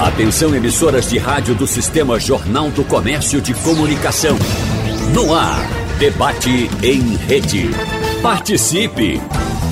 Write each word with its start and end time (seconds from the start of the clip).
Atenção 0.00 0.52
emissoras 0.54 1.10
de 1.10 1.18
rádio 1.18 1.54
do 1.54 1.66
Sistema 1.66 2.18
Jornal 2.18 2.70
do 2.70 2.82
Comércio 2.82 3.38
de 3.38 3.52
Comunicação. 3.52 4.34
No 5.12 5.34
ar, 5.34 5.68
debate 5.98 6.70
em 6.82 7.16
rede. 7.16 7.64
Participe! 8.22 9.20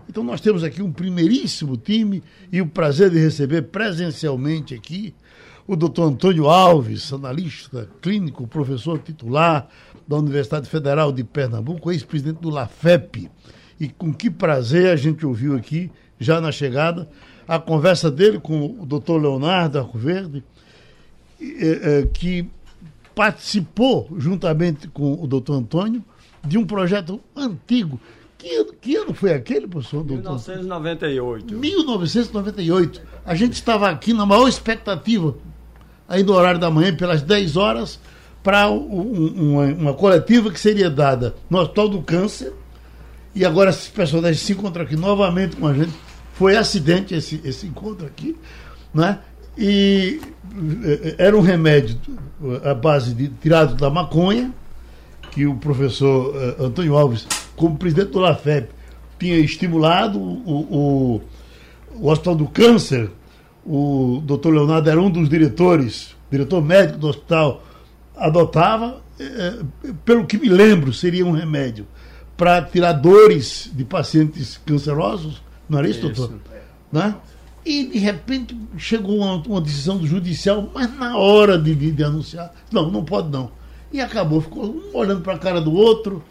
Então 0.07 0.23
nós 0.23 0.41
temos 0.41 0.63
aqui 0.63 0.81
um 0.81 0.91
primeiríssimo 0.91 1.77
time 1.77 2.23
e 2.52 2.62
o 2.62 2.68
prazer 2.68 3.12
de 3.12 3.20
receber 3.20 3.63
presencialmente 3.63 4.73
aqui 4.73 5.13
o 5.68 5.76
doutor 5.76 6.05
Antônio 6.05 6.49
Alves, 6.49 7.13
analista 7.13 7.87
clínico, 8.01 8.48
professor 8.48 8.98
titular 8.98 9.68
da 10.07 10.18
Universidade 10.18 10.68
Federal 10.68 11.12
de 11.12 11.24
Pernambuco, 11.24 11.91
ex-presidente 11.91 12.41
do 12.41 12.49
LAFEP 12.49 13.29
e 13.79 13.87
com 13.87 14.12
que 14.12 14.31
prazer 14.31 14.87
a 14.87 14.96
gente 14.96 15.26
ouviu 15.27 15.55
aqui, 15.55 15.91
já 16.20 16.41
na 16.41 16.51
chegada, 16.51 17.07
a 17.48 17.59
conversa 17.59 18.09
dele 18.09 18.40
com 18.40 18.77
o 18.79 18.85
doutor 18.85 19.21
Leonardo 19.21 19.77
Arcoverde, 19.77 20.43
é, 21.40 21.99
é, 21.99 22.07
que 22.12 22.49
participou, 23.20 24.07
juntamente 24.17 24.87
com 24.87 25.21
o 25.21 25.27
doutor 25.27 25.55
Antônio, 25.55 26.01
de 26.41 26.57
um 26.57 26.65
projeto 26.65 27.20
antigo. 27.35 27.99
Que 28.37 28.55
ano, 28.55 28.73
que 28.79 28.95
ano 28.95 29.13
foi 29.13 29.34
aquele, 29.34 29.67
professor? 29.67 30.05
Doutor? 30.05 30.35
1998. 30.39 31.53
1998. 31.53 33.01
A 33.25 33.35
gente 33.35 33.55
estava 33.55 33.90
aqui 33.90 34.13
na 34.13 34.25
maior 34.25 34.47
expectativa, 34.47 35.35
aí 36.07 36.23
no 36.23 36.31
horário 36.31 36.62
da 36.62 36.71
manhã, 36.71 36.95
pelas 36.95 37.21
10 37.21 37.57
horas, 37.57 37.99
para 38.41 38.70
um, 38.70 39.34
uma, 39.51 39.65
uma 39.65 39.93
coletiva 39.93 40.49
que 40.49 40.57
seria 40.57 40.90
dada 40.90 41.35
no 41.49 41.59
Hospital 41.59 41.90
do 41.90 42.01
Câncer, 42.01 42.53
e 43.35 43.43
agora 43.43 43.71
esses 43.71 43.90
personagens 43.90 44.40
se 44.40 44.53
encontram 44.53 44.85
aqui 44.85 44.95
novamente 44.95 45.57
com 45.57 45.67
a 45.67 45.73
gente. 45.73 45.91
Foi 46.35 46.55
acidente 46.55 47.13
esse, 47.13 47.41
esse 47.43 47.67
encontro 47.67 48.05
aqui, 48.05 48.37
né? 48.93 49.20
E 49.58 50.22
eh, 50.84 51.16
era 51.18 51.38
um 51.38 51.42
remédio 51.42 51.98
à 52.64 52.74
base 52.74 53.14
de 53.14 53.28
tirado 53.28 53.76
da 53.76 53.90
maconha, 53.90 54.54
que 55.32 55.46
o 55.46 55.55
professor 55.55 56.36
uh, 56.36 56.66
Antônio 56.66 56.98
Alves, 56.98 57.28
como 57.55 57.77
presidente 57.77 58.12
do 58.12 58.20
LAFEP, 58.20 58.70
tinha 59.20 59.38
estimulado 59.38 60.20
o, 60.20 60.42
o, 60.46 61.22
o 61.96 62.10
Hospital 62.10 62.36
do 62.36 62.48
Câncer. 62.48 63.12
O 63.66 64.22
doutor 64.25 64.53
Leonardo 64.53 64.90
era 64.90 65.00
um 65.00 65.12
dos 65.12 65.30
diretores, 65.30 66.16
diretor 66.31 66.64
médico 66.64 66.98
do 66.98 67.08
hospital, 67.08 67.64
adotava, 68.16 69.02
eh, 69.20 69.59
pelo 70.06 70.26
que 70.26 70.38
me 70.38 70.50
lembro, 70.50 70.92
seria 70.94 71.26
um 71.26 71.32
remédio 71.32 71.86
para 72.36 72.62
tirar 72.62 72.94
dores 72.94 73.70
de 73.74 73.84
pacientes 73.84 74.59
cancerosos, 74.66 75.44
não 75.70 75.80
era 75.80 75.90
isso, 75.90 76.00
isso. 76.08 76.22
doutor? 76.22 76.40
Né? 76.92 77.14
E, 77.66 77.86
de 77.86 77.97
repente, 78.00 78.58
chegou 78.78 79.18
uma, 79.18 79.36
uma, 79.36 79.62
decisão 79.62 79.97
do 79.97 80.08
judicial, 80.08 80.70
mas 80.74 80.94
na 80.97 81.18
hora 81.18 81.58
de, 81.58 81.75
de, 81.75 81.92
de, 81.92 82.03
anunciar, 82.03 82.53
não, 82.72 82.90
não 82.90 83.03
pode 83.03 83.30
não. 83.30 83.52
E 83.92 84.00
acabou, 84.00 84.42
ficou 84.42 84.66
um 84.66 84.97
olhando 84.97 85.22
para 85.22 85.34
a 85.34 85.38
cara 85.38 85.59
do 85.59 85.74
outro. 85.74 86.24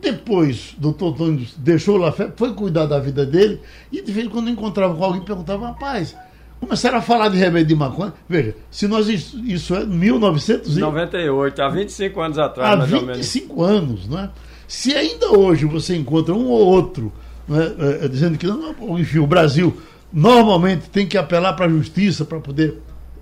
Depois, 0.00 0.74
o 0.76 0.80
doutor 0.80 1.14
Antônio 1.14 1.46
deixou 1.58 1.96
lá, 1.96 2.12
foi 2.12 2.54
cuidar 2.54 2.86
da 2.86 2.98
vida 2.98 3.24
dele, 3.24 3.60
e 3.92 4.02
de 4.02 4.12
vez 4.12 4.26
em 4.26 4.30
quando 4.30 4.50
encontrava 4.50 4.94
com 4.94 5.04
alguém, 5.04 5.22
perguntava, 5.22 5.66
rapaz, 5.68 6.16
começaram 6.60 6.98
a 6.98 7.02
falar 7.02 7.28
de 7.28 7.36
remédio 7.36 7.68
de 7.68 7.74
maconha. 7.74 8.12
Veja, 8.28 8.56
se 8.70 8.86
nós 8.88 9.08
isso, 9.08 9.74
é 9.74 9.84
1998, 9.84 11.62
há 11.62 11.68
25 11.68 12.20
anos 12.20 12.38
atrás, 12.38 12.72
há 12.72 12.76
mais 12.76 12.90
25 12.90 13.00
ou 13.00 13.06
menos. 13.06 13.26
25 13.26 13.62
anos, 13.62 14.08
não 14.08 14.18
é? 14.18 14.30
Se 14.66 14.94
ainda 14.94 15.30
hoje 15.30 15.66
você 15.66 15.94
encontra 15.94 16.34
um 16.34 16.46
ou 16.46 16.66
outro 16.66 17.12
né, 17.46 17.74
é, 18.02 18.08
dizendo 18.08 18.38
que, 18.38 18.46
não, 18.46 18.98
enfim, 18.98 19.18
o 19.18 19.26
Brasil 19.26 19.76
normalmente 20.14 20.88
tem 20.88 21.06
que 21.06 21.18
apelar 21.18 21.54
para 21.54 21.66
a 21.66 21.68
justiça 21.68 22.24
para 22.24 22.38
poder 22.38 22.78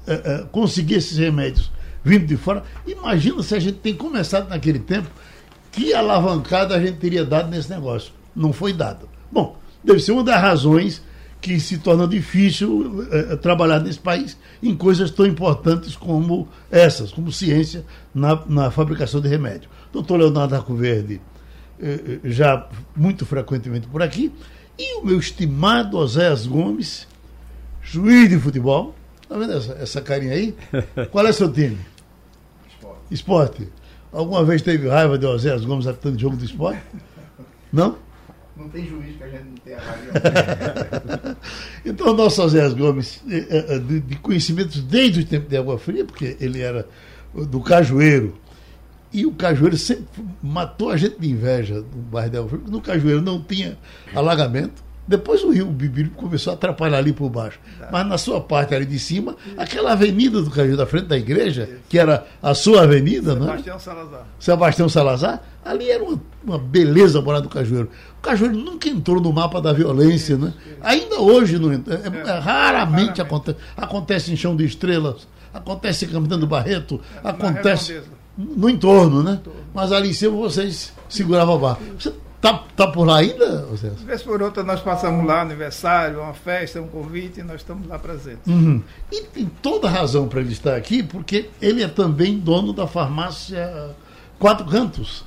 é, 0.06 0.12
é, 0.12 0.44
conseguir 0.52 0.96
esses 0.96 1.16
remédios 1.16 1.72
vindo 2.04 2.26
de 2.26 2.36
fora, 2.36 2.64
imagina 2.86 3.42
se 3.42 3.54
a 3.54 3.60
gente 3.60 3.78
tem 3.78 3.94
começado 3.94 4.48
naquele 4.48 4.78
tempo, 4.78 5.08
que 5.70 5.94
alavancada 5.94 6.74
a 6.74 6.80
gente 6.80 6.98
teria 6.98 7.24
dado 7.24 7.48
nesse 7.48 7.70
negócio. 7.70 8.12
Não 8.34 8.52
foi 8.52 8.72
dado. 8.72 9.08
Bom, 9.30 9.56
deve 9.82 10.00
ser 10.00 10.12
uma 10.12 10.24
das 10.24 10.40
razões 10.40 11.02
que 11.40 11.58
se 11.58 11.78
torna 11.78 12.06
difícil 12.06 13.06
é, 13.10 13.36
trabalhar 13.36 13.80
nesse 13.80 13.98
país 13.98 14.36
em 14.62 14.74
coisas 14.76 15.10
tão 15.10 15.26
importantes 15.26 15.96
como 15.96 16.48
essas, 16.70 17.10
como 17.10 17.32
ciência 17.32 17.84
na, 18.14 18.40
na 18.46 18.70
fabricação 18.70 19.20
de 19.20 19.28
remédio. 19.28 19.68
Doutor 19.92 20.18
Leonardo 20.18 20.54
Arcoverde 20.54 21.20
eh, 21.80 22.00
eh, 22.24 22.30
já 22.30 22.68
muito 22.94 23.26
frequentemente 23.26 23.88
por 23.88 24.02
aqui, 24.02 24.32
e 24.82 24.98
o 24.98 25.04
meu 25.04 25.18
estimado 25.18 25.96
Oséias 25.96 26.44
Gomes, 26.44 27.06
juiz 27.80 28.28
de 28.28 28.38
futebol. 28.38 28.94
Está 29.22 29.38
vendo 29.38 29.52
essa, 29.52 29.72
essa 29.74 30.00
carinha 30.00 30.32
aí? 30.32 30.54
Qual 31.12 31.24
é 31.24 31.32
seu 31.32 31.50
time? 31.52 31.78
Esporte. 32.68 33.00
Esporte. 33.10 33.68
Alguma 34.12 34.44
vez 34.44 34.60
teve 34.60 34.88
raiva 34.88 35.16
de 35.16 35.24
Oséias 35.24 35.64
Gomes 35.64 35.86
apitando 35.86 36.18
jogo 36.18 36.36
de 36.36 36.46
esporte? 36.46 36.82
Não? 37.72 37.96
Não 38.56 38.68
tem 38.68 38.86
juiz 38.86 39.16
que 39.16 39.22
a 39.22 39.28
gente 39.28 39.44
não 39.44 39.56
tenha 39.64 39.78
raiva. 39.78 41.38
então, 41.86 42.08
o 42.08 42.14
nosso 42.14 42.42
Oséias 42.42 42.74
Gomes, 42.74 43.22
eh, 43.30 43.78
de, 43.78 44.00
de 44.00 44.16
conhecimentos 44.16 44.82
desde 44.82 45.20
o 45.20 45.24
tempo 45.24 45.48
de 45.48 45.56
Água 45.56 45.78
Fria, 45.78 46.04
porque 46.04 46.36
ele 46.40 46.60
era 46.60 46.86
do 47.32 47.60
Cajueiro, 47.60 48.34
e 49.12 49.26
o 49.26 49.32
Cajueiro 49.32 49.76
sempre 49.76 50.24
matou 50.42 50.90
a 50.90 50.96
gente 50.96 51.20
de 51.20 51.30
inveja 51.30 51.74
no 51.74 52.02
bairro 52.02 52.30
de 52.30 52.36
Alfredo. 52.38 52.70
No 52.70 52.80
Cajueiro 52.80 53.20
não 53.20 53.40
tinha 53.42 53.76
alagamento. 54.14 54.82
Depois 55.06 55.42
o 55.42 55.50
rio 55.50 55.66
Bibiru 55.66 56.10
começou 56.10 56.52
a 56.52 56.54
atrapalhar 56.54 56.98
ali 56.98 57.12
por 57.12 57.28
baixo. 57.28 57.58
Mas 57.90 58.06
na 58.06 58.16
sua 58.16 58.40
parte 58.40 58.74
ali 58.74 58.86
de 58.86 58.98
cima, 58.98 59.36
aquela 59.58 59.92
avenida 59.92 60.40
do 60.40 60.48
Cajueiro, 60.48 60.76
da 60.76 60.86
frente 60.86 61.06
da 61.06 61.18
igreja, 61.18 61.68
que 61.88 61.98
era 61.98 62.24
a 62.40 62.54
sua 62.54 62.84
avenida, 62.84 63.34
né? 63.34 63.46
Sebastião 63.46 63.78
Salazar. 63.78 64.26
Sebastião 64.38 64.88
Salazar, 64.88 65.42
ali 65.64 65.90
era 65.90 66.02
uma, 66.02 66.20
uma 66.44 66.58
beleza 66.58 67.20
morar 67.20 67.40
do 67.40 67.48
Cajueiro. 67.48 67.90
O 68.18 68.22
Cajueiro 68.22 68.56
nunca 68.56 68.88
entrou 68.88 69.20
no 69.20 69.32
mapa 69.32 69.60
da 69.60 69.72
violência, 69.72 70.38
né? 70.38 70.54
Ainda 70.80 71.20
hoje 71.20 71.58
não 71.58 71.72
entra. 71.72 71.94
É, 71.94 72.30
é, 72.30 72.38
raramente 72.38 73.20
acontece. 73.20 73.58
Acontece 73.76 74.32
em 74.32 74.36
Chão 74.36 74.54
de 74.54 74.64
Estrelas, 74.64 75.26
acontece 75.52 76.04
em 76.04 76.08
Campina 76.08 76.38
do 76.38 76.46
Barreto, 76.46 77.00
acontece 77.24 78.00
no 78.36 78.68
entorno, 78.68 79.22
né? 79.22 79.40
Mas 79.74 79.92
ali 79.92 80.10
em 80.10 80.12
cima 80.12 80.36
vocês 80.36 80.92
seguravam 81.08 81.54
a 81.54 81.58
barra. 81.58 81.78
Você 81.98 82.12
tá, 82.40 82.64
tá 82.76 82.86
por 82.88 83.06
lá 83.06 83.18
ainda, 83.18 83.66
Celso? 83.76 84.04
Vez 84.04 84.22
por 84.22 84.42
outra 84.42 84.62
nós 84.62 84.80
passamos 84.80 85.26
lá, 85.26 85.42
aniversário, 85.42 86.20
uma 86.20 86.34
festa, 86.34 86.80
um 86.80 86.88
convite, 86.88 87.40
e 87.40 87.42
nós 87.42 87.56
estamos 87.56 87.86
lá 87.86 87.98
presentes. 87.98 88.46
Uhum. 88.46 88.82
E 89.10 89.22
tem 89.22 89.50
toda 89.60 89.88
razão 89.88 90.28
para 90.28 90.40
ele 90.40 90.52
estar 90.52 90.76
aqui, 90.76 91.02
porque 91.02 91.50
ele 91.60 91.82
é 91.82 91.88
também 91.88 92.38
dono 92.38 92.72
da 92.72 92.86
farmácia 92.86 93.90
Quatro 94.38 94.66
Cantos. 94.66 95.24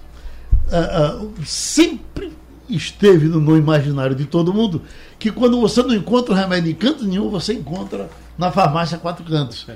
Uh, 0.65 1.25
uh, 1.25 1.45
sempre 1.45 2.33
esteve 2.68 3.27
no, 3.27 3.39
no, 3.39 3.56
imaginário 3.56 4.15
de 4.15 4.25
todo 4.25 4.51
mundo 4.51 4.81
que 5.19 5.31
quando 5.31 5.62
você 5.62 5.83
não 5.83 5.94
encontra 5.94 6.33
remédio 6.33 6.71
em 6.71 6.75
canto 6.75 7.06
nenhum, 7.06 7.29
você 7.29 7.53
encontra 7.53 8.09
na 8.38 8.51
farmácia 8.51 8.97
Quatro 8.97 9.24
Cantos. 9.24 9.68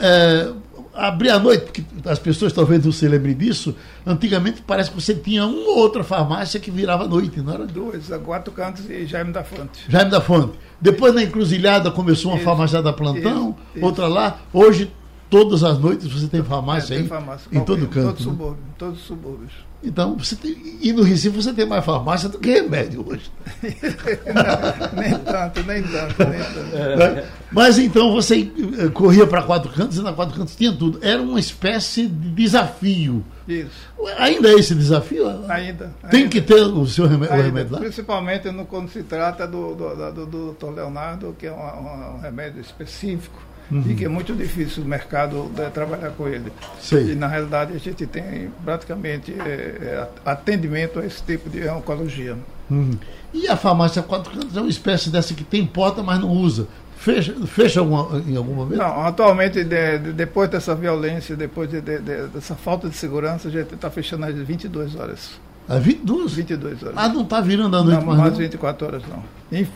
Uh, 0.00 0.56
abrir 0.94 1.30
a 1.30 1.38
noite, 1.38 1.64
porque 1.64 1.84
as 2.04 2.18
pessoas 2.18 2.52
talvez 2.52 2.84
não 2.84 2.92
se 2.92 3.06
lembrem 3.06 3.34
disso, 3.34 3.74
antigamente 4.06 4.62
parece 4.66 4.90
que 4.90 5.00
você 5.00 5.14
tinha 5.14 5.46
uma 5.46 5.70
ou 5.70 5.78
outra 5.78 6.02
farmácia 6.02 6.58
que 6.58 6.70
virava 6.70 7.04
à 7.04 7.08
noite, 7.08 7.40
não 7.40 7.52
era? 7.52 7.66
Duas, 7.66 8.10
a 8.10 8.18
Quatro 8.18 8.52
Cantos 8.52 8.88
e 8.88 9.06
Jaime 9.06 9.32
da 9.32 9.44
Fonte. 9.44 9.84
Jaime 9.88 10.10
da 10.10 10.20
Fonte. 10.20 10.58
Depois 10.80 11.14
na 11.14 11.22
encruzilhada 11.22 11.90
começou 11.90 12.32
uma 12.32 12.36
isso, 12.36 12.44
farmácia 12.44 12.82
da 12.82 12.92
plantão, 12.92 13.56
isso, 13.74 13.84
outra 13.84 14.08
lá. 14.08 14.38
Hoje 14.52 14.90
todas 15.30 15.62
as 15.64 15.78
noites 15.78 16.12
você 16.12 16.26
tem 16.26 16.42
farmácia 16.42 16.94
É, 16.94 16.96
aí? 16.96 17.02
tem 17.02 17.08
farmácia. 17.08 17.48
Em 17.52 17.60
todo 17.64 17.86
canto. 17.88 18.08
Todo 18.08 18.18
né? 18.18 18.24
subúrbio, 18.24 18.64
todos 18.76 19.00
os 19.00 19.06
subúrbios. 19.06 19.52
Então, 19.82 20.14
você 20.18 20.36
tem, 20.36 20.54
e 20.82 20.92
no 20.92 21.02
Recife 21.02 21.34
você 21.34 21.54
tem 21.54 21.64
mais 21.64 21.82
farmácia 21.82 22.28
do 22.28 22.38
que 22.38 22.50
remédio 22.50 23.02
hoje. 23.08 23.30
nem 23.62 25.18
tanto, 25.18 25.62
nem 25.64 25.82
tanto, 25.82 26.24
nem 26.24 26.38
tanto. 26.40 26.98
né? 26.98 27.24
Mas 27.50 27.78
então 27.78 28.12
você 28.12 28.50
eh, 28.78 28.88
corria 28.90 29.26
para 29.26 29.42
quatro 29.42 29.72
cantos 29.72 29.96
e 29.96 30.02
na 30.02 30.12
quatro 30.12 30.36
cantos 30.36 30.54
tinha 30.54 30.72
tudo. 30.72 30.98
Era 31.02 31.20
uma 31.22 31.40
espécie 31.40 32.06
de 32.06 32.28
desafio. 32.30 33.24
Isso. 33.48 33.70
Ainda 34.18 34.50
é 34.50 34.54
esse 34.54 34.74
desafio? 34.74 35.26
Ainda. 35.48 35.92
Tem 36.10 36.20
ainda. 36.24 36.30
que 36.30 36.40
ter 36.42 36.62
o 36.62 36.86
seu 36.86 37.06
remédio, 37.06 37.36
o 37.38 37.42
remédio 37.42 37.72
lá? 37.72 37.78
Principalmente 37.80 38.50
no, 38.50 38.66
quando 38.66 38.90
se 38.90 39.02
trata 39.02 39.46
do, 39.46 39.74
do, 39.74 40.12
do, 40.12 40.26
do 40.26 40.52
Dr. 40.52 40.74
Leonardo, 40.76 41.34
que 41.38 41.46
é 41.46 41.52
uma- 41.52 41.72
uma- 41.74 42.10
um 42.16 42.20
remédio 42.20 42.60
específico 42.60 43.40
Uhum. 43.70 43.84
e 43.86 43.94
que 43.94 44.04
é 44.04 44.08
muito 44.08 44.34
difícil 44.34 44.82
o 44.82 44.86
mercado 44.86 45.50
eh, 45.56 45.68
trabalhar 45.70 46.10
com 46.10 46.26
ele. 46.26 46.52
Sei. 46.80 47.12
E 47.12 47.14
na 47.14 47.28
realidade 47.28 47.72
a 47.74 47.78
gente 47.78 48.04
tem 48.06 48.50
praticamente 48.64 49.32
eh, 49.38 50.08
atendimento 50.24 50.98
a 50.98 51.06
esse 51.06 51.22
tipo 51.22 51.48
de 51.48 51.68
oncologia. 51.68 52.36
Uhum. 52.68 52.90
E 53.32 53.46
a 53.48 53.56
farmácia 53.56 54.02
quatro 54.02 54.32
cantos 54.32 54.56
é 54.56 54.60
uma 54.60 54.68
espécie 54.68 55.08
dessa 55.10 55.34
que 55.34 55.44
tem 55.44 55.64
porta, 55.64 56.02
mas 56.02 56.18
não 56.18 56.30
usa. 56.30 56.66
Fecha, 56.96 57.32
fecha 57.46 57.80
alguma- 57.80 58.20
em 58.26 58.36
algum 58.36 58.52
momento? 58.54 58.78
Não, 58.78 59.06
atualmente, 59.06 59.64
de- 59.64 59.98
de- 59.98 60.12
depois 60.12 60.50
dessa 60.50 60.74
violência, 60.74 61.34
depois 61.36 61.70
de- 61.70 61.80
de- 61.80 61.98
de- 62.00 62.26
dessa 62.26 62.54
falta 62.54 62.88
de 62.88 62.96
segurança, 62.96 63.48
a 63.48 63.50
gente 63.50 63.72
está 63.74 63.88
fechando 63.90 64.26
às 64.26 64.34
22 64.34 64.94
horas. 64.96 65.40
Às 65.68 65.82
22? 65.82 66.34
22 66.34 66.82
horas. 66.82 66.94
Mas 66.96 67.12
não 67.14 67.22
está 67.22 67.40
virando 67.40 67.76
a 67.76 67.82
noite 67.84 68.00
não, 68.00 68.06
mais 68.06 68.18
mais 68.18 68.32
não. 68.32 68.38
24 68.40 68.86
horas 68.86 69.02
não. 69.08 69.22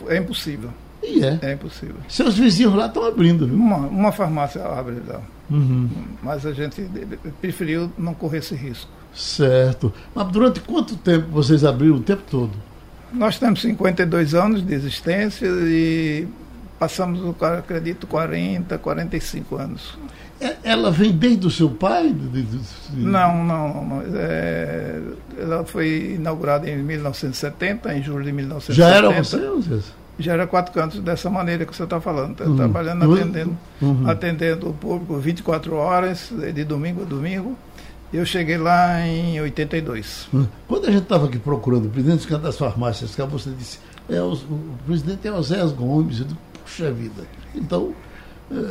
É 0.07 0.17
impossível. 0.17 0.69
E 1.07 1.23
é. 1.23 1.39
É 1.41 1.53
impossível. 1.53 1.95
Seus 2.07 2.37
vizinhos 2.37 2.73
lá 2.75 2.87
estão 2.87 3.05
abrindo, 3.05 3.47
viu? 3.47 3.55
Uma, 3.55 3.77
uma 3.77 4.11
farmácia 4.11 4.63
abre 4.65 4.95
lá. 5.07 5.21
Uhum. 5.49 5.87
Mas 6.23 6.45
a 6.45 6.51
gente 6.53 6.87
preferiu 7.39 7.91
não 7.97 8.13
correr 8.13 8.39
esse 8.39 8.55
risco. 8.55 8.89
Certo. 9.13 9.93
Mas 10.13 10.27
durante 10.27 10.59
quanto 10.59 10.95
tempo 10.97 11.27
vocês 11.31 11.63
abriram 11.63 11.95
o 11.95 11.99
tempo 12.01 12.23
todo? 12.29 12.51
Nós 13.13 13.39
temos 13.39 13.61
52 13.61 14.33
anos 14.33 14.65
de 14.65 14.73
existência 14.73 15.47
e 15.47 16.27
passamos, 16.77 17.21
acredito, 17.41 18.07
40, 18.07 18.77
45 18.77 19.55
anos. 19.55 19.97
É- 20.41 20.57
Ela 20.63 20.91
vem 20.91 21.11
desde 21.13 21.47
o 21.47 21.51
seu 21.51 21.69
pai? 21.69 22.13
Não, 22.93 23.43
não. 23.45 23.85
não, 23.85 24.03
é, 24.15 24.99
ela 25.39 25.63
foi 25.63 26.15
inaugurada 26.15 26.69
em 26.69 26.77
1970, 26.83 27.93
em 27.95 28.03
julho 28.03 28.25
de 28.25 28.33
1970. 28.33 28.73
Já 28.73 28.95
era 28.95 29.09
você, 29.23 29.37
Zé? 29.61 29.79
Já 30.17 30.33
era 30.33 30.47
quatro 30.47 30.71
cantos 30.73 30.99
dessa 31.01 31.29
maneira 31.29 31.65
que 31.65 31.75
você 31.75 31.83
está 31.83 31.99
falando. 31.99 32.35
tá 32.35 32.45
Uhum. 32.45 32.55
Trabalhando, 32.55 33.05
Uhum. 33.05 33.13
atendendo, 33.15 33.57
Uhum. 33.81 34.09
atendendo 34.09 34.69
o 34.69 34.73
público 34.73 35.17
24 35.17 35.75
horas, 35.75 36.31
de 36.53 36.63
domingo 36.63 37.01
a 37.01 37.05
domingo. 37.05 37.57
Eu 38.13 38.25
cheguei 38.25 38.57
lá 38.57 39.01
em 39.05 39.41
82. 39.41 40.27
Quando 40.67 40.87
a 40.87 40.91
gente 40.91 41.03
estava 41.03 41.25
aqui 41.25 41.37
procurando 41.37 41.87
o 41.87 41.89
presidente 41.89 42.25
das 42.37 42.57
farmácias, 42.57 43.13
que 43.13 43.21
você 43.23 43.49
disse, 43.57 43.79
é, 44.09 44.21
o, 44.21 44.33
o 44.33 44.77
presidente 44.85 45.27
é 45.27 45.31
o 45.33 45.41
Zé 45.43 45.65
Gomes. 45.65 46.19
Eu 46.19 46.25
digo, 46.25 46.39
puxa 46.63 46.91
vida. 46.91 47.23
Então. 47.53 47.93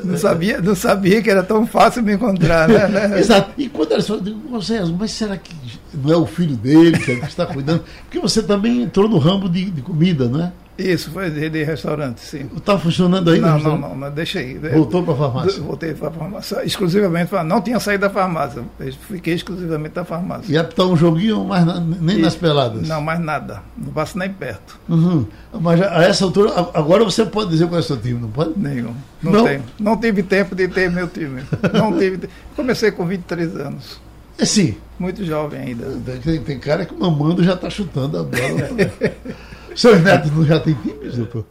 Não 0.04 0.16
sabia, 0.16 0.60
não 0.62 0.74
sabia 0.74 1.20
que 1.20 1.28
era 1.28 1.42
tão 1.42 1.66
fácil 1.66 2.00
me 2.04 2.14
encontrar, 2.14 2.68
né? 2.68 3.18
Exato. 3.18 3.50
E 3.58 3.68
quando 3.68 3.90
eles 3.90 4.06
falam, 4.06 4.22
eu 4.24 4.32
digo, 4.32 4.56
"Ô, 4.56 4.60
Zé, 4.60 4.84
mas 4.84 5.10
será 5.10 5.36
que 5.36 5.52
não 5.92 6.12
é 6.12 6.16
o 6.16 6.24
filho 6.26 6.56
dele 6.56 6.96
que 6.96 7.10
é 7.10 7.16
que 7.16 7.26
está 7.26 7.44
cuidando? 7.44 7.82
Porque 8.04 8.20
você 8.20 8.40
também 8.40 8.82
entrou 8.82 9.08
no 9.08 9.18
ramo 9.18 9.48
de, 9.48 9.68
de 9.72 9.82
comida, 9.82 10.28
não 10.28 10.44
é? 10.44 10.52
Isso, 10.76 11.10
foi 11.12 11.30
de, 11.30 11.48
de 11.48 11.62
restaurante, 11.62 12.20
sim. 12.20 12.50
Está 12.56 12.76
funcionando 12.76 13.30
ainda? 13.30 13.46
Não, 13.46 13.58
não, 13.60 13.78
não, 13.78 13.96
não, 13.96 14.10
deixei. 14.10 14.58
Voltou 14.58 15.04
para 15.04 15.14
a 15.14 15.16
farmácia. 15.16 15.62
Voltei 15.62 15.94
para 15.94 16.08
a 16.08 16.10
farmácia. 16.10 16.64
Exclusivamente, 16.64 17.30
não 17.46 17.60
tinha 17.62 17.78
saído 17.78 18.00
da 18.00 18.10
farmácia. 18.10 18.62
Fiquei 19.08 19.34
exclusivamente 19.34 19.94
da 19.94 20.04
farmácia. 20.04 20.52
E 20.52 20.58
apitar 20.58 20.86
um 20.86 20.96
joguinho, 20.96 21.44
mas 21.44 21.64
nem 22.00 22.18
nas 22.18 22.34
E- 22.34 22.38
peladas. 22.38 22.88
Não, 22.88 23.00
mais 23.00 23.20
nada. 23.20 23.62
Não 23.78 23.92
passo 23.92 24.18
nem 24.18 24.28
perto. 24.32 24.76
Uhum. 24.88 25.24
Mas 25.60 25.80
a 25.80 26.02
essa 26.02 26.24
altura, 26.24 26.50
agora 26.74 27.04
você 27.04 27.24
pode 27.24 27.50
dizer 27.50 27.66
qual 27.68 27.76
é 27.76 27.80
o 27.80 27.82
seu 27.84 27.96
time, 27.96 28.18
não 28.20 28.30
pode? 28.30 28.52
Nenhum. 28.56 28.94
Não, 29.22 29.30
Não? 29.30 29.44
tenho. 29.44 29.62
Não 29.78 29.96
tive 29.96 30.24
tempo 30.24 30.56
de 30.56 30.66
ter 30.66 30.90
meu 30.90 31.06
time. 31.06 31.44
Não 31.72 31.96
tive. 31.96 32.28
Comecei 32.56 32.90
com 32.90 33.06
23 33.06 33.54
anos. 33.60 34.00
É 34.36 34.44
sim. 34.44 34.74
Muito 34.98 35.24
jovem 35.24 35.60
ainda. 35.60 35.86
Tem, 36.24 36.40
tem 36.40 36.58
cara 36.58 36.84
que 36.84 36.94
mamando 36.94 37.44
já 37.44 37.54
está 37.54 37.70
chutando 37.70 38.18
a 38.18 38.22
bola. 38.24 38.90
Seus 39.74 40.00
netos 40.02 40.30
não 40.30 40.44
já 40.44 40.60
têm 40.60 40.74
times, 40.74 41.16
doutor? 41.16 41.44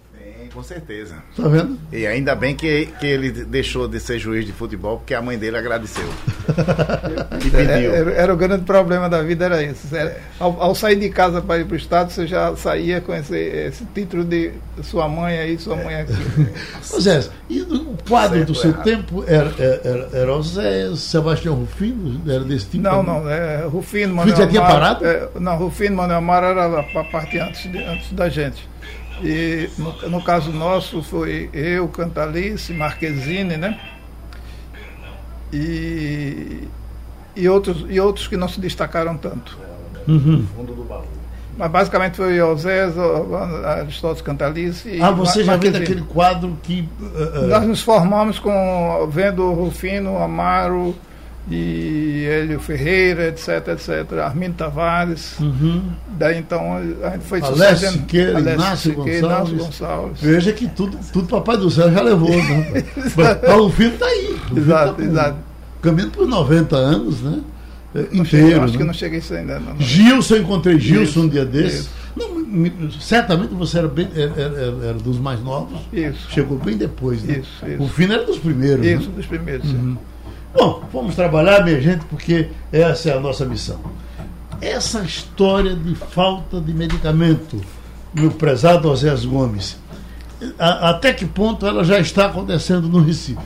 Com 0.53 0.61
certeza. 0.61 1.15
Tá 1.35 1.47
vendo? 1.47 1.79
E 1.91 2.05
ainda 2.05 2.35
bem 2.35 2.55
que, 2.55 2.85
que 2.99 3.05
ele 3.07 3.31
deixou 3.31 3.87
de 3.87 3.99
ser 3.99 4.19
juiz 4.19 4.45
de 4.45 4.51
futebol, 4.51 4.97
porque 4.97 5.13
a 5.15 5.21
mãe 5.21 5.37
dele 5.37 5.57
agradeceu. 5.57 6.05
e 7.43 7.47
É, 7.47 7.65
pediu. 7.65 7.95
Era, 7.95 8.11
era 8.11 8.33
o 8.33 8.37
grande 8.37 8.63
problema 8.63 9.09
da 9.09 9.21
vida, 9.23 9.45
era 9.45 9.63
isso. 9.63 9.93
Era- 9.95 10.15
ao, 10.39 10.61
ao 10.61 10.75
sair 10.75 10.95
de 10.97 11.09
casa 11.09 11.41
para 11.41 11.59
ir 11.59 11.65
para 11.65 11.73
o 11.73 11.77
Estado, 11.77 12.11
você 12.11 12.27
já 12.27 12.55
saía 12.55 13.01
com 13.01 13.13
esse, 13.13 13.35
esse 13.37 13.85
título 13.95 14.23
de 14.23 14.51
sua 14.83 15.07
mãe 15.07 15.37
aí, 15.39 15.57
sua 15.57 15.75
mãe 15.75 15.95
aqui. 16.01 16.13
Zé, 17.01 17.23
e 17.49 17.61
o 17.61 17.97
quadro 18.07 18.37
Certo 18.37 18.47
do 18.53 18.55
seu 18.55 18.69
errado? 18.71 18.83
tempo 18.83 19.23
era, 19.27 19.51
era, 19.59 20.09
era 20.13 20.35
o 20.35 20.43
Zé 20.43 20.95
Sebastião 20.95 21.55
Rufino? 21.55 22.21
Era 22.31 22.43
desse 22.43 22.65
tipo? 22.67 22.83
Não, 22.83 23.03
também? 23.03 23.21
não, 23.23 23.29
é, 23.29 23.65
Rufino, 23.65 24.15
Rufino 24.15 24.35
já 24.37 24.47
tinha 24.47 24.61
Amaro, 24.61 24.73
parado? 24.75 25.05
é, 25.05 25.27
não, 25.39 25.57
Rufino, 25.57 25.95
Manuel 25.95 26.17
Amaro 26.19 26.45
era 26.45 26.79
a 26.79 26.83
pa- 26.83 27.03
parte 27.05 27.39
antes, 27.39 27.71
de- 27.71 27.83
antes 27.83 28.11
da 28.13 28.29
gente. 28.29 28.67
E 29.23 29.69
no, 29.77 30.09
no 30.09 30.23
caso 30.23 30.51
nosso 30.51 31.01
foi 31.01 31.49
eu, 31.53 31.87
Cantalice, 31.87 32.73
Marquezine, 32.73 33.55
né? 33.57 33.79
E, 35.51 36.67
e, 37.35 37.47
outros, 37.47 37.85
e 37.89 37.99
outros 37.99 38.27
que 38.27 38.35
não 38.37 38.47
se 38.47 38.59
destacaram 38.59 39.17
tanto. 39.17 39.57
Uhum. 40.07 40.45
Fundo 40.55 40.73
do 40.73 40.83
baú. 40.83 41.03
Mas 41.55 41.69
basicamente 41.71 42.17
foi 42.17 42.41
Osés, 42.41 42.93
Aristóteles 43.77 44.21
Cantalice 44.23 44.89
e 44.89 45.01
Ah, 45.01 45.11
você 45.11 45.43
já 45.43 45.51
Marquezine. 45.51 45.79
daquele 45.79 46.01
quadro 46.01 46.57
que. 46.63 46.89
ah, 47.01 47.31
ah, 47.35 47.41
Nós 47.43 47.67
nos 47.67 47.81
formamos 47.81 48.39
com 48.39 49.07
vendo 49.11 49.51
Rufino, 49.53 50.17
Amaro 50.17 50.95
e 51.49 52.25
Hélio 52.29 52.59
Ferreira, 52.59 53.27
etc, 53.27 53.67
etc, 53.69 54.13
Armindo 54.23 54.53
Tavares. 54.55 55.37
uhum. 55.39 55.81
Daí 56.17 56.37
então 56.39 56.77
a 57.03 57.09
gente 57.11 57.25
foi 57.25 57.41
Alessio 57.41 57.91
Siqueira, 57.91 58.39
Inácio 58.39 58.91
Siqueira, 58.91 59.21
Gonçalves. 59.21 59.51
Inácio 59.51 59.65
Gonçalves. 59.65 60.21
Veja 60.21 60.53
que 60.53 60.67
tudo, 60.69 60.97
tudo 61.11 61.27
Papai 61.27 61.57
do 61.57 61.69
Céu 61.69 61.91
já 61.91 62.01
levou. 62.01 62.29
Né? 62.29 62.83
Mas 63.15 63.55
o 63.55 63.63
Rufino 63.63 63.93
está 63.93 64.05
aí. 64.05 64.35
Rufino 64.41 64.59
Exato, 64.61 64.93
tá 64.93 65.03
exato. 65.03 65.37
Caminhando 65.81 66.11
por 66.11 66.27
90 66.27 66.75
anos, 66.77 67.21
né? 67.21 67.41
É, 67.93 67.99
cheguei- 68.03 68.19
Inteiro. 68.21 68.61
acho 68.63 68.73
né? 68.73 68.79
que 68.79 68.83
não 68.85 68.93
cheguei 68.93 69.19
isso 69.19 69.33
ainda. 69.33 69.59
Não, 69.59 69.73
não. 69.73 69.81
Gilson, 69.81 70.35
eu 70.35 70.41
encontrei 70.41 70.79
Gilson 70.79 71.03
Isso, 71.03 71.21
um 71.21 71.27
dia 71.27 71.45
desses. 71.45 71.89
Não, 72.15 72.33
me- 72.33 72.71
certamente 72.99 73.53
você 73.53 73.79
era, 73.79 73.87
bem, 73.87 74.07
era, 74.15 74.31
era- 74.41 74.85
era 74.85 74.93
dos 74.93 75.19
mais 75.19 75.43
novos. 75.43 75.79
Isso. 75.91 76.31
Chegou 76.31 76.57
bem 76.57 76.77
depois, 76.77 77.21
né? 77.21 77.39
Isso, 77.39 77.65
isso. 77.67 77.83
O 77.83 77.87
Fino 77.89 78.13
era 78.13 78.23
dos 78.25 78.39
primeiros. 78.39 78.85
Isso, 78.85 79.09
Né? 79.09 79.15
dos 79.17 79.25
primeiros. 79.25 79.67
sim. 79.69 79.97
Bom, 80.53 80.83
vamos 80.91 81.15
trabalhar, 81.15 81.63
minha 81.63 81.81
gente, 81.81 82.05
porque 82.05 82.49
essa 82.71 83.09
é 83.09 83.17
a 83.17 83.19
nossa 83.19 83.43
missão. 83.45 83.79
Essa 84.61 85.01
história 85.01 85.75
de 85.75 85.95
falta 85.95 86.61
de 86.61 86.73
medicamento, 86.73 87.59
meu 88.13 88.31
prezado 88.31 88.89
Osés 88.89 89.25
Gomes, 89.25 89.77
a- 90.59 90.91
até 90.91 91.11
que 91.13 91.25
ponto 91.25 91.65
ela 91.65 91.83
já 91.83 91.99
está 91.99 92.27
acontecendo 92.27 92.87
no 92.87 93.01
Recife? 93.01 93.39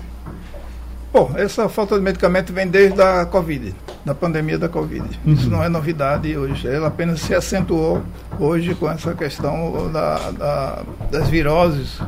Bom, 1.14 1.32
essa 1.36 1.68
falta 1.70 1.96
de 1.96 2.02
medicamento 2.02 2.52
vem 2.54 2.68
desde 2.68 3.02
a 3.02 3.26
Covid, 3.26 3.74
da 4.06 4.14
pandemia 4.14 4.58
da 4.60 4.68
Covid. 4.70 5.08
Isso 5.26 5.50
não 5.50 5.64
é 5.64 5.70
novidade 5.70 6.36
hoje. 6.38 6.68
Ela 6.68 6.88
apenas 6.90 7.22
se 7.22 7.34
acentuou 7.34 8.04
hoje 8.38 8.76
com 8.76 8.92
essa 8.92 9.16
questão 9.16 9.90
da, 9.92 10.32
da- 10.32 10.84
das 11.10 11.30
viroses. 11.30 12.00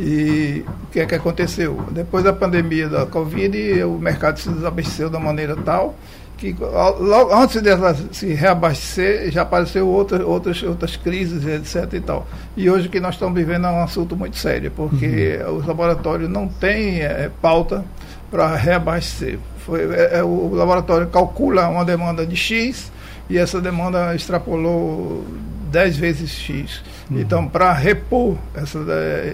E 0.00 0.64
o 0.84 0.86
que 0.90 1.00
é 1.00 1.06
que 1.06 1.14
aconteceu? 1.14 1.78
Depois 1.90 2.24
da 2.24 2.32
pandemia 2.32 2.88
da 2.88 3.04
Covid, 3.04 3.84
o 3.84 3.98
mercado 3.98 4.38
se 4.38 4.48
desabasteceu 4.48 5.10
da 5.10 5.20
maneira 5.20 5.54
tal 5.56 5.94
que 6.38 6.56
logo 6.58 7.34
antes 7.34 7.60
dela 7.60 7.94
se 8.12 8.32
reabastecer, 8.32 9.30
já 9.30 9.42
apareceu 9.42 9.86
outras, 9.86 10.22
outras, 10.22 10.62
outras 10.62 10.96
crises, 10.96 11.44
etc. 11.44 11.92
e 11.92 12.00
tal. 12.00 12.26
E 12.56 12.70
hoje 12.70 12.88
o 12.88 12.90
que 12.90 12.98
nós 12.98 13.14
estamos 13.16 13.34
vivendo 13.38 13.66
é 13.66 13.70
um 13.70 13.82
assunto 13.82 14.16
muito 14.16 14.38
sério, 14.38 14.70
porque 14.74 15.38
os 15.54 15.66
laboratórios 15.66 16.30
não 16.30 16.48
têm 16.48 17.00
eh, 17.02 17.30
pauta 17.42 17.84
para 18.30 18.56
reabastecer. 18.56 19.38
Foi, 19.66 19.82
é- 19.94 20.20
é 20.20 20.24
o 20.24 20.54
laboratório 20.54 21.08
calcula 21.08 21.68
uma 21.68 21.84
demanda 21.84 22.24
de 22.24 22.36
X 22.36 22.90
e 23.28 23.36
essa 23.36 23.60
demanda 23.60 24.14
extrapolou 24.14 25.22
10 25.70 25.96
vezes 25.96 26.30
X. 26.30 26.82
Então, 27.10 27.46
para 27.48 27.72
repor 27.72 28.36
essa, 28.54 28.78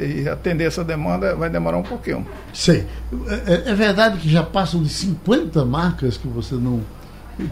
e 0.02 0.28
atender 0.28 0.64
essa 0.64 0.83
demanda, 0.83 1.35
vai 1.35 1.50
demorar 1.50 1.76
um 1.76 1.83
pouquinho. 1.83 2.26
Sei. 2.52 2.87
É, 3.47 3.71
é 3.71 3.75
verdade 3.75 4.19
que 4.19 4.31
já 4.31 4.43
passam 4.43 4.83
de 4.83 4.88
50 4.88 5.64
marcas 5.64 6.16
que 6.16 6.26
você 6.26 6.55
não. 6.55 6.81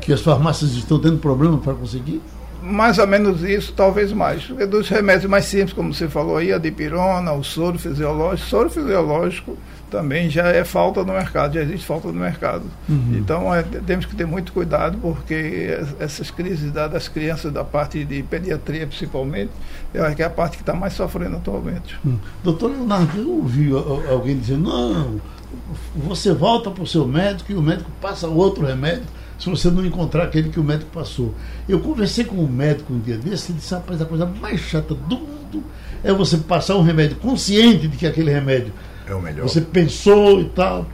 que 0.00 0.12
as 0.12 0.20
farmácias 0.20 0.72
estão 0.72 0.98
tendo 0.98 1.18
problema 1.18 1.58
para 1.58 1.74
conseguir? 1.74 2.22
Mais 2.62 2.98
ou 2.98 3.06
menos 3.06 3.42
isso, 3.42 3.74
talvez 3.74 4.12
mais. 4.12 4.44
Porque 4.44 4.64
dos 4.64 4.88
remédios 4.88 5.30
mais 5.30 5.44
simples, 5.44 5.74
como 5.74 5.92
você 5.92 6.08
falou 6.08 6.38
aí, 6.38 6.50
a 6.50 6.58
dipirona, 6.58 7.32
o 7.32 7.44
soro 7.44 7.78
fisiológico. 7.78 8.48
Soro 8.48 8.70
fisiológico 8.70 9.58
também 9.94 10.28
já 10.28 10.48
é 10.48 10.64
falta 10.64 11.04
no 11.04 11.12
mercado, 11.12 11.54
já 11.54 11.62
existe 11.62 11.86
falta 11.86 12.08
no 12.08 12.14
mercado. 12.14 12.64
Uhum. 12.88 13.14
Então 13.14 13.54
é, 13.54 13.62
temos 13.62 14.06
que 14.06 14.16
ter 14.16 14.26
muito 14.26 14.52
cuidado, 14.52 14.98
porque 14.98 15.78
essas 16.00 16.32
crises 16.32 16.72
da, 16.72 16.88
das 16.88 17.06
crianças, 17.06 17.52
da 17.52 17.62
parte 17.62 18.04
de 18.04 18.20
pediatria 18.24 18.88
principalmente, 18.88 19.52
eu 19.92 20.04
acho 20.04 20.16
que 20.16 20.22
é 20.22 20.26
a 20.26 20.30
parte 20.30 20.56
que 20.56 20.62
está 20.62 20.74
mais 20.74 20.94
sofrendo 20.94 21.36
atualmente. 21.36 21.96
Hum. 22.04 22.18
Doutor 22.42 22.72
Leonardo, 22.72 23.16
eu 23.16 23.30
ouvi 23.36 23.70
alguém 24.10 24.36
dizendo, 24.36 24.64
não, 24.64 25.20
você 25.94 26.32
volta 26.32 26.72
para 26.72 26.82
o 26.82 26.86
seu 26.86 27.06
médico 27.06 27.52
e 27.52 27.54
o 27.54 27.62
médico 27.62 27.90
passa 28.00 28.26
outro 28.26 28.66
remédio 28.66 29.06
se 29.38 29.48
você 29.48 29.70
não 29.70 29.86
encontrar 29.86 30.24
aquele 30.24 30.48
que 30.48 30.58
o 30.58 30.64
médico 30.64 30.90
passou. 30.92 31.32
Eu 31.68 31.78
conversei 31.78 32.24
com 32.24 32.36
um 32.36 32.48
médico 32.48 32.92
um 32.92 32.98
dia 32.98 33.16
desse 33.16 33.52
e 33.52 33.54
disse, 33.54 33.72
rapaz, 33.72 34.02
a 34.02 34.04
coisa 34.04 34.26
mais 34.26 34.60
chata 34.60 34.92
do 34.92 35.16
mundo 35.18 35.62
é 36.02 36.12
você 36.12 36.36
passar 36.36 36.74
um 36.76 36.82
remédio 36.82 37.16
consciente 37.16 37.86
de 37.86 37.96
que 37.96 38.06
aquele 38.06 38.32
remédio 38.32 38.72
É 39.08 39.14
o 39.14 39.20
melhor. 39.20 39.46
você 39.48 39.60
pensou 39.60 40.40
e 40.40 40.44
tal, 40.46 40.86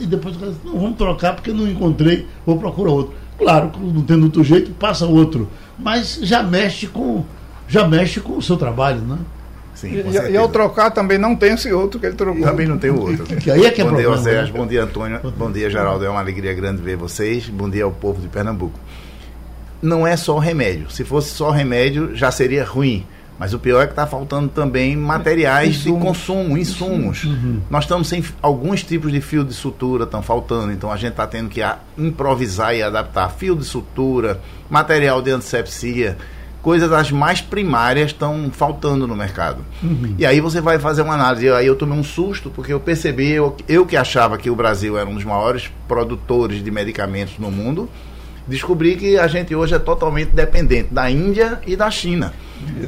e 0.00 0.06
depois 0.06 0.36
o 0.36 0.38
cara 0.38 0.52
disse, 0.52 0.64
não, 0.64 0.78
vamos 0.80 0.96
trocar 0.96 1.34
porque 1.34 1.52
não 1.52 1.68
encontrei, 1.68 2.26
vou 2.46 2.56
procurar 2.58 2.90
outro. 2.92 3.14
Claro, 3.38 3.70
não 3.78 4.02
tendo 4.02 4.24
outro 4.24 4.42
jeito, 4.42 4.70
passa 4.72 5.06
outro. 5.06 5.48
Mas 5.78 6.18
já 6.22 6.42
mexe 6.42 6.86
com, 6.86 7.24
já 7.68 7.86
mexe 7.86 8.20
com 8.20 8.36
o 8.38 8.42
seu 8.42 8.56
trabalho, 8.56 9.00
né? 9.02 9.18
Sim, 9.74 9.96
E, 9.96 10.02
com 10.02 10.10
e- 10.10 10.30
e 10.32 10.36
ao 10.36 10.48
trocar 10.48 10.90
também 10.90 11.18
não 11.18 11.36
tem 11.36 11.52
esse 11.52 11.72
outro 11.72 12.00
que 12.00 12.06
ele 12.06 12.16
trocou. 12.16 12.42
Também 12.42 12.66
não 12.66 12.78
tem 12.78 12.90
o 12.90 12.98
outro. 13.00 13.24
Que 13.36 13.50
aí 13.50 13.64
é 13.64 13.70
que 13.70 13.80
é 13.80 13.84
bom 13.84 13.90
dia, 13.90 13.98
problema, 14.06 14.14
Oséias. 14.14 14.50
né? 14.50 14.58
Bom 14.58 14.66
dia, 14.66 14.82
Antônio. 14.82 15.20
Bom 15.36 15.52
dia, 15.52 15.70
Geraldo. 15.70 16.04
É 16.04 16.08
uma 16.10 16.18
alegria 16.18 16.52
grande 16.54 16.82
ver 16.82 16.96
vocês. 16.96 17.48
Bom 17.48 17.68
dia 17.70 17.84
ao 17.84 17.92
povo 17.92 18.20
de 18.20 18.26
Pernambuco. 18.28 18.76
Não 19.80 20.04
é 20.04 20.16
só 20.16 20.34
o 20.34 20.38
remédio. 20.40 20.90
Se 20.90 21.04
fosse 21.04 21.30
só 21.30 21.50
o 21.50 21.52
remédio, 21.52 22.16
já 22.16 22.32
seria 22.32 22.64
ruim. 22.64 23.06
Mas 23.38 23.54
o 23.54 23.58
pior 23.58 23.82
é 23.82 23.86
que 23.86 23.92
está 23.92 24.06
faltando 24.06 24.48
também 24.48 24.96
materiais 24.96 25.76
de 25.76 25.90
Insumos. 25.90 26.02
consumo, 26.02 26.58
insumos. 26.58 27.28
Nós 27.70 27.84
estamos 27.84 28.08
sem 28.08 28.24
alguns 28.42 28.82
tipos 28.82 29.12
de 29.12 29.20
fio 29.20 29.44
de 29.44 29.54
sutura 29.54 30.04
estão 30.04 30.22
faltando, 30.22 30.72
então 30.72 30.90
a 30.90 30.96
gente 30.96 31.12
está 31.12 31.26
tendo 31.26 31.48
que 31.48 31.60
improvisar 31.96 32.74
e 32.74 32.82
adaptar 32.82 33.30
fio 33.30 33.54
de 33.54 33.64
sutura, 33.64 34.40
material 34.68 35.22
de 35.22 35.30
antisepsia, 35.30 36.16
coisas 36.60 36.90
as 36.92 37.12
mais 37.12 37.40
primárias 37.40 38.10
estão 38.10 38.50
faltando 38.52 39.06
no 39.06 39.14
mercado. 39.14 39.64
E 40.18 40.26
aí 40.26 40.40
você 40.40 40.60
vai 40.60 40.78
fazer 40.78 41.02
uma 41.02 41.14
análise. 41.14 41.48
Aí 41.48 41.66
eu 41.66 41.76
tomei 41.76 41.96
um 41.98 42.04
susto 42.04 42.50
porque 42.50 42.72
eu 42.72 42.80
percebi, 42.80 43.30
eu, 43.30 43.56
eu 43.68 43.86
que 43.86 43.96
achava 43.96 44.36
que 44.36 44.50
o 44.50 44.56
Brasil 44.56 44.98
era 44.98 45.08
um 45.08 45.14
dos 45.14 45.24
maiores 45.24 45.70
produtores 45.86 46.62
de 46.62 46.70
medicamentos 46.70 47.38
no 47.38 47.50
mundo, 47.50 47.88
descobri 48.48 48.96
que 48.96 49.18
a 49.18 49.26
gente 49.26 49.54
hoje 49.54 49.74
é 49.74 49.78
totalmente 49.78 50.30
dependente 50.30 50.92
da 50.92 51.10
Índia 51.10 51.60
e 51.66 51.76
da 51.76 51.90
China. 51.90 52.32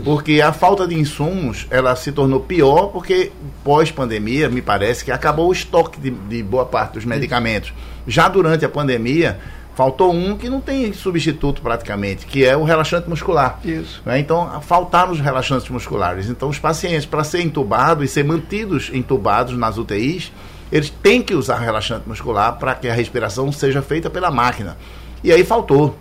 Porque 0.05 0.41
a 0.41 0.53
falta 0.53 0.87
de 0.87 0.95
insumos, 0.95 1.67
ela 1.71 1.95
se 1.95 2.11
tornou 2.11 2.41
pior 2.41 2.87
porque 2.87 3.31
pós-pandemia, 3.63 4.49
me 4.49 4.63
parece 4.63 5.05
que 5.05 5.13
acabou 5.13 5.49
o 5.49 5.53
estoque 5.53 6.01
de, 6.01 6.11
de 6.11 6.43
boa 6.43 6.65
parte 6.65 6.95
dos 6.95 7.05
medicamentos. 7.05 7.73
Já 8.07 8.29
durante 8.29 8.65
a 8.65 8.69
pandemia, 8.69 9.39
faltou 9.75 10.13
um 10.13 10.37
que 10.37 10.49
não 10.49 10.61
tem 10.61 10.93
substituto 10.93 11.63
praticamente, 11.63 12.27
que 12.27 12.45
é 12.45 12.57
o 12.57 12.65
relaxante 12.65 13.09
muscular. 13.09 13.61
Isso. 13.65 14.03
né? 14.05 14.19
Então, 14.19 14.61
faltaram 14.63 15.13
os 15.13 15.21
relaxantes 15.21 15.69
musculares. 15.69 16.29
Então, 16.29 16.49
os 16.49 16.59
pacientes, 16.59 17.07
para 17.07 17.25
ser 17.25 17.43
entubados 17.43 18.05
e 18.05 18.09
ser 18.09 18.25
mantidos 18.25 18.91
entubados 18.93 19.57
nas 19.57 19.79
UTIs, 19.79 20.33
eles 20.73 20.91
têm 20.91 21.23
que 21.23 21.35
usar 21.35 21.59
relaxante 21.59 22.09
muscular 22.09 22.59
para 22.59 22.75
que 22.75 22.89
a 22.89 22.95
respiração 22.95 23.51
seja 23.51 23.83
feita 23.83 24.09
pela 24.09 24.31
máquina. 24.31 24.77
E 25.23 25.33
aí 25.33 25.45
faltou. 25.45 25.97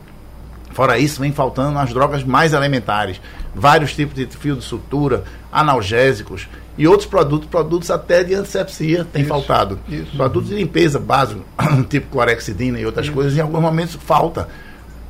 Fora 0.71 0.97
isso, 0.97 1.19
vem 1.21 1.31
faltando 1.31 1.77
as 1.79 1.89
drogas 1.91 2.23
mais 2.23 2.53
elementares, 2.53 3.19
vários 3.55 3.95
tipos 3.95 4.15
de 4.15 4.27
fio 4.27 4.55
de 4.55 4.63
sutura, 4.63 5.23
analgésicos 5.51 6.47
e 6.77 6.87
outros 6.87 7.09
produtos, 7.09 7.49
produtos 7.49 7.91
até 7.91 8.23
de 8.23 8.33
antisepsia 8.35 9.05
tem 9.11 9.23
Isso, 9.23 9.29
faltado. 9.29 9.79
isso. 9.89 10.15
Produtos 10.15 10.49
de 10.49 10.55
limpeza 10.55 10.97
básicos, 10.99 11.43
tipo 11.89 12.07
clorexidina 12.09 12.79
e 12.79 12.85
outras 12.85 13.09
coisas, 13.09 13.35
em 13.35 13.41
alguns 13.41 13.61
momentos 13.61 13.95
falta. 13.95 14.47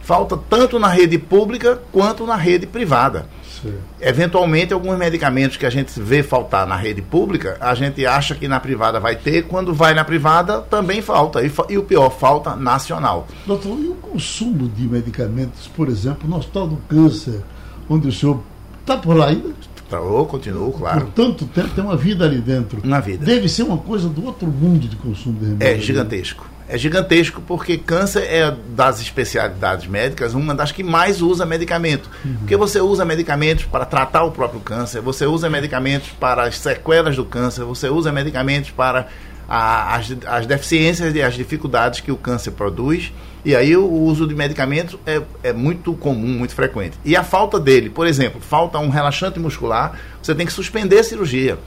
Falta 0.01 0.35
tanto 0.49 0.79
na 0.79 0.87
rede 0.87 1.19
pública 1.19 1.79
quanto 1.91 2.25
na 2.25 2.35
rede 2.35 2.65
privada. 2.65 3.27
Certo. 3.61 3.77
Eventualmente, 3.99 4.73
alguns 4.73 4.97
medicamentos 4.97 5.57
que 5.57 5.65
a 5.65 5.69
gente 5.69 5.99
vê 5.99 6.23
faltar 6.23 6.65
na 6.65 6.75
rede 6.75 7.01
pública, 7.01 7.57
a 7.59 7.73
gente 7.75 8.05
acha 8.05 8.35
que 8.35 8.47
na 8.47 8.59
privada 8.59 8.99
vai 8.99 9.15
ter, 9.15 9.43
quando 9.43 9.73
vai 9.73 9.93
na 9.93 10.03
privada 10.03 10.61
também 10.61 11.01
falta. 11.01 11.43
E, 11.43 11.51
e 11.69 11.77
o 11.77 11.83
pior, 11.83 12.09
falta 12.09 12.55
nacional. 12.55 13.27
Doutor, 13.45 13.77
e 13.79 13.87
o 13.87 13.95
consumo 13.95 14.67
de 14.69 14.83
medicamentos, 14.83 15.67
por 15.67 15.87
exemplo, 15.87 16.29
no 16.29 16.37
Hospital 16.37 16.67
do 16.67 16.77
Câncer, 16.87 17.41
onde 17.89 18.07
o 18.07 18.11
senhor 18.11 18.41
está 18.81 18.97
por 18.97 19.15
lá 19.15 19.27
ainda, 19.27 19.49
Eu 19.91 20.25
continuo, 20.25 20.71
por 20.71 20.79
claro, 20.79 21.11
tanto 21.15 21.45
tempo, 21.45 21.69
tem 21.69 21.83
uma 21.83 21.97
vida 21.97 22.25
ali 22.25 22.39
dentro. 22.39 22.81
na 22.83 22.99
vida. 22.99 23.25
Deve 23.25 23.49
ser 23.49 23.63
uma 23.63 23.77
coisa 23.77 24.07
do 24.07 24.25
outro 24.25 24.47
mundo 24.47 24.87
de 24.87 24.95
consumo 24.95 25.39
de 25.39 25.45
remédio. 25.45 25.67
É 25.67 25.79
gigantesco. 25.79 26.49
É 26.71 26.77
gigantesco 26.77 27.41
porque 27.41 27.77
câncer 27.77 28.23
é 28.29 28.55
das 28.75 29.01
especialidades 29.01 29.87
médicas 29.87 30.35
uma 30.35 30.53
das 30.53 30.71
que 30.71 30.83
mais 30.83 31.19
usa 31.21 31.45
medicamento. 31.45 32.07
Porque 32.39 32.55
você 32.55 32.79
usa 32.79 33.03
medicamentos 33.03 33.65
para 33.65 33.85
tratar 33.85 34.23
o 34.23 34.31
próprio 34.31 34.59
câncer, 34.59 35.01
você 35.01 35.25
usa 35.25 35.49
medicamentos 35.49 36.09
para 36.19 36.43
as 36.43 36.57
sequelas 36.59 37.15
do 37.15 37.25
câncer, 37.25 37.63
você 37.63 37.89
usa 37.89 38.11
medicamentos 38.11 38.69
para 38.69 39.07
a- 39.47 39.95
as, 39.95 40.15
as 40.27 40.45
deficiências 40.45 41.15
e 41.15 41.21
as 41.23 41.33
dificuldades 41.33 42.01
que 42.01 42.11
o 42.11 42.17
câncer 42.17 42.51
produz. 42.51 43.11
E 43.43 43.55
aí 43.55 43.75
o 43.75 43.89
uso 43.89 44.27
de 44.27 44.35
medicamentos 44.35 44.99
é, 45.07 45.21
é 45.41 45.51
muito 45.53 45.93
comum, 45.93 46.27
muito 46.37 46.53
frequente. 46.53 46.97
E 47.05 47.15
a 47.15 47.23
falta 47.23 47.57
dele, 47.59 47.89
por 47.89 48.05
exemplo, 48.05 48.39
falta 48.41 48.77
um 48.77 48.89
relaxante 48.89 49.39
muscular, 49.39 49.97
você 50.21 50.35
tem 50.35 50.45
que 50.45 50.53
suspender 50.53 50.99
a 50.99 51.03
cirurgia 51.03 51.57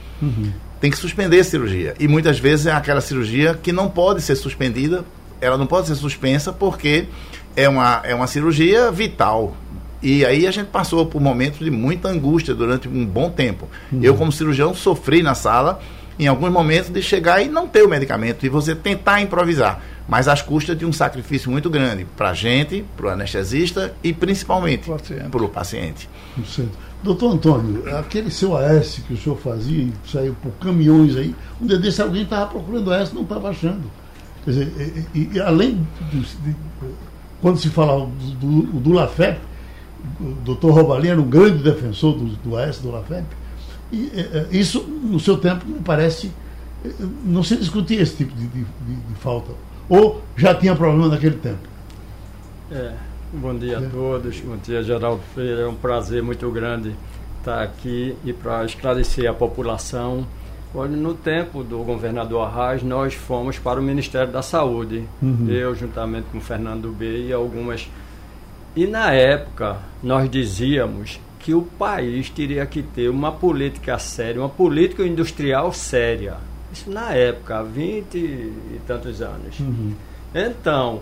tem 0.83 0.91
que 0.91 0.97
suspender 0.97 1.39
a 1.39 1.43
cirurgia. 1.45 1.93
E 1.97 2.09
muitas 2.09 2.37
vezes 2.37 2.65
é 2.65 2.73
aquela 2.73 2.99
cirurgia 2.99 3.53
que 3.53 3.71
não 3.71 3.87
pode 3.89 4.21
ser 4.21 4.35
suspendida, 4.35 5.05
ela 5.39 5.57
não 5.57 5.65
pode 5.65 5.87
ser 5.87 5.95
suspensa 5.95 6.51
porque 6.51 7.05
é 7.55 7.69
uma, 7.69 8.01
é 8.03 8.13
uma 8.13 8.27
cirurgia 8.27 8.91
vital. 8.91 9.55
E 10.01 10.25
aí 10.25 10.45
a 10.45 10.51
gente 10.51 10.67
passou 10.67 11.05
por 11.05 11.21
momentos 11.21 11.59
de 11.59 11.71
muita 11.71 12.09
angústia 12.09 12.53
durante 12.53 12.89
um 12.89 13.05
bom 13.05 13.29
tempo. 13.29 13.69
Eu, 14.01 14.15
como 14.15 14.29
cirurgião, 14.29 14.73
sofri 14.73 15.23
na 15.23 15.33
sala 15.33 15.79
em 16.19 16.27
alguns 16.27 16.51
momentos 16.51 16.89
de 16.89 17.01
chegar 17.01 17.41
e 17.41 17.47
não 17.47 17.65
ter 17.65 17.83
o 17.83 17.87
medicamento 17.87 18.45
e 18.45 18.49
você 18.49 18.75
tentar 18.75 19.21
improvisar, 19.21 19.81
mas 20.05 20.27
às 20.27 20.41
custas 20.41 20.77
de 20.77 20.85
um 20.85 20.91
sacrifício 20.91 21.49
muito 21.49 21.69
grande 21.69 22.05
para 22.17 22.31
a 22.31 22.33
gente, 22.33 22.83
para 22.97 23.05
o 23.05 23.09
anestesista 23.09 23.93
e 24.03 24.11
principalmente 24.11 24.89
Paciente. 24.89 25.29
para 25.29 25.43
o 25.43 25.47
paciente. 25.47 26.09
Certo. 26.45 26.77
Doutor 27.03 27.33
Antônio, 27.33 27.83
aquele 27.97 28.31
seu 28.31 28.55
AS 28.55 29.01
que 29.05 29.13
o 29.13 29.17
senhor 29.17 29.35
fazia 29.37 29.83
e 29.83 29.93
saiu 30.09 30.35
por 30.41 30.51
caminhões 30.53 31.15
aí, 31.17 31.35
um 31.61 31.67
dia 31.67 31.77
desse 31.77 32.01
alguém 32.01 32.23
estava 32.23 32.47
procurando 32.51 32.93
e 32.93 33.13
não 33.13 33.23
estava 33.23 33.49
achando. 33.49 33.83
Quer 34.45 34.51
dizer, 34.51 35.05
e, 35.13 35.19
e- 35.19 35.29
e 35.33 35.39
além 35.41 35.85
de, 36.11 36.25
quando 37.41 37.57
se 37.59 37.69
falava 37.69 38.05
do, 38.05 38.61
do, 38.61 38.79
do 38.79 38.93
LAFEP, 38.93 39.37
o 40.21 40.31
doutor 40.45 40.71
Robalinha 40.73 41.11
era 41.13 41.21
um 41.21 41.29
grande 41.29 41.61
defensor 41.61 42.13
do, 42.17 42.25
do 42.37 42.57
AS, 42.57 42.79
do 42.79 42.89
LAFEP, 42.91 43.25
e 43.91 44.09
isso, 44.51 44.81
no 44.81 45.19
seu 45.19 45.37
tempo, 45.37 45.65
me 45.67 45.79
parece, 45.81 46.31
não 47.25 47.43
se 47.43 47.55
discutia 47.57 48.01
esse 48.01 48.15
tipo 48.15 48.33
de, 48.35 48.47
de- 48.47 48.63
de- 48.63 48.95
de 49.09 49.15
falta. 49.19 49.51
Ou 49.89 50.21
já 50.37 50.55
tinha 50.55 50.73
problema 50.75 51.09
naquele 51.09 51.35
tempo. 51.35 51.59
É, 52.71 52.93
bom 53.33 53.55
dia 53.55 53.79
a 53.79 53.81
todos, 53.89 54.39
bom 54.41 54.57
dia 54.57 54.83
Geraldo 54.83 55.21
Freire, 55.33 55.61
é 55.61 55.67
um 55.67 55.75
prazer 55.75 56.21
muito 56.21 56.49
grande 56.51 56.93
estar 57.39 57.61
aqui 57.63 58.15
e 58.23 58.31
para 58.31 58.63
esclarecer 58.65 59.29
a 59.29 59.33
população. 59.33 60.25
Olha, 60.75 60.95
no 60.95 61.13
tempo 61.13 61.63
do 61.63 61.79
governador 61.83 62.47
Arraes, 62.47 62.81
nós 62.83 63.13
fomos 63.13 63.59
para 63.59 63.79
o 63.79 63.83
Ministério 63.83 64.31
da 64.31 64.41
Saúde, 64.41 65.03
Uhum. 65.21 65.47
eu 65.49 65.75
juntamente 65.75 66.27
com 66.31 66.37
o 66.37 66.41
Fernando 66.41 66.91
B 66.91 67.27
e 67.27 67.33
algumas. 67.33 67.87
E 68.75 68.87
na 68.87 69.11
época 69.13 69.77
nós 70.01 70.29
dizíamos 70.29 71.19
que 71.39 71.53
o 71.53 71.61
país 71.61 72.29
teria 72.29 72.65
que 72.65 72.81
ter 72.81 73.09
uma 73.09 73.31
política 73.31 73.99
séria, 73.99 74.41
uma 74.41 74.49
política 74.49 75.03
industrial 75.05 75.71
séria. 75.73 76.37
Isso 76.71 76.89
na 76.89 77.11
época, 77.13 77.57
há 77.59 77.63
20 77.63 78.15
e 78.17 78.79
tantos 78.87 79.21
anos. 79.21 79.57
Então, 80.33 81.01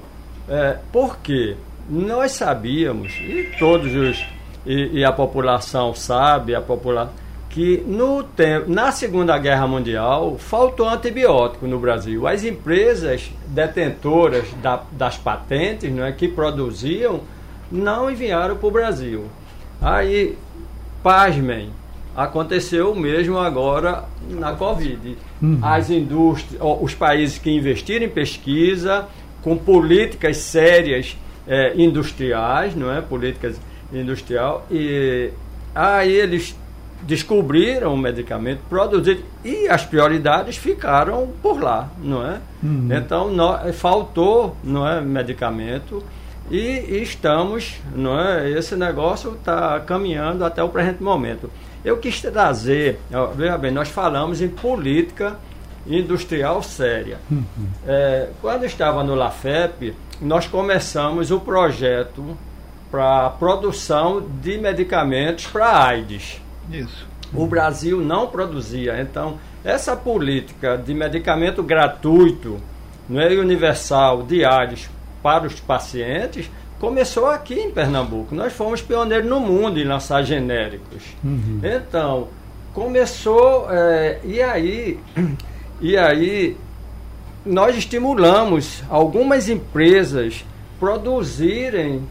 é, 0.49 0.77
por 0.91 1.17
quê? 1.19 1.55
Nós 1.91 2.31
sabíamos, 2.31 3.11
e 3.19 3.51
todos 3.59 3.93
os. 3.93 4.25
E, 4.65 4.99
e 4.99 5.03
a 5.03 5.11
população 5.11 5.93
sabe, 5.93 6.55
a 6.55 6.61
população, 6.61 7.13
que 7.49 7.83
no 7.85 8.23
tempo, 8.23 8.71
na 8.71 8.91
Segunda 8.91 9.37
Guerra 9.37 9.67
Mundial 9.67 10.37
faltou 10.39 10.87
antibiótico 10.87 11.67
no 11.67 11.77
Brasil. 11.79 12.25
As 12.25 12.43
empresas 12.45 13.29
detentoras 13.47 14.45
da- 14.61 14.83
das 14.91 15.17
patentes 15.17 15.91
não 15.91 16.05
é, 16.05 16.11
que 16.13 16.27
produziam 16.29 17.19
não 17.69 18.09
enviaram 18.09 18.55
para 18.55 18.67
o 18.67 18.71
Brasil. 18.71 19.25
Aí, 19.81 20.37
pasmem, 21.03 21.69
aconteceu 22.15 22.91
o 22.91 22.95
mesmo 22.99 23.37
agora 23.37 24.03
na 24.29 24.53
Covid. 24.53 25.17
As 25.61 25.89
indústrias, 25.89 26.61
os 26.81 26.93
países 26.93 27.37
que 27.37 27.49
investiram 27.49 28.05
em 28.05 28.09
pesquisa, 28.09 29.07
com 29.41 29.57
políticas 29.57 30.37
sérias 30.37 31.17
eh, 31.51 31.73
industriais, 31.75 32.73
não 32.73 32.89
é? 32.89 33.01
Políticas 33.01 33.59
industrial, 33.91 34.65
e 34.71 35.31
aí 35.75 36.13
eles 36.13 36.55
descobriram 37.01 37.93
o 37.93 37.97
medicamento, 37.97 38.61
produziram 38.69 39.21
e 39.43 39.67
as 39.67 39.85
prioridades 39.85 40.55
ficaram 40.55 41.27
por 41.41 41.61
lá, 41.61 41.89
não 42.01 42.25
é? 42.25 42.39
Uhum. 42.63 42.87
Então 42.89 43.29
no, 43.29 43.73
faltou, 43.73 44.55
não 44.63 44.87
é, 44.87 45.01
medicamento 45.01 46.01
e, 46.49 46.57
e, 46.57 47.03
estamos, 47.03 47.81
não 47.93 48.17
é? 48.17 48.49
Esse 48.49 48.77
negócio 48.77 49.33
está 49.33 49.77
caminhando 49.81 50.45
até 50.45 50.63
o 50.63 50.69
presente 50.69 51.03
momento. 51.03 51.51
Eu 51.83 51.97
quis 51.97 52.21
trazer, 52.21 52.99
veja 53.35 53.57
bem, 53.57 53.71
nós 53.71 53.89
falamos 53.89 54.41
em 54.41 54.47
política 54.47 55.37
industrial 55.85 56.61
séria. 56.61 57.17
Uhum. 57.29 57.45
É, 57.87 58.29
quando 58.41 58.65
estava 58.65 59.03
no 59.03 59.15
LAFEP, 59.15 59.95
nós 60.21 60.47
começamos 60.47 61.31
o 61.31 61.39
projeto 61.39 62.37
para 62.89 63.29
produção 63.31 64.21
de 64.41 64.57
medicamentos 64.57 65.47
para 65.47 65.85
AIDS. 65.85 66.41
Isso. 66.71 67.07
O 67.33 67.47
Brasil 67.47 68.01
não 68.01 68.27
produzia. 68.27 69.01
Então, 69.01 69.39
essa 69.63 69.95
política 69.95 70.77
de 70.77 70.93
medicamento 70.93 71.63
gratuito, 71.63 72.59
não 73.07 73.21
é 73.21 73.29
universal, 73.29 74.23
de 74.23 74.43
AIDS 74.43 74.89
para 75.23 75.47
os 75.47 75.59
pacientes, 75.59 76.49
começou 76.79 77.27
aqui 77.29 77.53
em 77.53 77.71
Pernambuco. 77.71 78.35
Nós 78.35 78.51
fomos 78.51 78.81
pioneiros 78.81 79.29
no 79.29 79.39
mundo 79.39 79.79
em 79.79 79.83
lançar 79.83 80.23
genéricos. 80.23 81.03
Uhum. 81.23 81.61
Então, 81.63 82.27
começou, 82.73 83.67
é, 83.69 84.19
e 84.23 84.41
aí, 84.41 84.99
e 85.81 85.97
aí 85.97 86.55
nós 87.45 87.75
estimulamos 87.75 88.83
algumas 88.89 89.49
empresas 89.49 90.45
produzirem 90.79 92.03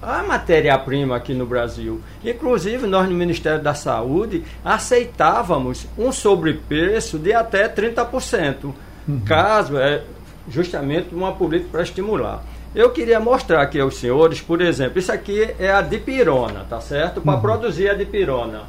a 0.00 0.22
matéria-prima 0.22 1.16
aqui 1.16 1.34
no 1.34 1.46
Brasil. 1.46 2.00
Inclusive, 2.24 2.86
nós 2.86 3.08
no 3.08 3.14
Ministério 3.14 3.62
da 3.62 3.74
Saúde 3.74 4.44
aceitávamos 4.64 5.86
um 5.98 6.12
sobrepreço 6.12 7.18
de 7.18 7.32
até 7.32 7.68
30%, 7.68 8.72
uhum. 9.08 9.20
caso 9.24 9.78
é 9.78 10.02
justamente 10.48 11.14
uma 11.14 11.32
política 11.32 11.70
para 11.72 11.82
estimular. 11.82 12.42
Eu 12.74 12.90
queria 12.90 13.18
mostrar 13.18 13.62
aqui 13.62 13.80
aos 13.80 13.96
senhores, 13.96 14.40
por 14.40 14.60
exemplo, 14.60 14.98
isso 14.98 15.10
aqui 15.10 15.54
é 15.58 15.72
a 15.72 15.80
dipirona, 15.80 16.64
tá 16.68 16.80
certo? 16.80 17.20
Para 17.20 17.34
uhum. 17.34 17.40
produzir 17.40 17.88
a 17.88 17.94
dipirona, 17.94 18.62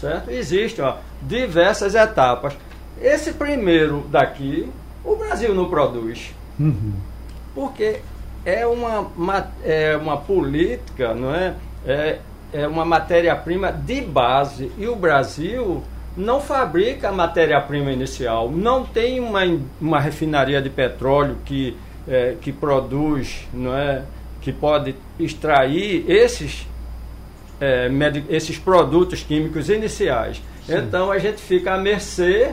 certo? 0.00 0.30
Existem 0.30 0.84
ó, 0.84 0.96
diversas 1.20 1.94
etapas. 1.94 2.54
Esse 3.00 3.32
primeiro 3.32 4.04
daqui, 4.10 4.68
o 5.04 5.16
Brasil 5.16 5.54
não 5.54 5.68
produz. 5.68 6.34
Uhum. 6.58 6.94
Porque 7.54 8.00
é 8.44 8.66
uma, 8.66 9.10
é 9.64 9.96
uma 9.96 10.16
política, 10.16 11.14
não 11.14 11.34
é? 11.34 11.54
É, 11.86 12.18
é 12.52 12.66
uma 12.66 12.84
matéria-prima 12.84 13.72
de 13.72 14.00
base. 14.02 14.70
E 14.76 14.86
o 14.86 14.96
Brasil 14.96 15.82
não 16.16 16.40
fabrica 16.40 17.08
a 17.08 17.12
matéria-prima 17.12 17.92
inicial. 17.92 18.50
Não 18.50 18.84
tem 18.84 19.20
uma, 19.20 19.40
uma 19.80 20.00
refinaria 20.00 20.60
de 20.60 20.68
petróleo 20.68 21.38
que, 21.44 21.76
é, 22.08 22.36
que 22.40 22.52
produz, 22.52 23.48
não 23.52 23.74
é? 23.74 24.04
que 24.40 24.52
pode 24.52 24.94
extrair 25.18 26.04
esses, 26.08 26.66
é, 27.60 27.90
esses 28.28 28.58
produtos 28.58 29.22
químicos 29.22 29.68
iniciais. 29.68 30.42
Sim. 30.66 30.78
Então 30.78 31.10
a 31.10 31.18
gente 31.18 31.40
fica 31.40 31.74
à 31.74 31.78
mercê 31.78 32.52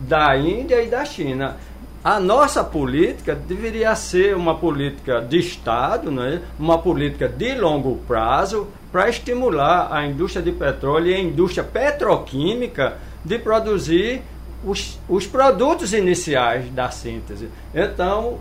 da 0.00 0.36
Índia 0.36 0.82
e 0.82 0.88
da 0.88 1.04
China. 1.04 1.56
A 2.02 2.20
nossa 2.20 2.62
política 2.62 3.34
deveria 3.34 3.94
ser 3.96 4.36
uma 4.36 4.54
política 4.54 5.20
de 5.20 5.38
Estado, 5.38 6.10
né? 6.10 6.40
uma 6.58 6.78
política 6.78 7.28
de 7.28 7.54
longo 7.54 7.96
prazo, 8.06 8.68
para 8.92 9.08
estimular 9.08 9.92
a 9.92 10.06
indústria 10.06 10.42
de 10.42 10.52
petróleo 10.52 11.08
e 11.08 11.14
a 11.14 11.20
indústria 11.20 11.64
petroquímica 11.64 12.96
de 13.24 13.38
produzir 13.38 14.22
os, 14.64 14.98
os 15.08 15.26
produtos 15.26 15.92
iniciais 15.92 16.70
da 16.70 16.90
síntese. 16.90 17.48
Então, 17.74 18.38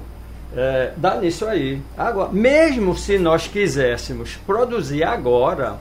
é, 0.55 0.93
dá 0.95 1.15
nisso 1.15 1.45
aí. 1.45 1.81
Agora, 1.97 2.31
mesmo 2.31 2.95
se 2.95 3.17
nós 3.17 3.47
quiséssemos 3.47 4.37
produzir 4.45 5.03
agora, 5.03 5.77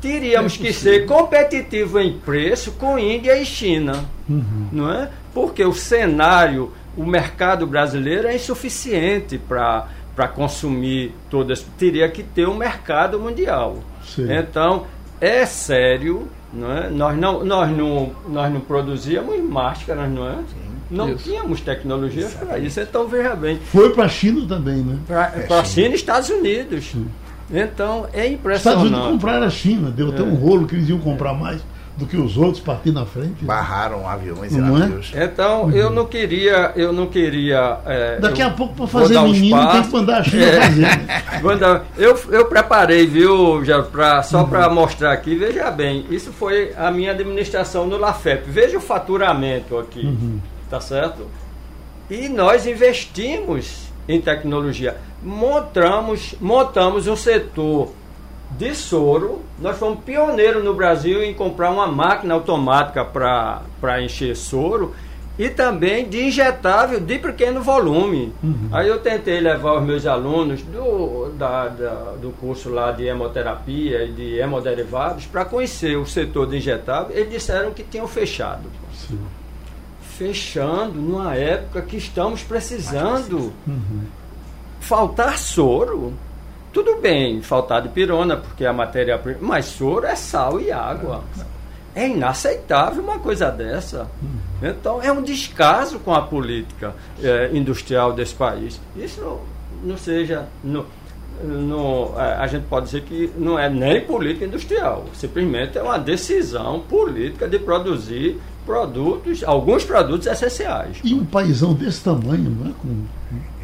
teríamos 0.00 0.54
é 0.54 0.58
que 0.58 0.72
ser 0.72 1.06
competitivo 1.06 1.98
em 2.00 2.18
preço 2.18 2.72
com 2.72 2.98
Índia 2.98 3.36
e 3.40 3.44
China, 3.44 4.04
uhum. 4.28 4.68
não 4.72 4.90
é? 4.90 5.10
Porque 5.32 5.64
o 5.64 5.72
cenário 5.72 6.72
o 6.96 7.04
mercado 7.04 7.66
brasileiro 7.66 8.28
é 8.28 8.34
insuficiente 8.34 9.38
para 9.38 10.28
consumir 10.34 11.14
todas. 11.28 11.64
Teria 11.78 12.08
que 12.08 12.22
ter 12.22 12.48
um 12.48 12.54
mercado 12.54 13.18
mundial. 13.18 13.78
Sim. 14.04 14.26
Então, 14.30 14.86
é 15.20 15.46
sério, 15.46 16.28
não 16.52 16.72
é? 16.72 16.90
Nós, 16.90 17.16
não, 17.16 17.44
nós, 17.44 17.70
não, 17.70 18.12
nós 18.28 18.52
não 18.52 18.60
produzíamos 18.60 19.38
máscaras, 19.40 20.10
não 20.10 20.28
é? 20.28 20.34
Sim. 20.36 20.70
Não 20.90 21.10
isso. 21.10 21.22
tínhamos 21.22 21.60
tecnologia 21.60 22.28
para 22.28 22.58
isso, 22.58 22.80
então 22.80 23.06
veja 23.06 23.36
bem. 23.36 23.60
Foi 23.66 23.94
para 23.94 24.06
a 24.06 24.08
China 24.08 24.44
também, 24.48 24.78
né? 24.78 24.98
Para 25.06 25.32
é, 25.36 25.60
a 25.60 25.64
China 25.64 25.90
e 25.90 25.94
Estados 25.94 26.28
Unidos. 26.30 26.84
Sim. 26.86 27.06
Então 27.52 28.06
é 28.12 28.26
impressionante. 28.26 28.58
Estados 28.58 28.82
Unidos 28.84 29.06
compraram 29.06 29.46
a 29.46 29.50
China, 29.50 29.90
deu 29.90 30.08
é. 30.08 30.10
até 30.10 30.22
um 30.22 30.34
rolo 30.34 30.66
que 30.66 30.74
eles 30.74 30.88
iam 30.88 30.98
comprar 30.98 31.34
mais 31.34 31.60
do 32.00 32.06
que 32.06 32.16
os 32.16 32.36
outros 32.36 32.62
partir 32.62 32.92
na 32.92 33.04
frente. 33.04 33.44
Barraram 33.44 34.08
aviões 34.08 34.52
não 34.52 34.78
e 34.78 34.82
é? 34.82 34.86
navios. 34.86 35.12
É? 35.14 35.24
Então 35.24 35.64
uhum. 35.64 35.70
eu 35.72 35.90
não 35.90 36.06
queria, 36.06 36.72
eu 36.74 36.92
não 36.92 37.06
queria. 37.06 37.78
É, 37.84 38.18
Daqui 38.18 38.40
a 38.40 38.50
pouco 38.50 38.74
para 38.74 38.86
fazer 38.86 39.20
menino 39.20 39.70
tem 39.70 39.82
que 39.82 39.92
mandar 39.92 40.20
a 40.20 40.24
China 40.24 40.42
é, 40.42 40.60
fazer. 40.62 40.80
Né? 40.80 41.82
eu, 41.98 42.18
eu 42.30 42.46
preparei, 42.46 43.06
viu, 43.06 43.62
já 43.64 43.82
pra, 43.82 44.22
só 44.22 44.40
uhum. 44.42 44.48
para 44.48 44.70
mostrar 44.70 45.12
aqui. 45.12 45.34
Veja 45.34 45.70
bem, 45.70 46.06
isso 46.10 46.32
foi 46.32 46.72
a 46.76 46.90
minha 46.90 47.10
administração 47.10 47.86
no 47.86 47.98
Lafep. 47.98 48.48
Veja 48.48 48.78
o 48.78 48.80
faturamento 48.80 49.78
aqui, 49.78 50.06
uhum. 50.06 50.40
tá 50.70 50.80
certo? 50.80 51.26
E 52.08 52.28
nós 52.28 52.66
investimos 52.66 53.89
em 54.08 54.20
tecnologia. 54.20 54.96
Montamos, 55.22 56.34
montamos 56.40 57.06
um 57.06 57.16
setor 57.16 57.92
de 58.50 58.74
soro. 58.74 59.40
Nós 59.58 59.78
fomos 59.78 60.02
pioneiros 60.04 60.64
no 60.64 60.74
Brasil 60.74 61.22
em 61.22 61.34
comprar 61.34 61.70
uma 61.70 61.86
máquina 61.86 62.34
automática 62.34 63.04
para 63.04 64.02
encher 64.02 64.34
soro 64.36 64.94
e 65.38 65.48
também 65.48 66.06
de 66.06 66.26
injetável 66.26 67.00
de 67.00 67.18
pequeno 67.18 67.62
volume. 67.62 68.32
Uhum. 68.42 68.68
Aí 68.72 68.88
eu 68.88 68.98
tentei 68.98 69.40
levar 69.40 69.78
os 69.78 69.86
meus 69.86 70.06
alunos 70.06 70.60
do, 70.62 71.30
da, 71.30 71.68
da, 71.68 71.94
do 72.20 72.30
curso 72.32 72.68
lá 72.68 72.92
de 72.92 73.06
hemoterapia 73.06 74.04
e 74.04 74.12
de 74.12 74.38
hemoderivados 74.38 75.24
para 75.24 75.44
conhecer 75.46 75.96
o 75.96 76.04
setor 76.04 76.46
de 76.46 76.58
injetável. 76.58 77.16
Eles 77.16 77.30
disseram 77.30 77.70
que 77.70 77.82
tinham 77.82 78.06
fechado. 78.06 78.64
Sim. 78.92 79.18
Fechando 80.20 81.00
numa 81.00 81.34
época 81.34 81.80
que 81.80 81.96
estamos 81.96 82.42
precisando. 82.42 83.54
Uhum. 83.66 84.02
Faltar 84.78 85.38
soro. 85.38 86.12
Tudo 86.74 87.00
bem, 87.00 87.40
faltar 87.40 87.80
de 87.80 87.88
pirona, 87.88 88.36
porque 88.36 88.66
a 88.66 88.72
matéria 88.72 89.18
mas 89.40 89.64
soro 89.64 90.04
é 90.04 90.14
sal 90.14 90.60
e 90.60 90.70
água. 90.70 91.24
É 91.94 92.06
inaceitável 92.06 93.02
uma 93.02 93.18
coisa 93.18 93.50
dessa. 93.50 94.10
Então 94.62 95.02
é 95.02 95.10
um 95.10 95.22
descaso 95.22 95.98
com 96.00 96.12
a 96.14 96.20
política 96.20 96.94
é, 97.22 97.48
industrial 97.54 98.12
desse 98.12 98.34
país. 98.34 98.78
Isso 98.94 99.22
não, 99.22 99.40
não 99.82 99.96
seja. 99.96 100.46
Não, 100.62 100.84
é, 102.20 102.34
a 102.34 102.46
gente 102.46 102.66
pode 102.66 102.84
dizer 102.86 103.04
que 103.04 103.32
não 103.38 103.58
é 103.58 103.70
nem 103.70 104.02
política 104.02 104.44
industrial, 104.44 105.06
simplesmente 105.14 105.78
é 105.78 105.82
uma 105.82 105.98
decisão 105.98 106.80
política 106.80 107.48
de 107.48 107.58
produzir 107.58 108.38
produtos, 108.64 109.42
alguns 109.44 109.84
produtos 109.84 110.26
essenciais. 110.26 110.98
E 111.02 111.14
um 111.14 111.24
paizão 111.24 111.74
desse 111.74 112.02
tamanho, 112.02 112.50
não 112.50 112.70
é? 112.70 112.72
Com... 112.78 113.04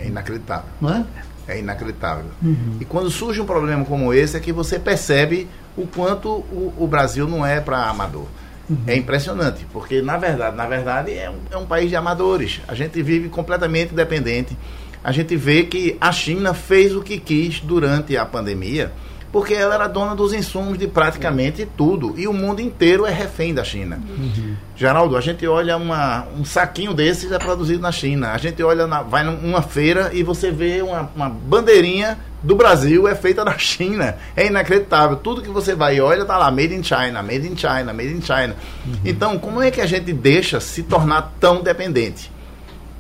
É 0.01 0.07
inacreditável. 0.07 0.71
Não 0.81 0.91
é? 0.91 1.05
É 1.49 1.59
inacreditável. 1.59 2.27
Uhum. 2.43 2.77
E 2.81 2.85
quando 2.85 3.11
surge 3.11 3.41
um 3.41 3.47
problema 3.47 3.85
como 3.85 4.13
esse, 4.13 4.37
é 4.37 4.41
que 4.41 4.53
você 4.53 4.79
percebe 4.79 5.49
o 5.77 5.87
quanto 5.87 6.29
o, 6.29 6.73
o 6.77 6.87
Brasil 6.87 7.29
não 7.29 7.47
é 7.47 7.61
para 7.61 7.89
amador. 7.89 8.27
Uhum. 8.69 8.79
É 8.87 8.97
impressionante, 8.97 9.65
porque 9.73 10.03
na 10.03 10.17
verdade, 10.17 10.57
na 10.57 10.67
verdade 10.67 11.13
é 11.15 11.31
um, 11.31 11.37
é 11.51 11.57
um 11.57 11.67
país 11.67 11.89
de 11.89 11.95
amadores. 11.95 12.61
A 12.67 12.75
gente 12.75 13.01
vive 13.01 13.29
completamente 13.29 13.95
dependente. 13.95 14.57
A 15.05 15.13
gente 15.13 15.37
vê 15.37 15.63
que 15.63 15.97
a 16.01 16.11
China 16.11 16.53
fez 16.53 16.95
o 16.95 17.01
que 17.01 17.19
quis 17.19 17.61
durante 17.61 18.17
a 18.17 18.27
pandemia 18.27 18.93
porque 19.37 19.53
ela 19.53 19.75
era 19.75 19.87
dona 19.87 20.15
dos 20.15 20.33
insumos 20.33 20.79
de 20.79 20.89
praticamente 20.89 21.69
tudo. 21.77 22.15
E 22.17 22.27
o 22.27 22.33
mundo 22.33 22.63
inteiro 22.63 23.05
é 23.05 23.11
refém 23.11 23.53
da 23.53 23.63
China. 23.63 24.01
Uhum. 24.09 24.57
Geraldo, 24.75 25.15
a 25.15 25.21
gente 25.21 25.47
olha 25.47 25.77
uma, 25.77 26.27
um 26.35 26.43
saquinho 26.43 26.95
desses 26.95 27.31
é 27.31 27.39
produzido 27.39 27.83
na 27.83 27.93
China. 27.93 28.33
A 28.33 28.39
gente 28.39 28.63
olha, 28.63 28.87
na, 28.87 29.03
vai 29.03 29.23
numa 29.23 29.61
feira 29.61 30.09
e 30.15 30.23
você 30.23 30.51
vê 30.51 30.81
uma, 30.81 31.11
uma 31.15 31.29
bandeirinha 31.29 32.17
do 32.43 32.57
Brasil 32.57 33.07
é 33.07 33.15
feita 33.15 33.45
na 33.45 33.59
China. 33.59 34.17
É 34.35 34.47
inacreditável. 34.47 35.19
Tudo 35.19 35.43
que 35.43 35.51
você 35.51 35.75
vai 35.75 35.97
e 35.97 36.01
olha 36.01 36.23
está 36.23 36.39
lá, 36.39 36.51
made 36.51 36.75
in 36.75 36.83
China, 36.83 37.23
made 37.23 37.47
in 37.47 37.59
China, 37.59 37.93
made 37.93 38.15
in 38.15 38.23
China. 38.23 38.57
Uhum. 38.87 38.95
Então, 39.05 39.39
como 39.39 39.61
é 39.61 39.71
que 39.71 39.83
a 39.83 39.87
gente 39.87 40.15
deixa 40.15 40.61
se 40.61 40.83
tornar 40.83 41.35
tão 41.39 41.63
dependente? 41.63 42.33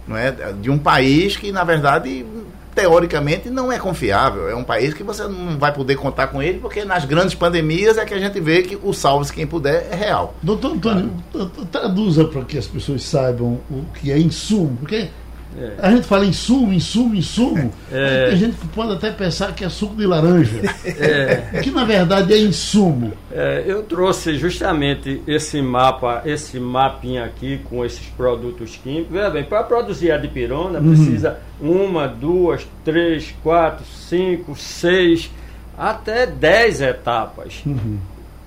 Não 0.06 0.18
é? 0.18 0.30
De 0.60 0.70
um 0.70 0.76
país 0.76 1.34
que, 1.34 1.50
na 1.50 1.64
verdade, 1.64 2.26
teoricamente 2.76 3.48
não 3.48 3.72
é 3.72 3.78
confiável. 3.78 4.50
É 4.50 4.54
um 4.54 4.62
país 4.62 4.92
que 4.92 5.02
você 5.02 5.22
não 5.22 5.58
vai 5.58 5.72
poder 5.72 5.96
contar 5.96 6.26
com 6.26 6.42
ele, 6.42 6.58
porque 6.58 6.84
nas 6.84 7.06
grandes 7.06 7.34
pandemias 7.34 7.96
é 7.96 8.04
que 8.04 8.12
a 8.12 8.18
gente 8.18 8.38
vê 8.38 8.62
que 8.62 8.78
o 8.80 8.92
salve-se 8.92 9.32
quem 9.32 9.46
puder 9.46 9.88
é 9.90 9.96
real. 9.96 10.34
Doutor 10.42 10.72
Antônio, 10.72 11.10
traduza 11.72 12.26
para 12.26 12.44
que 12.44 12.58
as 12.58 12.66
pessoas 12.66 13.02
saibam 13.02 13.58
o 13.70 13.84
que 13.94 14.12
é 14.12 14.18
insumo, 14.18 14.76
porque 14.76 15.08
é. 15.58 15.72
A 15.78 15.90
gente 15.90 16.06
fala 16.06 16.26
insumo, 16.26 16.72
insumo, 16.72 17.14
insumo. 17.14 17.72
É. 17.90 18.28
Tem 18.28 18.36
gente 18.36 18.56
que 18.56 18.68
pode 18.68 18.92
até 18.92 19.10
pensar 19.10 19.54
que 19.54 19.64
é 19.64 19.68
suco 19.68 19.96
de 19.96 20.06
laranja. 20.06 20.60
É. 20.84 21.60
Que 21.62 21.70
na 21.70 21.84
verdade 21.84 22.32
é 22.34 22.38
insumo. 22.38 23.12
É, 23.32 23.64
eu 23.66 23.82
trouxe 23.82 24.36
justamente 24.36 25.22
esse 25.26 25.60
mapa, 25.62 26.22
esse 26.24 26.60
mapinha 26.60 27.24
aqui 27.24 27.60
com 27.68 27.84
esses 27.84 28.06
produtos 28.16 28.76
químicos. 28.76 29.12
Veja 29.12 29.30
bem, 29.30 29.44
para 29.44 29.62
produzir 29.62 30.10
a 30.10 30.18
dipirona 30.18 30.78
uhum. 30.78 30.88
precisa 30.88 31.38
uma, 31.60 32.06
duas, 32.06 32.66
três, 32.84 33.34
quatro, 33.42 33.84
cinco, 33.84 34.54
seis, 34.56 35.30
até 35.76 36.26
dez 36.26 36.80
etapas. 36.80 37.62
Uhum. 37.64 37.98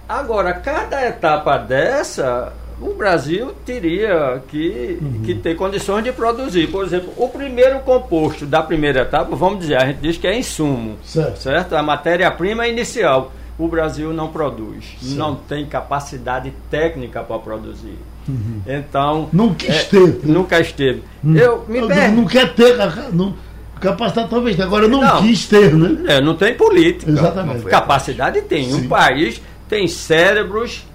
Agora, 0.07 0.53
cada 0.53 1.05
etapa 1.07 1.57
dessa 1.57 2.53
o 2.81 2.93
Brasil 2.93 3.53
teria 3.65 4.41
que, 4.47 4.97
uhum. 5.01 5.21
que 5.23 5.35
ter 5.35 5.55
condições 5.55 6.03
de 6.03 6.11
produzir. 6.11 6.67
Por 6.67 6.85
exemplo, 6.85 7.11
o 7.17 7.27
primeiro 7.27 7.79
composto 7.79 8.45
da 8.45 8.61
primeira 8.61 9.01
etapa, 9.01 9.35
vamos 9.35 9.59
dizer, 9.59 9.75
a 9.75 9.85
gente 9.85 9.99
diz 9.99 10.17
que 10.17 10.27
é 10.27 10.37
insumo, 10.37 10.97
certo? 11.03 11.39
certo? 11.39 11.75
A 11.75 11.83
matéria-prima 11.83 12.67
inicial. 12.67 13.33
O 13.57 13.67
Brasil 13.67 14.13
não 14.13 14.29
produz, 14.29 14.85
certo. 15.01 15.15
não 15.17 15.35
tem 15.35 15.65
capacidade 15.65 16.53
técnica 16.71 17.21
para 17.21 17.37
produzir. 17.39 17.97
Uhum. 18.25 18.61
Então. 18.65 19.29
Nunca 19.33 19.67
é, 19.67 19.75
esteve. 19.75 20.19
Nunca 20.23 20.59
esteve. 20.61 21.03
Hum. 21.23 21.35
Eu 21.35 21.65
me 21.67 21.81
não, 21.81 22.11
não, 22.11 22.25
quer 22.25 22.53
ter. 22.53 22.77
Não, 23.11 23.33
capacidade 23.81 24.29
talvez 24.29 24.57
agora 24.61 24.87
não, 24.87 25.01
não 25.01 25.21
quis 25.21 25.45
ter, 25.45 25.73
né? 25.75 26.15
É, 26.15 26.21
não 26.21 26.35
tem 26.35 26.53
política. 26.53 27.11
Exatamente. 27.11 27.65
Capacidade 27.65 28.41
tem. 28.43 28.69
Sim. 28.69 28.85
Um 28.85 28.87
país 28.87 29.41
tem 29.67 29.87
cérebros 29.87 30.85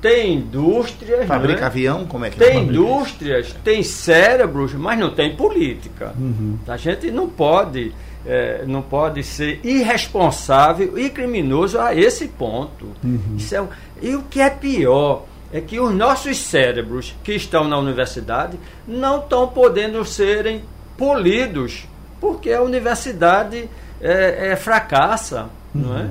tem 0.00 0.34
indústrias. 0.34 1.26
Fabrica 1.26 1.62
é? 1.62 1.66
avião? 1.66 2.06
Como 2.06 2.24
é 2.24 2.30
que 2.30 2.38
Tem 2.38 2.64
indústrias, 2.64 3.54
tem 3.62 3.82
cérebros, 3.82 4.74
mas 4.74 4.98
não 4.98 5.10
tem 5.10 5.36
política. 5.36 6.14
Uhum. 6.18 6.58
A 6.66 6.76
gente 6.76 7.10
não 7.10 7.28
pode. 7.28 7.92
É, 8.26 8.64
não 8.66 8.82
pode 8.82 9.22
ser 9.22 9.60
irresponsável 9.64 10.98
e 10.98 11.08
criminoso 11.08 11.80
a 11.80 11.94
esse 11.94 12.28
ponto. 12.28 12.88
Uhum. 13.02 13.36
Isso 13.38 13.56
é, 13.56 13.66
e 14.02 14.14
o 14.14 14.24
que 14.24 14.42
é 14.42 14.50
pior 14.50 15.24
é 15.50 15.60
que 15.62 15.80
os 15.80 15.94
nossos 15.94 16.36
cérebros 16.36 17.14
que 17.24 17.32
estão 17.32 17.66
na 17.66 17.78
universidade 17.78 18.58
não 18.86 19.20
estão 19.20 19.48
podendo 19.48 20.04
serem 20.04 20.62
polidos, 20.98 21.88
porque 22.20 22.52
a 22.52 22.60
universidade 22.60 23.70
é, 24.02 24.50
é 24.50 24.56
fracassa. 24.56 25.48
Uhum. 25.74 25.80
Não 25.80 25.98
é? 25.98 26.02
Uhum. 26.02 26.10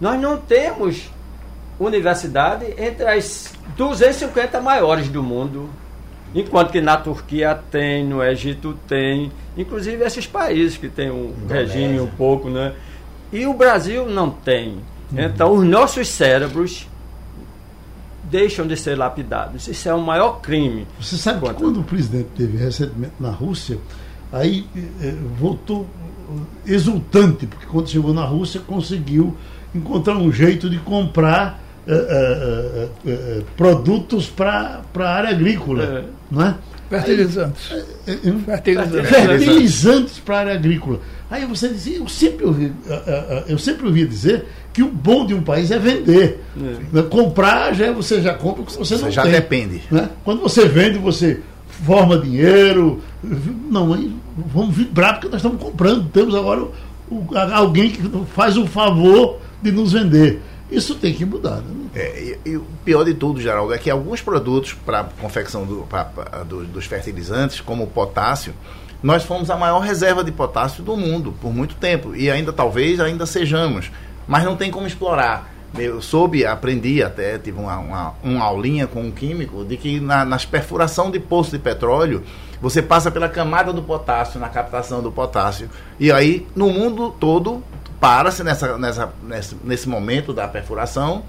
Nós 0.00 0.18
não 0.18 0.38
temos 0.38 1.10
universidade 1.80 2.66
entre 2.78 3.04
as 3.08 3.52
250 3.76 4.60
maiores 4.60 5.08
do 5.08 5.22
mundo. 5.22 5.70
Enquanto 6.34 6.70
que 6.70 6.80
na 6.80 6.96
Turquia 6.96 7.58
tem, 7.70 8.06
no 8.06 8.22
Egito 8.22 8.78
tem, 8.86 9.32
inclusive 9.56 10.04
esses 10.04 10.26
países 10.26 10.76
que 10.76 10.88
têm 10.88 11.10
um 11.10 11.34
regime 11.48 11.98
um 11.98 12.06
pouco, 12.06 12.48
né? 12.48 12.72
E 13.32 13.46
o 13.46 13.54
Brasil 13.54 14.06
não 14.06 14.30
tem. 14.30 14.78
Uhum. 15.10 15.18
Então 15.18 15.52
os 15.54 15.66
nossos 15.66 16.06
cérebros 16.06 16.86
deixam 18.24 18.64
de 18.64 18.76
ser 18.76 18.96
lapidados. 18.96 19.66
Isso 19.66 19.88
é 19.88 19.94
o 19.94 20.00
maior 20.00 20.40
crime. 20.40 20.86
Você 21.00 21.16
sabe 21.16 21.48
que 21.48 21.54
quando 21.54 21.80
o 21.80 21.82
presidente 21.82 22.28
teve 22.36 22.56
recentemente 22.58 23.14
na 23.18 23.30
Rússia, 23.30 23.78
aí 24.32 24.64
eh, 25.02 25.14
voltou 25.36 25.84
exultante, 26.64 27.46
porque 27.46 27.66
quando 27.66 27.88
chegou 27.88 28.14
na 28.14 28.24
Rússia 28.24 28.60
conseguiu 28.60 29.36
encontrar 29.74 30.16
um 30.16 30.30
jeito 30.30 30.70
de 30.70 30.78
comprar 30.78 31.60
uh, 31.94 33.08
uh, 33.08 33.44
produtos 33.56 34.26
para 34.28 34.82
a 34.94 35.08
área 35.08 35.30
agrícola. 35.30 35.84
É. 35.84 36.04
Não 36.30 36.42
é? 36.42 36.54
Fertilizantes. 36.88 37.72
Fertilizantes. 38.44 39.08
Fertilizantes 39.08 40.18
para 40.18 40.36
a 40.36 40.38
área 40.40 40.54
agrícola. 40.54 41.00
Aí 41.30 41.46
você 41.46 41.68
dizia, 41.68 41.98
eu 41.98 42.08
sempre 42.08 42.44
ouvi, 42.44 42.72
eu 43.46 43.56
sempre 43.56 43.86
ouvi 43.86 44.04
dizer 44.04 44.46
que 44.72 44.82
o 44.82 44.88
bom 44.88 45.24
de 45.24 45.32
um 45.32 45.42
país 45.42 45.70
é 45.70 45.78
vender. 45.78 46.42
É. 46.92 47.02
Comprar, 47.02 47.74
já, 47.74 47.92
você 47.92 48.20
já 48.20 48.34
compra 48.34 48.62
o 48.62 48.66
que 48.66 48.72
você, 48.72 48.96
você 48.96 49.04
não 49.04 49.10
já 49.10 49.22
tem. 49.22 49.32
depende. 49.32 49.82
Né? 49.88 50.08
Quando 50.24 50.40
você 50.40 50.66
vende, 50.66 50.98
você 50.98 51.40
forma 51.84 52.18
dinheiro. 52.18 53.00
Não, 53.22 54.12
vamos 54.52 54.74
vibrar 54.74 55.14
porque 55.14 55.28
nós 55.28 55.36
estamos 55.36 55.62
comprando. 55.62 56.08
Temos 56.10 56.34
agora 56.34 56.62
o, 56.62 56.72
o, 57.10 57.28
alguém 57.52 57.90
que 57.90 58.02
faz 58.34 58.56
o 58.56 58.66
favor 58.66 59.38
de 59.62 59.70
nos 59.70 59.92
vender. 59.92 60.40
Isso 60.70 60.94
tem 60.94 61.12
que 61.12 61.24
mudar. 61.24 61.56
Né? 61.56 61.90
É, 61.94 62.38
e, 62.44 62.50
e, 62.50 62.56
o 62.56 62.64
pior 62.84 63.04
de 63.04 63.14
tudo, 63.14 63.40
Geraldo, 63.40 63.74
é 63.74 63.78
que 63.78 63.90
alguns 63.90 64.22
produtos 64.22 64.72
para 64.72 65.04
confecção 65.20 65.64
do, 65.64 65.86
pra, 65.88 66.04
pra, 66.04 66.44
do, 66.44 66.64
dos 66.64 66.86
fertilizantes, 66.86 67.60
como 67.60 67.84
o 67.84 67.86
potássio, 67.88 68.54
nós 69.02 69.24
fomos 69.24 69.50
a 69.50 69.56
maior 69.56 69.80
reserva 69.80 70.22
de 70.22 70.30
potássio 70.30 70.82
do 70.82 70.96
mundo 70.96 71.34
por 71.40 71.52
muito 71.52 71.74
tempo 71.74 72.14
e 72.14 72.30
ainda 72.30 72.52
talvez 72.52 73.00
ainda 73.00 73.24
sejamos, 73.26 73.90
mas 74.28 74.44
não 74.44 74.56
tem 74.56 74.70
como 74.70 74.86
explorar. 74.86 75.50
Eu 75.78 76.02
soube, 76.02 76.44
aprendi 76.44 77.02
até, 77.02 77.38
tive 77.38 77.58
uma, 77.58 77.78
uma, 77.78 78.14
uma 78.22 78.44
aulinha 78.44 78.86
com 78.86 79.02
um 79.02 79.10
químico 79.10 79.64
de 79.64 79.76
que 79.76 80.00
na, 80.00 80.24
nas 80.24 80.44
perfuração 80.44 81.10
de 81.10 81.20
poço 81.20 81.52
de 81.52 81.58
petróleo 81.58 82.22
você 82.60 82.82
passa 82.82 83.10
pela 83.10 83.28
camada 83.28 83.72
do 83.72 83.82
potássio, 83.82 84.38
na 84.38 84.48
captação 84.48 85.00
do 85.00 85.10
potássio, 85.10 85.70
e 85.98 86.12
aí 86.12 86.46
no 86.54 86.68
mundo 86.70 87.14
todo 87.18 87.62
para-se 88.00 88.42
nessa, 88.42 88.78
nessa, 88.78 89.12
nesse, 89.22 89.56
nesse 89.62 89.88
momento 89.88 90.32
da 90.32 90.48
perfuração, 90.48 91.22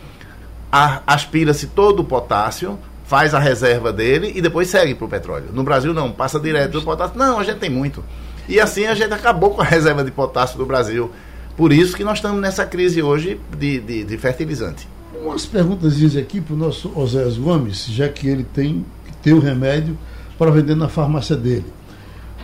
aspira-se 0.71 1.67
todo 1.67 1.99
o 1.99 2.03
potássio, 2.03 2.79
faz 3.03 3.33
a 3.33 3.39
reserva 3.39 3.91
dele 3.91 4.31
e 4.33 4.41
depois 4.41 4.69
segue 4.69 4.95
para 4.95 5.05
o 5.05 5.09
petróleo. 5.09 5.49
No 5.51 5.63
Brasil 5.63 5.93
não, 5.93 6.11
passa 6.11 6.39
direto 6.39 6.71
do 6.71 6.81
potássio. 6.81 7.17
Não, 7.17 7.39
a 7.39 7.43
gente 7.43 7.59
tem 7.59 7.69
muito. 7.69 8.01
E 8.47 8.59
assim 8.59 8.85
a 8.85 8.95
gente 8.95 9.13
acabou 9.13 9.49
com 9.51 9.61
a 9.61 9.65
reserva 9.65 10.01
de 10.01 10.11
potássio 10.11 10.57
do 10.57 10.65
Brasil. 10.65 11.11
Por 11.57 11.73
isso 11.73 11.95
que 11.95 12.05
nós 12.05 12.19
estamos 12.19 12.39
nessa 12.39 12.65
crise 12.65 13.03
hoje 13.03 13.39
de, 13.57 13.79
de, 13.81 14.03
de 14.05 14.17
fertilizante. 14.17 14.87
Umas 15.21 15.45
perguntas 15.45 15.93
aqui 16.15 16.39
para 16.39 16.53
o 16.53 16.57
nosso 16.57 16.91
Osés 16.97 17.37
Gomes, 17.37 17.85
já 17.87 18.07
que 18.07 18.27
ele 18.27 18.45
tem 18.45 18.85
que 19.05 19.13
ter 19.17 19.33
o 19.33 19.39
remédio 19.39 19.97
para 20.37 20.49
vender 20.49 20.75
na 20.75 20.87
farmácia 20.87 21.35
dele. 21.35 21.65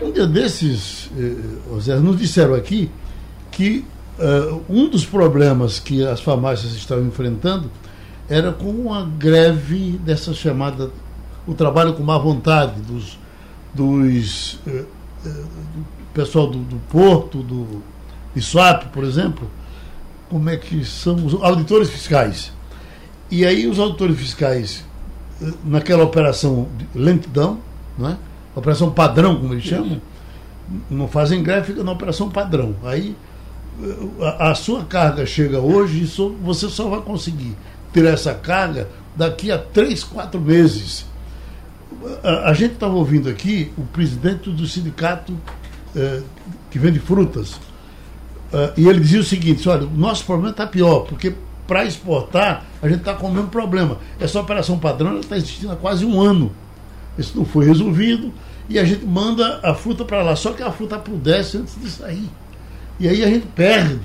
Um 0.01 0.11
dia 0.11 0.27
desses, 0.27 1.09
eh, 1.17 1.73
Osés, 1.73 1.99
nos 2.01 2.19
disseram 2.19 2.53
aqui 2.53 2.91
que 3.49 3.83
uh, 4.19 4.63
um 4.69 4.89
dos 4.89 5.05
problemas 5.05 5.79
que 5.79 6.05
as 6.05 6.21
farmácias 6.21 6.73
estavam 6.73 7.05
enfrentando 7.05 7.69
era 8.29 8.51
com 8.51 8.93
a 8.93 9.03
greve 9.03 9.99
dessa 10.03 10.33
chamada 10.33 10.91
o 11.45 11.53
trabalho 11.53 11.93
com 11.93 12.03
má 12.03 12.17
vontade 12.17 12.81
dos, 12.81 13.17
dos 13.73 14.55
uh, 14.67 14.69
uh, 14.69 14.85
do 15.23 15.85
pessoal 16.13 16.47
do, 16.47 16.59
do 16.59 16.77
Porto, 16.89 17.41
do 17.41 17.81
ISWAP, 18.35 18.87
por 18.89 19.03
exemplo, 19.03 19.49
como 20.29 20.49
é 20.49 20.57
que 20.57 20.83
são 20.83 21.15
os 21.25 21.33
auditores 21.41 21.89
fiscais. 21.89 22.51
E 23.29 23.45
aí 23.45 23.67
os 23.67 23.79
auditores 23.79 24.17
fiscais, 24.17 24.85
naquela 25.63 26.03
operação 26.03 26.67
lentidão, 26.93 27.59
né? 27.97 28.17
operação 28.55 28.91
padrão, 28.91 29.35
como 29.35 29.53
eles 29.53 29.63
chamam, 29.63 30.01
não 30.89 31.07
fazem 31.07 31.43
greve, 31.43 31.67
fica 31.67 31.83
na 31.83 31.91
operação 31.91 32.29
padrão. 32.29 32.75
Aí 32.83 33.15
a, 34.21 34.51
a 34.51 34.55
sua 34.55 34.83
carga 34.85 35.25
chega 35.25 35.59
hoje 35.59 36.03
e 36.03 36.43
você 36.43 36.69
só 36.69 36.89
vai 36.89 37.01
conseguir 37.01 37.55
ter 37.93 38.05
essa 38.05 38.33
carga 38.33 38.87
daqui 39.15 39.51
a 39.51 39.57
três, 39.57 40.03
quatro 40.03 40.39
meses. 40.39 41.05
A, 42.23 42.49
a 42.49 42.53
gente 42.53 42.73
estava 42.73 42.93
ouvindo 42.93 43.29
aqui 43.29 43.71
o 43.77 43.83
presidente 43.83 44.49
do 44.49 44.67
sindicato 44.67 45.33
eh, 45.95 46.21
que 46.69 46.79
vende 46.79 46.99
frutas. 46.99 47.59
Eh, 48.51 48.73
e 48.77 48.87
ele 48.87 48.99
dizia 48.99 49.19
o 49.19 49.23
seguinte: 49.23 49.67
olha, 49.69 49.85
o 49.85 49.97
nosso 49.97 50.25
problema 50.25 50.51
está 50.51 50.65
pior, 50.65 51.01
porque 51.01 51.33
para 51.67 51.85
exportar 51.85 52.65
a 52.81 52.87
gente 52.87 52.99
está 52.99 53.13
com 53.13 53.27
o 53.27 53.33
mesmo 53.33 53.49
problema. 53.49 53.97
Essa 54.19 54.39
operação 54.39 54.79
padrão 54.79 55.19
está 55.19 55.37
existindo 55.37 55.71
há 55.71 55.75
quase 55.75 56.05
um 56.05 56.21
ano. 56.21 56.51
Isso 57.17 57.37
não 57.37 57.45
foi 57.45 57.65
resolvido 57.65 58.31
e 58.69 58.77
a 58.77 58.83
gente 58.83 59.05
manda 59.05 59.59
a 59.63 59.73
fruta 59.73 60.05
para 60.05 60.21
lá, 60.21 60.35
só 60.35 60.51
que 60.51 60.61
a 60.61 60.71
fruta 60.71 60.95
apodrece 60.95 61.57
antes 61.57 61.79
de 61.79 61.89
sair. 61.89 62.29
E 62.99 63.07
aí 63.07 63.23
a 63.23 63.27
gente 63.27 63.47
perde. 63.47 63.99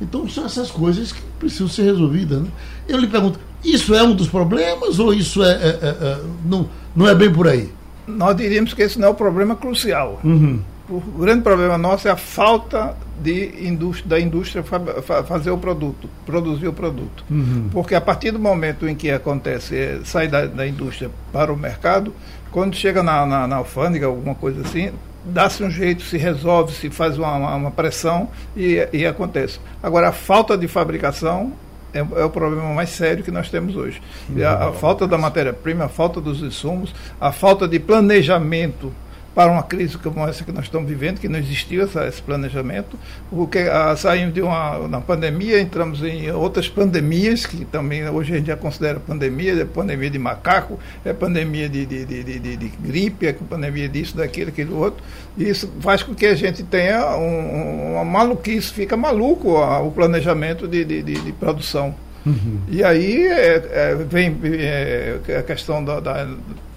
Então 0.00 0.28
são 0.28 0.44
essas 0.44 0.70
coisas 0.70 1.12
que 1.12 1.20
precisam 1.38 1.68
ser 1.68 1.84
resolvidas. 1.84 2.42
Né? 2.42 2.48
Eu 2.88 2.98
lhe 2.98 3.06
pergunto, 3.06 3.38
isso 3.64 3.94
é 3.94 4.02
um 4.02 4.14
dos 4.14 4.28
problemas 4.28 4.98
ou 4.98 5.12
isso 5.14 5.42
é, 5.42 5.52
é, 5.52 5.68
é, 5.68 5.88
é 5.88 6.20
não, 6.44 6.68
não 6.94 7.08
é 7.08 7.14
bem 7.14 7.32
por 7.32 7.48
aí? 7.48 7.70
Nós 8.06 8.36
diríamos 8.36 8.74
que 8.74 8.82
esse 8.82 8.98
não 8.98 9.08
é 9.08 9.10
o 9.10 9.14
problema 9.14 9.56
crucial. 9.56 10.20
Uhum. 10.22 10.60
O 10.88 11.00
grande 11.18 11.40
problema 11.40 11.78
nosso 11.78 12.06
é 12.06 12.10
a 12.10 12.16
falta 12.16 12.94
de 13.22 13.66
indústria, 13.66 14.06
da 14.06 14.20
indústria 14.20 14.62
fa 14.62 15.22
fazer 15.22 15.50
o 15.50 15.56
produto, 15.56 16.10
produzir 16.26 16.68
o 16.68 16.74
produto. 16.74 17.24
Uhum. 17.30 17.70
Porque 17.72 17.94
a 17.94 18.00
partir 18.02 18.32
do 18.32 18.38
momento 18.38 18.86
em 18.86 18.94
que 18.94 19.10
acontece, 19.10 19.74
é, 19.74 20.00
sai 20.04 20.28
da, 20.28 20.44
da 20.44 20.66
indústria 20.66 21.10
para 21.32 21.50
o 21.50 21.56
mercado, 21.56 22.12
quando 22.50 22.76
chega 22.76 23.02
na, 23.02 23.24
na, 23.24 23.46
na 23.46 23.56
alfândega, 23.56 24.06
alguma 24.06 24.34
coisa 24.34 24.60
assim, 24.60 24.90
dá-se 25.24 25.62
um 25.62 25.70
jeito, 25.70 26.02
se 26.02 26.16
resolve, 26.16 26.72
se 26.72 26.90
faz 26.90 27.18
uma, 27.18 27.54
uma 27.54 27.70
pressão 27.70 28.28
e, 28.56 28.86
e 28.92 29.06
acontece. 29.06 29.58
Agora, 29.82 30.08
a 30.08 30.12
falta 30.12 30.56
de 30.56 30.68
fabricação 30.68 31.52
é, 31.94 31.98
é, 31.98 32.24
o 32.24 32.30
problema 32.30 32.74
mais 32.74 32.90
sério 32.90 33.22
que 33.22 33.30
nós 33.30 33.48
temos 33.48 33.76
hoje. 33.76 34.02
A, 34.44 34.68
a 34.68 34.72
falta 34.72 35.06
da 35.06 35.16
matéria-prima, 35.16 35.84
a 35.84 35.88
falta 35.88 36.20
dos 36.20 36.42
insumos, 36.42 36.92
a 37.20 37.30
falta 37.30 37.68
de 37.68 37.78
planejamento 37.78 38.92
para 39.34 39.50
uma 39.50 39.62
crise 39.62 39.98
como 39.98 40.26
essa 40.26 40.44
que 40.44 40.52
nós 40.52 40.64
estamos 40.64 40.88
vivendo, 40.88 41.18
que 41.18 41.28
não 41.28 41.38
existiu 41.38 41.82
essa, 41.82 42.06
esse 42.06 42.22
planejamento, 42.22 42.96
porque 43.28 43.58
ah, 43.58 43.94
saímos 43.96 44.32
de 44.32 44.40
uma, 44.40 44.78
uma 44.78 45.00
pandemia, 45.00 45.60
entramos 45.60 46.02
em 46.02 46.30
outras 46.30 46.68
pandemias, 46.68 47.44
que 47.44 47.64
também 47.64 48.08
hoje 48.08 48.32
a 48.32 48.36
gente 48.36 48.46
já 48.46 48.56
considera 48.56 49.00
pandemia, 49.00 49.60
é 49.60 49.64
pandemia 49.64 50.08
de 50.08 50.18
macaco, 50.18 50.78
é 51.04 51.12
pandemia 51.12 51.68
de, 51.68 51.84
de, 51.84 52.04
de, 52.04 52.22
de, 52.22 52.56
de 52.56 52.68
gripe, 52.68 53.26
é 53.26 53.32
pandemia 53.32 53.88
disso, 53.88 54.16
daquilo, 54.16 54.50
aquilo 54.50 54.78
outro, 54.78 55.02
e 55.36 55.48
isso 55.48 55.70
faz 55.80 56.02
com 56.02 56.14
que 56.14 56.26
a 56.26 56.34
gente 56.36 56.62
tenha 56.62 57.16
um, 57.16 57.94
uma 57.94 58.04
maluquice, 58.04 58.72
fica 58.72 58.96
maluco 58.96 59.56
a, 59.56 59.80
o 59.80 59.90
planejamento 59.90 60.68
de, 60.68 60.84
de, 60.84 61.02
de, 61.02 61.14
de 61.14 61.32
produção. 61.32 61.94
Uhum. 62.24 62.60
E 62.68 62.82
aí 62.82 63.26
é, 63.26 63.54
é, 63.70 63.94
vem 64.08 64.38
é, 64.44 65.18
a 65.38 65.42
questão 65.42 65.84
da, 65.84 66.00
da 66.00 66.26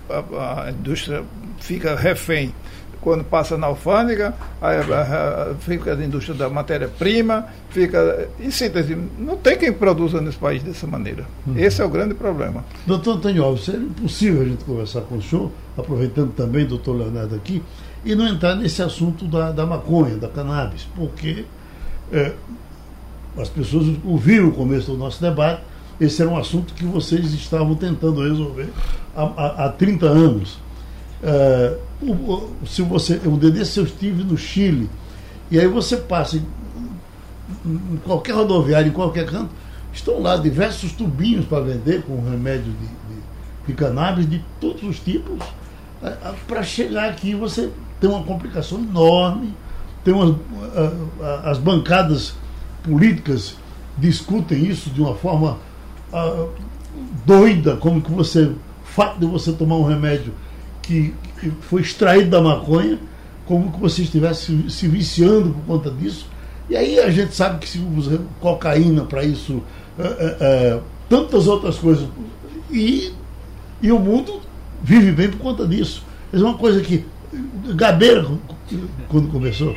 a, 0.10 0.63
a 0.65 0.72
indústria 0.72 1.24
fica 1.60 1.96
refém 1.96 2.54
quando 3.02 3.24
passa 3.24 3.58
na 3.58 3.67
alfândega, 3.67 4.34
aí, 4.62 4.80
fica 5.60 5.93
a 5.93 6.04
indústria 6.04 6.36
da 6.36 6.50
matéria-prima, 6.50 7.46
fica. 7.70 8.28
Em 8.39 8.52
síntese, 8.52 8.98
não 9.17 9.38
tem 9.38 9.58
quem 9.58 9.72
produza 9.72 10.20
nesse 10.20 10.38
país 10.38 10.62
dessa 10.63 10.86
maneira. 10.88 11.26
Uhum. 11.46 11.58
Esse 11.58 11.82
é 11.82 11.86
o 11.86 11.89
grande 11.89 12.13
problema. 12.13 12.65
Doutor 12.86 13.15
Antônio 13.15 13.43
Alves, 13.43 13.65
seria 13.65 13.80
impossível 13.80 14.41
a 14.41 14.46
gente 14.46 14.63
conversar 14.65 15.02
com 15.02 15.15
o 15.15 15.22
senhor, 15.22 15.52
aproveitando 15.78 16.34
também 16.34 16.65
o 16.65 16.67
doutor 16.67 16.98
Leonardo 16.98 17.34
aqui, 17.36 17.63
e 18.04 18.15
não 18.15 18.28
entrar 18.28 18.56
nesse 18.56 18.82
assunto 18.82 19.26
da, 19.26 19.52
da 19.52 19.65
maconha, 19.65 20.17
da 20.17 20.28
cannabis, 20.28 20.88
porque 20.96 21.46
é, 22.12 22.34
as 23.38 23.50
pessoas 23.50 23.86
ouviram 24.04 24.50
o 24.50 24.52
começo 24.52 24.91
do 24.91 24.98
nosso 24.98 25.22
debate, 25.22 25.62
esse 26.00 26.22
era 26.22 26.30
um 26.30 26.38
assunto 26.38 26.74
que 26.74 26.84
vocês 26.84 27.34
estavam 27.34 27.74
tentando 27.76 28.22
resolver 28.22 28.70
há, 29.15 29.24
há, 29.24 29.65
há 29.65 29.70
30 29.70 30.06
anos. 30.06 30.66
É, 31.23 31.77
se 32.65 32.82
você, 32.82 33.19
um 33.25 33.38
dia 33.38 33.49
desse 33.49 33.80
eu 33.80 33.86
estive 33.86 34.23
no 34.23 34.38
Chile, 34.38 34.89
e 35.49 35.60
aí 35.60 35.67
você 35.67 35.97
passa 35.97 36.38
em, 36.38 36.45
em 37.65 37.97
qualquer 38.06 38.34
rodoviária, 38.34 38.88
em 38.88 38.91
qualquer 38.91 39.25
canto, 39.25 39.49
estão 39.93 40.21
lá 40.21 40.38
diversos 40.38 40.91
tubinhos 40.91 41.45
para 41.45 41.62
vender 41.62 42.03
com 42.03 42.21
remédio 42.30 42.71
de, 42.71 42.88
de, 42.88 43.21
de 43.67 43.73
cannabis 43.73 44.30
de 44.30 44.43
todos 44.60 44.84
os 44.84 44.99
tipos. 44.99 45.39
É, 46.03 46.08
é, 46.08 46.36
para 46.47 46.62
chegar 46.62 47.10
aqui 47.10 47.34
você 47.34 47.71
tem 47.99 48.10
uma 48.10 48.23
complicação 48.23 48.80
enorme, 48.80 49.53
tem 50.03 50.13
umas, 50.13 50.36
as 51.43 51.58
bancadas 51.58 52.36
políticas 52.84 53.56
discutem 53.97 54.63
isso 54.65 54.91
de 54.91 55.01
uma 55.01 55.15
forma 55.15 55.58
doida, 57.25 57.75
como 57.77 58.01
que 58.01 58.12
você, 58.12 58.43
o 58.43 58.58
fato 58.86 59.19
de 59.19 59.25
você 59.25 59.51
tomar 59.51 59.75
um 59.75 59.84
remédio 59.84 60.34
que, 60.88 61.13
foi 61.62 61.82
extraído 61.82 62.30
da 62.30 62.41
maconha, 62.41 62.97
como 63.45 63.71
que 63.71 63.80
você 63.80 64.02
estivesse 64.02 64.69
se 64.69 64.88
viciando 64.88 65.52
por 65.52 65.65
conta 65.65 65.91
disso. 65.91 66.28
E 66.69 66.76
aí 66.76 67.00
a 67.00 67.10
gente 67.10 67.36
sabe 67.36 67.60
que 67.60 67.69
se 67.69 67.80
usa 67.80 68.21
cocaína 68.39 69.04
para 69.04 69.23
isso, 69.23 69.62
é, 70.00 70.04
é, 70.04 70.38
é, 70.39 70.80
tantas 71.10 71.47
outras 71.47 71.78
coisas. 71.78 72.08
E, 72.71 73.13
e 73.82 73.91
o 73.91 74.00
mundo 74.00 74.41
vive 74.82 75.12
bem 75.12 75.30
por 75.30 75.39
conta 75.39 75.67
disso. 75.67 76.04
É 76.34 76.38
uma 76.38 76.58
coisa 76.58 76.82
que. 76.82 77.06
Gabeira, 77.76 78.26
quando 79.10 79.30
começou. 79.30 79.76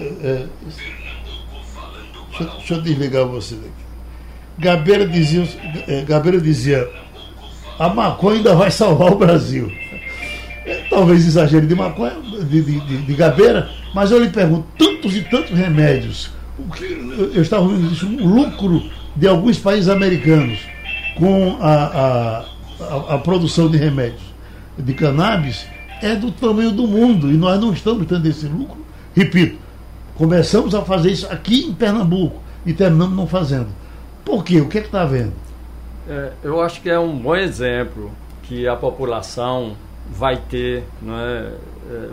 É, 0.00 0.04
é 0.22 0.46
deixa, 2.30 2.44
deixa, 2.56 2.74
eu 2.74 2.82
desligar 2.82 3.26
você 3.26 3.54
daqui. 3.54 3.70
Gabeira 4.58 5.06
dizia, 5.06 5.48
é, 5.88 6.02
Gabeira 6.02 6.40
dizia: 6.40 6.88
a 7.78 7.88
maconha 7.88 8.38
ainda 8.38 8.54
vai 8.54 8.70
salvar 8.70 9.12
o 9.12 9.18
Brasil 9.18 9.70
talvez 10.88 11.26
exagere 11.26 11.66
de 11.66 11.74
maconha, 11.74 12.16
de, 12.20 12.62
de, 12.62 12.80
de, 12.80 12.96
de 13.02 13.14
gabeira, 13.14 13.70
mas 13.94 14.10
eu 14.10 14.22
lhe 14.22 14.30
pergunto, 14.30 14.66
tantos 14.78 15.16
e 15.16 15.22
tantos 15.22 15.50
remédios, 15.50 16.30
eu 17.34 17.42
estava 17.42 17.68
vendo 17.68 17.92
isso, 17.92 18.06
um 18.06 18.26
lucro 18.26 18.82
de 19.14 19.26
alguns 19.26 19.58
países 19.58 19.88
americanos 19.88 20.58
com 21.16 21.56
a, 21.60 21.74
a, 21.74 22.44
a, 22.80 23.14
a 23.14 23.18
produção 23.18 23.68
de 23.68 23.76
remédios 23.76 24.22
de 24.76 24.94
cannabis 24.94 25.66
é 26.00 26.14
do 26.14 26.30
tamanho 26.30 26.70
do 26.70 26.86
mundo 26.86 27.30
e 27.30 27.36
nós 27.36 27.60
não 27.60 27.72
estamos 27.72 28.06
tendo 28.06 28.26
esse 28.26 28.46
lucro. 28.46 28.78
Repito, 29.14 29.58
começamos 30.14 30.74
a 30.74 30.82
fazer 30.82 31.10
isso 31.10 31.26
aqui 31.26 31.64
em 31.64 31.74
Pernambuco 31.74 32.40
e 32.64 32.72
terminamos 32.72 33.16
não 33.16 33.26
fazendo. 33.26 33.68
Por 34.24 34.44
quê? 34.44 34.60
O 34.60 34.68
que 34.68 34.78
é 34.78 34.82
está 34.82 35.04
vendo? 35.04 35.32
É, 36.08 36.32
eu 36.42 36.60
acho 36.60 36.80
que 36.80 36.88
é 36.88 36.98
um 36.98 37.16
bom 37.18 37.34
exemplo 37.34 38.12
que 38.44 38.68
a 38.68 38.76
população 38.76 39.76
vai 40.10 40.36
ter, 40.36 40.84
é, 41.06 41.52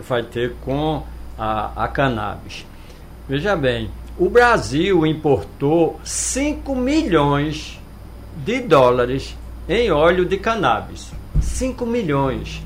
vai 0.06 0.22
ter 0.22 0.54
com 0.64 1.02
a, 1.38 1.84
a 1.84 1.88
cannabis. 1.88 2.66
Veja 3.28 3.56
bem, 3.56 3.90
o 4.18 4.30
Brasil 4.30 5.06
importou 5.06 6.00
5 6.04 6.74
milhões 6.74 7.80
de 8.36 8.60
dólares 8.60 9.36
em 9.68 9.90
óleo 9.90 10.24
de 10.24 10.36
cannabis. 10.38 11.12
5 11.40 11.84
milhões. 11.84 12.62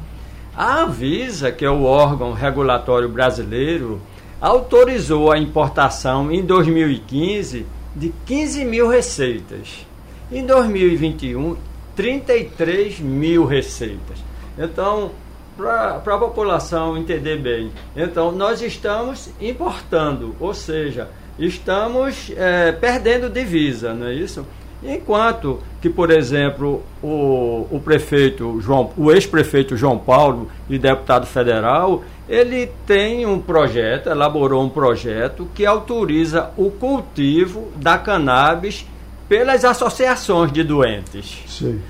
A 0.56 0.82
Anvisa, 0.82 1.50
que 1.50 1.64
é 1.64 1.70
o 1.70 1.84
órgão 1.84 2.32
regulatório 2.32 3.08
brasileiro, 3.08 4.00
autorizou 4.40 5.32
a 5.32 5.38
importação 5.38 6.30
em 6.30 6.44
2015 6.44 7.66
de 7.94 8.12
15 8.26 8.64
mil 8.64 8.88
receitas. 8.88 9.86
Em 10.30 10.44
2021, 10.46 11.56
33 11.96 13.00
mil 13.00 13.44
receitas. 13.44 14.29
Então, 14.60 15.10
para 15.56 15.96
a 15.96 16.18
população 16.18 16.96
entender 16.96 17.38
bem, 17.38 17.72
então 17.96 18.30
nós 18.30 18.60
estamos 18.60 19.30
importando, 19.40 20.36
ou 20.38 20.52
seja, 20.52 21.08
estamos 21.38 22.30
é, 22.36 22.70
perdendo 22.70 23.30
divisa, 23.30 23.94
não 23.94 24.08
é 24.08 24.14
isso? 24.14 24.46
Enquanto 24.82 25.60
que, 25.80 25.90
por 25.90 26.10
exemplo, 26.10 26.82
o, 27.02 27.66
o 27.70 27.80
prefeito 27.82 28.60
João, 28.60 28.90
o 28.96 29.10
ex-prefeito 29.10 29.76
João 29.76 29.98
Paulo 29.98 30.50
e 30.68 30.78
deputado 30.78 31.26
federal, 31.26 32.02
ele 32.28 32.70
tem 32.86 33.26
um 33.26 33.40
projeto, 33.40 34.08
elaborou 34.08 34.62
um 34.62 34.68
projeto 34.68 35.48
que 35.54 35.66
autoriza 35.66 36.50
o 36.56 36.70
cultivo 36.70 37.70
da 37.76 37.98
cannabis 37.98 38.86
pelas 39.28 39.64
associações 39.64 40.50
de 40.52 40.62
doentes. 40.64 41.44
Sim. 41.46 41.80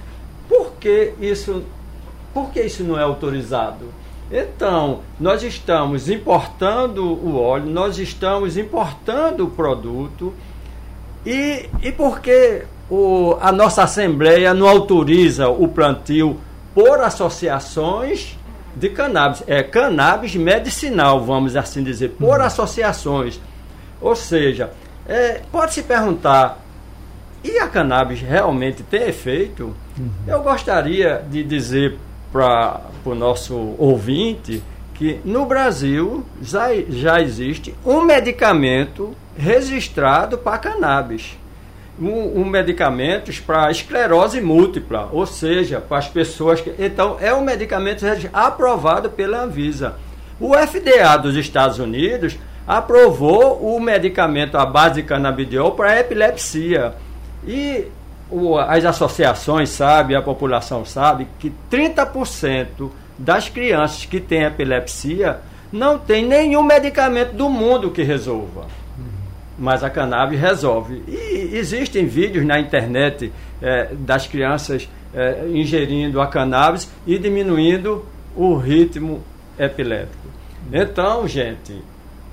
Por 0.49 0.73
que 0.81 1.13
isso 1.21 1.63
por 2.33 2.51
que 2.51 2.61
isso 2.61 2.85
não 2.85 2.99
é 2.99 3.03
autorizado? 3.03 3.87
Então, 4.31 5.01
nós 5.19 5.43
estamos 5.43 6.09
importando 6.09 7.05
o 7.05 7.37
óleo, 7.37 7.67
nós 7.67 7.99
estamos 7.99 8.57
importando 8.57 9.45
o 9.45 9.51
produto 9.51 10.33
e, 11.27 11.69
e 11.83 11.91
por 11.91 12.21
que 12.21 12.63
o, 12.89 13.37
a 13.41 13.51
nossa 13.51 13.83
Assembleia 13.83 14.55
não 14.55 14.69
autoriza 14.69 15.49
o 15.49 15.67
plantio 15.67 16.39
por 16.73 17.01
associações 17.01 18.39
de 18.77 18.89
cannabis? 18.91 19.43
É 19.49 19.65
cannabis 19.65 20.37
medicinal, 20.37 21.25
vamos 21.25 21.57
assim 21.57 21.83
dizer, 21.83 22.11
por 22.11 22.39
uhum. 22.39 22.45
associações. 22.45 23.41
Ou 24.01 24.15
seja, 24.15 24.71
é, 25.09 25.41
pode 25.51 25.75
se 25.75 25.83
perguntar, 25.83 26.65
e 27.43 27.59
a 27.59 27.67
cannabis 27.67 28.21
realmente 28.21 28.85
tem 28.85 29.09
efeito? 29.09 29.75
Uhum. 29.99 30.11
Eu 30.27 30.43
gostaria 30.43 31.23
de 31.29 31.43
dizer 31.43 31.99
para 32.33 32.81
o 33.05 33.15
nosso 33.15 33.75
ouvinte 33.79 34.63
que 34.95 35.19
no 35.25 35.47
Brasil 35.47 36.27
já, 36.43 36.69
já 36.89 37.21
existe 37.23 37.75
um 37.87 38.03
medicamento 38.03 39.17
registrado 39.37 40.37
para 40.37 40.59
cannabis. 40.59 41.39
Um, 41.99 42.43
um 42.43 42.45
medicamento 42.45 43.33
para 43.43 43.71
esclerose 43.71 44.41
múltipla, 44.41 45.09
ou 45.13 45.27
seja, 45.27 45.81
para 45.81 45.99
as 45.99 46.09
pessoas 46.09 46.61
que. 46.61 46.75
Então, 46.79 47.17
é 47.21 47.33
um 47.33 47.43
medicamento 47.43 48.05
aprovado 48.33 49.11
pela 49.11 49.43
Anvisa. 49.43 49.97
O 50.39 50.55
FDA 50.55 51.17
dos 51.17 51.37
Estados 51.37 51.79
Unidos 51.79 52.39
aprovou 52.67 53.75
o 53.75 53.81
medicamento 53.81 54.57
à 54.57 54.65
base 54.65 54.97
de 54.97 55.03
canabidiol 55.03 55.73
para 55.73 55.99
epilepsia. 55.99 56.95
E 57.47 57.87
o, 58.31 58.59
as 58.59 58.85
associações 58.85 59.71
sabem, 59.71 60.17
a 60.17 60.23
população 60.23 60.85
sabe, 60.85 61.27
que 61.39 61.53
30% 61.71 62.91
das 63.19 63.49
crianças 63.49 64.05
que 64.05 64.21
têm 64.21 64.45
epilepsia 64.45 65.41
não 65.73 65.99
tem 65.99 66.25
nenhum 66.25 66.63
medicamento 66.63 67.33
do 67.33 67.49
mundo 67.49 67.91
que 67.91 68.03
resolva. 68.03 68.67
Mas 69.59 69.85
a 69.85 69.91
cannabis 69.91 70.41
resolve. 70.41 71.03
E 71.07 71.51
existem 71.53 72.07
vídeos 72.07 72.47
na 72.47 72.59
internet 72.59 73.31
é, 73.61 73.91
das 73.93 74.27
crianças 74.27 74.89
é, 75.15 75.45
ingerindo 75.53 76.21
a 76.21 76.27
cannabis 76.27 76.91
e 77.07 77.19
diminuindo 77.19 78.05
o 78.35 78.57
ritmo 78.57 79.23
epilético. 79.59 80.29
Então, 80.73 81.27
gente, 81.29 81.83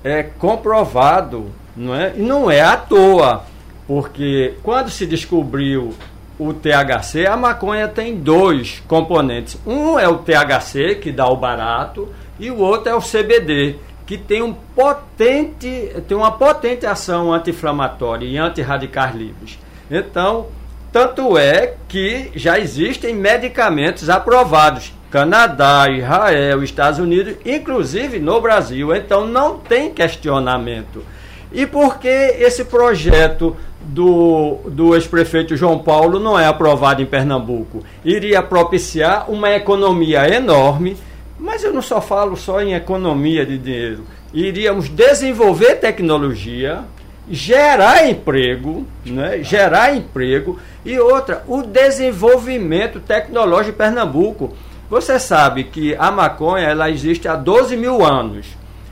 é 0.02 0.22
comprovado, 0.22 1.50
não 1.76 1.94
é? 1.94 2.14
E 2.16 2.22
não 2.22 2.50
é 2.50 2.60
à 2.60 2.76
toa, 2.76 3.44
porque 3.88 4.54
quando 4.62 4.90
se 4.90 5.06
descobriu 5.06 5.94
o 6.38 6.52
THC, 6.52 7.26
a 7.26 7.38
maconha 7.38 7.88
tem 7.88 8.14
dois 8.16 8.82
componentes. 8.86 9.58
Um 9.66 9.98
é 9.98 10.06
o 10.06 10.18
THC, 10.18 10.96
que 10.96 11.10
dá 11.10 11.26
o 11.26 11.36
barato, 11.36 12.06
e 12.38 12.50
o 12.50 12.58
outro 12.58 12.90
é 12.90 12.94
o 12.94 13.00
CBD, 13.00 13.76
que 14.06 14.18
tem 14.18 14.42
um 14.42 14.52
potente, 14.52 15.90
tem 16.06 16.16
uma 16.16 16.30
potente 16.30 16.84
ação 16.84 17.32
anti-inflamatória 17.32 18.26
e 18.26 18.36
anti-radicais 18.36 19.14
livres. 19.14 19.58
Então, 19.90 20.46
tanto 20.92 21.38
é 21.38 21.74
que 21.88 22.30
já 22.36 22.58
existem 22.58 23.14
medicamentos 23.14 24.10
aprovados. 24.10 24.92
Canadá, 25.10 25.86
Israel, 25.90 26.62
Estados 26.62 26.98
Unidos, 26.98 27.36
inclusive 27.44 28.18
no 28.18 28.38
Brasil. 28.40 28.94
Então 28.94 29.26
não 29.26 29.58
tem 29.58 29.90
questionamento. 29.90 31.02
E 31.50 31.66
por 31.66 31.98
que 31.98 32.08
esse 32.08 32.66
projeto 32.66 33.56
do, 33.80 34.58
do 34.66 34.94
ex-prefeito 34.94 35.56
João 35.56 35.78
Paulo 35.78 36.18
não 36.18 36.38
é 36.38 36.46
aprovado 36.46 37.02
em 37.02 37.06
Pernambuco? 37.06 37.82
Iria 38.04 38.42
propiciar 38.42 39.30
uma 39.30 39.50
economia 39.50 40.28
enorme, 40.28 40.96
mas 41.38 41.62
eu 41.62 41.72
não 41.72 41.82
só 41.82 42.00
falo 42.00 42.36
só 42.36 42.60
em 42.60 42.74
economia 42.74 43.46
de 43.46 43.58
dinheiro. 43.58 44.04
Iríamos 44.32 44.88
desenvolver 44.88 45.76
tecnologia, 45.76 46.84
gerar 47.30 48.08
emprego, 48.08 48.86
né? 49.04 49.42
gerar 49.42 49.94
emprego 49.94 50.58
e 50.84 50.98
outra, 50.98 51.44
o 51.46 51.62
desenvolvimento 51.62 53.00
tecnológico 53.00 53.72
de 53.72 53.78
Pernambuco. 53.78 54.54
Você 54.90 55.18
sabe 55.18 55.64
que 55.64 55.94
a 55.96 56.10
maconha 56.10 56.66
ela 56.66 56.90
existe 56.90 57.28
há 57.28 57.36
12 57.36 57.76
mil 57.76 58.04
anos. 58.04 58.46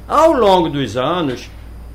Ao 0.07 0.33
longo 0.33 0.68
dos 0.68 0.96
anos, 0.96 1.51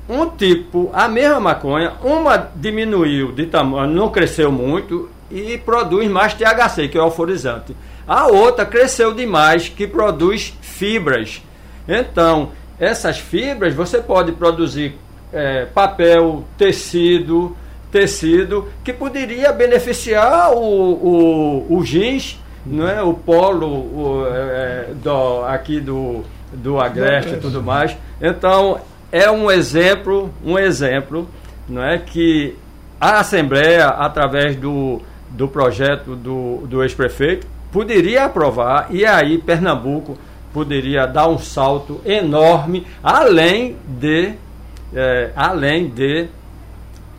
um 0.08 0.28
tipo, 0.28 0.90
a 0.92 1.08
mesma 1.08 1.40
maconha, 1.40 1.92
uma 2.02 2.36
diminuiu 2.54 3.32
de 3.32 3.46
tamanho, 3.46 3.92
não 3.92 4.10
cresceu 4.10 4.50
muito 4.50 5.08
e 5.30 5.56
produz 5.58 6.10
mais 6.10 6.34
THC, 6.34 6.88
que 6.88 6.98
é 6.98 7.00
o 7.00 7.04
alforizante. 7.04 7.74
A 8.06 8.26
outra 8.26 8.66
cresceu 8.66 9.14
demais, 9.14 9.68
que 9.68 9.86
produz 9.86 10.54
fibras. 10.60 11.40
Então, 11.88 12.50
essas 12.78 13.18
fibras 13.18 13.74
você 13.74 13.98
pode 13.98 14.32
produzir 14.32 14.96
é, 15.32 15.66
papel, 15.66 16.44
tecido, 16.58 17.56
tecido, 17.90 18.68
que 18.82 18.92
poderia 18.92 19.52
beneficiar 19.52 20.52
o, 20.52 20.58
o, 20.58 21.76
o 21.78 21.84
jeans, 21.84 22.40
não 22.66 22.88
é? 22.88 23.02
o 23.02 23.14
polo 23.14 23.66
o, 23.66 24.26
é, 24.28 24.88
do, 24.94 25.44
aqui 25.44 25.80
do, 25.80 26.24
do 26.52 26.80
Agreste 26.80 27.34
e 27.34 27.36
tudo 27.36 27.62
mais. 27.62 27.96
Então, 28.20 28.80
é 29.12 29.30
um 29.30 29.50
exemplo, 29.50 30.32
um 30.42 30.58
exemplo, 30.58 31.28
não 31.68 31.84
é? 31.84 31.98
que 31.98 32.56
a 32.98 33.20
Assembleia, 33.20 33.88
através 33.88 34.56
do, 34.56 35.02
do 35.28 35.46
projeto 35.46 36.16
do, 36.16 36.66
do 36.66 36.82
ex-prefeito, 36.82 37.46
poderia 37.70 38.24
aprovar 38.24 38.88
e 38.90 39.04
aí 39.04 39.38
Pernambuco 39.38 40.16
poderia 40.52 41.06
dar 41.06 41.28
um 41.28 41.38
salto 41.38 42.00
enorme, 42.04 42.86
além 43.02 43.76
de 43.86 44.34
é, 44.94 45.30
além 45.34 45.88
de 45.88 46.28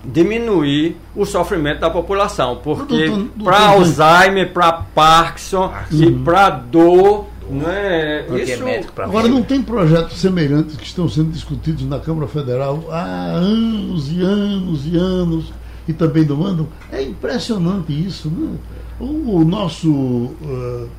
diminuir 0.05 0.97
o 1.15 1.25
sofrimento 1.25 1.79
da 1.79 1.89
população, 1.89 2.59
porque 2.63 3.09
para 3.43 3.69
Alzheimer, 3.69 4.51
para 4.51 4.71
Parkinson 4.73 5.73
uhum. 5.91 6.03
e 6.03 6.11
para 6.11 6.49
dor, 6.49 7.27
né, 7.49 8.25
isso... 8.41 8.63
Agora 8.97 9.27
não 9.27 9.43
tem 9.43 9.61
projetos 9.61 10.17
semelhantes 10.17 10.77
que 10.77 10.85
estão 10.85 11.07
sendo 11.09 11.31
discutidos 11.31 11.85
na 11.85 11.99
Câmara 11.99 12.27
Federal 12.27 12.85
há 12.89 13.03
anos 13.03 14.11
e 14.11 14.21
anos 14.21 14.85
e 14.85 14.97
anos 14.97 15.53
e 15.87 15.93
também 15.93 16.23
do 16.23 16.43
ano. 16.43 16.69
É 16.91 17.01
impressionante 17.01 17.91
isso, 17.91 18.29
né? 18.29 18.57
O, 18.99 19.37
o 19.37 19.45
nosso 19.45 19.89
uh, 19.91 20.89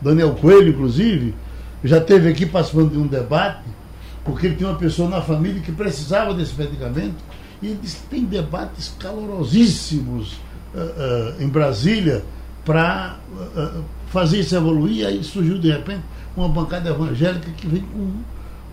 Daniel 0.00 0.34
Coelho, 0.34 0.70
inclusive, 0.70 1.34
já 1.82 2.00
teve 2.00 2.28
aqui 2.28 2.46
participando 2.46 2.92
de 2.92 2.98
um 2.98 3.06
debate 3.06 3.64
porque 4.24 4.46
ele 4.46 4.56
tinha 4.56 4.68
uma 4.68 4.78
pessoa 4.78 5.08
na 5.08 5.20
família 5.20 5.60
que 5.60 5.72
precisava 5.72 6.34
desse 6.34 6.56
medicamento, 6.56 7.16
e 7.62 7.68
ele 7.68 7.78
disse 7.82 7.96
que 7.96 8.06
tem 8.06 8.24
debates 8.24 8.94
calorosíssimos 8.98 10.34
uh, 10.74 10.78
uh, 10.78 11.42
em 11.42 11.48
Brasília 11.48 12.22
para 12.64 13.16
uh, 13.56 13.84
fazer 14.10 14.40
isso 14.40 14.54
evoluir, 14.54 15.06
aí 15.06 15.22
surgiu 15.24 15.58
de 15.58 15.70
repente 15.70 16.02
uma 16.36 16.48
bancada 16.48 16.90
evangélica 16.90 17.50
que 17.52 17.66
vem 17.66 17.82
com 17.82 18.12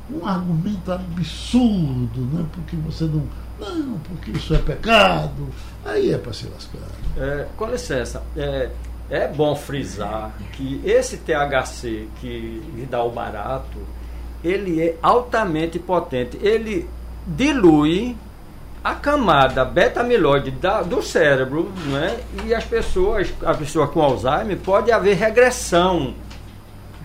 um 0.10 0.26
argumento 0.26 0.92
absurdo, 0.92 2.22
né? 2.34 2.46
porque 2.52 2.76
você 2.78 3.06
não. 3.06 3.24
Não, 3.60 3.98
porque 4.00 4.32
isso 4.32 4.54
é 4.54 4.60
pecado, 4.60 5.48
aí 5.84 6.14
é 6.14 6.18
para 6.18 6.32
se 6.32 6.48
lascar. 6.48 6.80
É, 7.18 7.48
com 7.58 7.66
licença, 7.66 8.22
é, 8.36 8.70
é 9.10 9.28
bom 9.28 9.56
frisar 9.56 10.32
que 10.54 10.80
esse 10.86 11.18
THC 11.18 12.08
que 12.22 12.62
lhe 12.76 12.86
dá 12.86 13.04
o 13.04 13.10
barato, 13.10 13.80
ele 14.44 14.80
é 14.80 14.96
altamente 15.02 15.80
potente. 15.80 16.38
Ele 16.40 16.88
dilui 17.26 18.16
a 18.88 18.96
camada 18.96 19.66
beta-amiloide 19.66 20.54
do 20.86 21.02
cérebro, 21.02 21.74
né? 21.88 22.18
E 22.46 22.56
as 22.56 22.64
pessoas, 22.64 23.34
a 23.44 23.54
pessoa 23.54 23.86
com 23.90 24.02
Alzheimer 24.02 24.58
pode 24.58 24.94
haver 24.94 25.18
regressão 25.18 26.14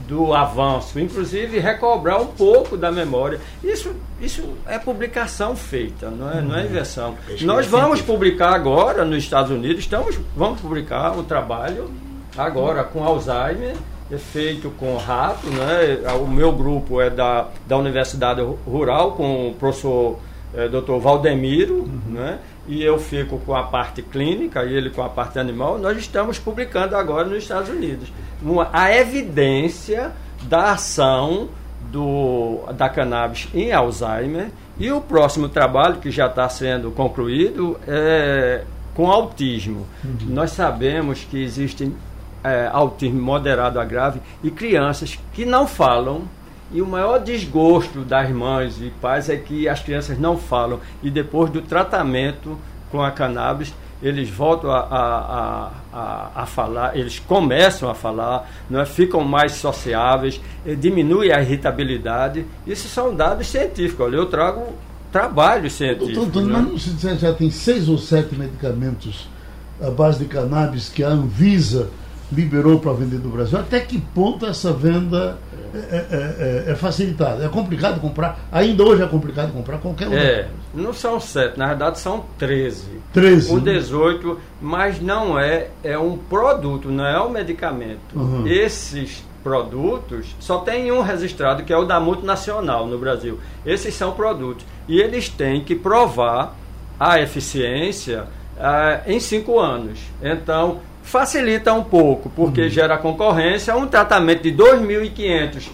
do 0.06 0.32
avanço, 0.32 1.00
inclusive 1.00 1.58
recobrar 1.58 2.20
um 2.20 2.26
pouco 2.26 2.76
da 2.76 2.92
memória. 2.92 3.40
Isso, 3.64 3.96
isso 4.20 4.54
é 4.64 4.78
publicação 4.78 5.56
feita, 5.56 6.08
não 6.08 6.30
é, 6.30 6.40
não 6.40 6.56
é 6.56 6.64
invenção. 6.66 7.16
Nós 7.40 7.66
vamos 7.66 8.00
publicar 8.00 8.54
agora 8.54 9.04
nos 9.04 9.18
Estados 9.18 9.50
Unidos, 9.50 9.80
estamos, 9.80 10.16
vamos 10.36 10.60
publicar 10.60 11.18
o 11.18 11.24
trabalho 11.24 11.90
agora 12.38 12.84
com 12.84 13.02
Alzheimer 13.02 13.74
é 14.10 14.18
feito 14.18 14.70
com 14.78 14.96
rato, 14.98 15.46
né? 15.46 15.98
O 16.20 16.26
meu 16.26 16.52
grupo 16.52 17.00
é 17.00 17.08
da, 17.08 17.48
da 17.66 17.78
Universidade 17.78 18.42
Rural 18.66 19.12
com 19.12 19.48
o 19.48 19.54
professor 19.54 20.18
é, 20.54 20.68
Dr. 20.68 20.98
Valdemiro, 21.00 21.80
uhum. 21.80 22.00
né? 22.08 22.38
E 22.68 22.82
eu 22.82 22.98
fico 22.98 23.38
com 23.38 23.54
a 23.54 23.64
parte 23.64 24.02
clínica 24.02 24.64
e 24.64 24.72
ele 24.72 24.90
com 24.90 25.02
a 25.02 25.08
parte 25.08 25.38
animal. 25.38 25.78
Nós 25.78 25.98
estamos 25.98 26.38
publicando 26.38 26.96
agora 26.96 27.26
nos 27.26 27.38
Estados 27.38 27.68
Unidos 27.68 28.12
uma, 28.40 28.68
a 28.72 28.94
evidência 28.94 30.12
da 30.44 30.72
ação 30.72 31.48
do, 31.90 32.60
da 32.76 32.88
cannabis 32.88 33.48
em 33.52 33.72
Alzheimer 33.72 34.50
e 34.78 34.90
o 34.92 35.00
próximo 35.00 35.48
trabalho 35.48 35.96
que 35.96 36.10
já 36.10 36.26
está 36.26 36.48
sendo 36.48 36.90
concluído 36.92 37.78
é 37.86 38.64
com 38.94 39.10
autismo. 39.10 39.86
Uhum. 40.04 40.18
Nós 40.28 40.52
sabemos 40.52 41.24
que 41.24 41.42
existem 41.42 41.94
é, 42.44 42.68
autismo 42.72 43.20
moderado 43.20 43.80
a 43.80 43.84
grave 43.84 44.20
e 44.42 44.50
crianças 44.50 45.18
que 45.32 45.44
não 45.44 45.66
falam. 45.66 46.22
E 46.72 46.80
o 46.80 46.86
maior 46.86 47.18
desgosto 47.18 48.00
das 48.00 48.30
mães 48.30 48.80
e 48.80 48.90
pais 49.00 49.28
é 49.28 49.36
que 49.36 49.68
as 49.68 49.80
crianças 49.80 50.18
não 50.18 50.38
falam. 50.38 50.80
E 51.02 51.10
depois 51.10 51.50
do 51.50 51.60
tratamento 51.60 52.58
com 52.90 53.02
a 53.02 53.10
cannabis, 53.10 53.74
eles 54.02 54.28
voltam 54.28 54.70
a, 54.70 54.80
a, 54.80 55.70
a, 55.92 56.42
a, 56.42 56.46
falar, 56.46 56.96
eles 56.96 57.20
começam 57.20 57.88
a 57.88 57.94
falar, 57.94 58.50
não 58.68 58.80
é? 58.80 58.84
ficam 58.84 59.22
mais 59.22 59.52
sociáveis, 59.52 60.40
diminui 60.78 61.30
a 61.30 61.40
irritabilidade. 61.40 62.44
Isso 62.66 62.88
são 62.88 63.14
dados 63.14 63.46
científicos. 63.46 64.06
Olha, 64.06 64.16
eu 64.16 64.26
trago 64.26 64.72
trabalho 65.12 65.70
científico. 65.70 66.26
Doutor, 66.26 66.42
né? 66.42 66.66
mas 66.72 66.84
você 66.84 67.16
já 67.16 67.32
tem 67.32 67.50
seis 67.50 67.88
ou 67.88 67.96
sete 67.96 68.34
medicamentos 68.34 69.28
à 69.80 69.90
base 69.90 70.18
de 70.18 70.24
cannabis 70.24 70.88
que 70.88 71.04
a 71.04 71.08
Anvisa 71.08 71.90
liberou 72.32 72.80
para 72.80 72.94
vender 72.94 73.18
no 73.18 73.28
Brasil, 73.28 73.58
até 73.58 73.78
que 73.78 74.00
ponto 74.00 74.46
essa 74.46 74.72
venda 74.72 75.38
é, 75.74 75.78
é, 75.78 76.66
é, 76.68 76.72
é, 76.72 76.74
facilitada? 76.74 77.44
É 77.44 77.48
complicado 77.48 78.00
comprar? 78.00 78.38
Ainda 78.52 78.84
hoje 78.84 79.02
é 79.02 79.06
complicado 79.06 79.52
comprar 79.52 79.78
qualquer 79.78 80.08
um. 80.08 80.14
É, 80.14 80.48
não 80.74 80.92
são 80.92 81.18
sete, 81.18 81.58
na 81.58 81.68
verdade 81.68 81.98
são 81.98 82.24
13. 82.38 83.00
13. 83.12 83.54
O 83.54 83.60
18, 83.60 84.40
mas 84.60 85.00
não 85.00 85.38
é, 85.38 85.68
é 85.82 85.98
um 85.98 86.16
produto, 86.16 86.90
não 86.90 87.06
é 87.06 87.20
um 87.22 87.30
medicamento. 87.30 88.00
Uhum. 88.14 88.46
Esses 88.46 89.24
produtos 89.42 90.36
só 90.38 90.58
tem 90.58 90.92
um 90.92 91.00
registrado, 91.00 91.64
que 91.64 91.72
é 91.72 91.76
o 91.76 91.84
da 91.84 91.98
multinacional 91.98 92.86
no 92.86 92.98
Brasil. 92.98 93.40
Esses 93.64 93.94
são 93.94 94.12
produtos. 94.12 94.64
E 94.86 95.00
eles 95.00 95.28
têm 95.28 95.62
que 95.62 95.74
provar 95.74 96.56
a 96.98 97.20
eficiência 97.20 98.26
uh, 98.56 99.10
em 99.10 99.18
cinco 99.18 99.58
anos. 99.58 99.98
Então, 100.22 100.80
facilita 101.02 101.72
um 101.72 101.84
pouco, 101.84 102.28
porque 102.30 102.62
uhum. 102.62 102.68
gera 102.68 102.98
concorrência. 102.98 103.76
Um 103.76 103.86
tratamento 103.86 104.42
de 104.42 104.50
R$ 104.50 104.56
2.500 104.56 105.70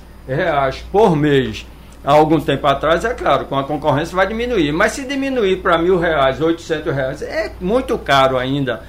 por 0.90 1.16
mês 1.16 1.66
há 2.04 2.12
algum 2.12 2.40
tempo 2.40 2.66
atrás, 2.66 3.04
é 3.04 3.14
claro, 3.14 3.46
com 3.46 3.58
a 3.58 3.64
concorrência 3.64 4.16
vai 4.16 4.26
diminuir. 4.26 4.72
Mas 4.72 4.92
se 4.92 5.04
diminuir 5.04 5.58
para 5.58 5.78
mil 5.78 5.98
reais, 5.98 6.40
800 6.40 6.94
reais, 6.94 7.22
é 7.22 7.52
muito 7.60 7.96
caro 7.98 8.38
ainda 8.38 8.82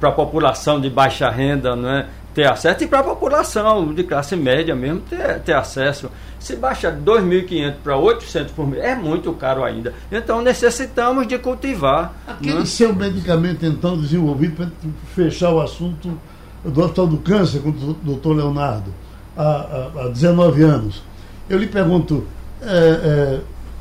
para 0.00 0.08
a 0.08 0.12
população 0.12 0.80
de 0.80 0.90
baixa 0.90 1.30
renda, 1.30 1.76
não 1.76 1.88
é? 1.88 2.06
Ter 2.34 2.50
acesso 2.50 2.82
e 2.82 2.88
para 2.88 3.00
a 3.00 3.04
população 3.04 3.94
de 3.94 4.02
classe 4.02 4.34
média 4.34 4.74
mesmo 4.74 5.00
ter, 5.00 5.38
ter 5.40 5.54
acesso. 5.54 6.10
Se 6.38 6.56
baixa 6.56 6.92
2.500 6.92 7.74
para 7.82 7.96
800 7.96 8.52
por 8.52 8.66
mês, 8.66 8.82
é 8.82 8.94
muito 8.94 9.32
caro 9.32 9.62
ainda. 9.62 9.94
Então 10.10 10.42
necessitamos 10.42 11.26
de 11.26 11.38
cultivar. 11.38 12.12
Aquele 12.26 12.58
né? 12.58 12.64
seu 12.66 12.94
medicamento, 12.94 13.64
então, 13.64 13.96
desenvolvido 13.96 14.56
para 14.56 14.68
fechar 15.14 15.52
o 15.52 15.60
assunto 15.60 16.18
do 16.64 16.80
Hospital 16.80 17.06
do 17.06 17.18
Câncer 17.18 17.60
com 17.60 17.68
o 17.68 17.72
doutor 17.72 18.36
Leonardo, 18.36 18.92
há, 19.36 19.42
há, 19.42 20.04
há 20.04 20.08
19 20.08 20.62
anos. 20.62 21.02
Eu 21.48 21.58
lhe 21.58 21.66
pergunto, 21.66 22.26
é, 22.60 22.66
é, 22.66 23.40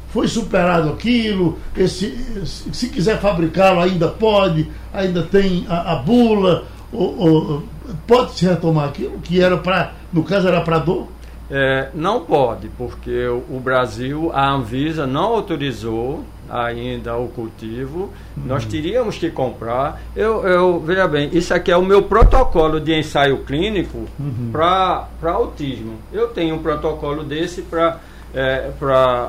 foi 0.10 0.28
superado 0.28 0.90
aquilo? 0.90 1.58
Esse, 1.76 2.16
se 2.46 2.90
quiser 2.90 3.20
fabricá-lo, 3.20 3.80
ainda 3.80 4.08
pode? 4.08 4.70
Ainda 4.94 5.24
tem 5.24 5.66
a, 5.68 5.94
a 5.94 5.96
bula? 5.96 6.66
Ou, 6.92 7.18
ou, 7.18 7.64
pode 8.08 8.34
se 8.34 8.46
retomar 8.46 8.90
aquilo 8.90 9.20
que 9.20 9.42
era 9.42 9.58
para, 9.58 9.94
no 10.12 10.24
caso, 10.24 10.48
era 10.48 10.62
para 10.62 10.80
dor? 10.80 11.08
É, 11.52 11.90
não 11.94 12.22
pode, 12.22 12.70
porque 12.70 13.28
o, 13.28 13.60
Brasil, 13.60 14.32
a 14.34 14.50
Anvisa 14.50 15.06
não 15.06 15.26
autorizou 15.26 16.24
ainda 16.50 17.16
o 17.18 17.28
cultivo, 17.28 18.10
uhum. 18.36 18.44
nós 18.46 18.66
teríamos 18.66 19.18
que 19.18 19.30
comprar. 19.30 20.02
Eu, 20.16 20.48
eu, 20.48 20.80
veja 20.80 21.08
bem, 21.08 21.30
isso 21.34 21.54
aqui 21.54 21.72
é 21.72 21.78
o 21.78 21.86
meu 21.86 22.04
protocolo 22.04 22.80
de 22.80 22.98
ensaio 22.98 23.40
clínico 23.44 24.06
uhum. 24.20 24.50
para 24.52 25.08
autismo. 25.24 25.98
Eu 26.12 26.30
tenho 26.30 26.56
um 26.56 26.60
protocolo 26.60 27.24
desse 27.24 27.62
para 27.62 28.00
é, 28.34 28.72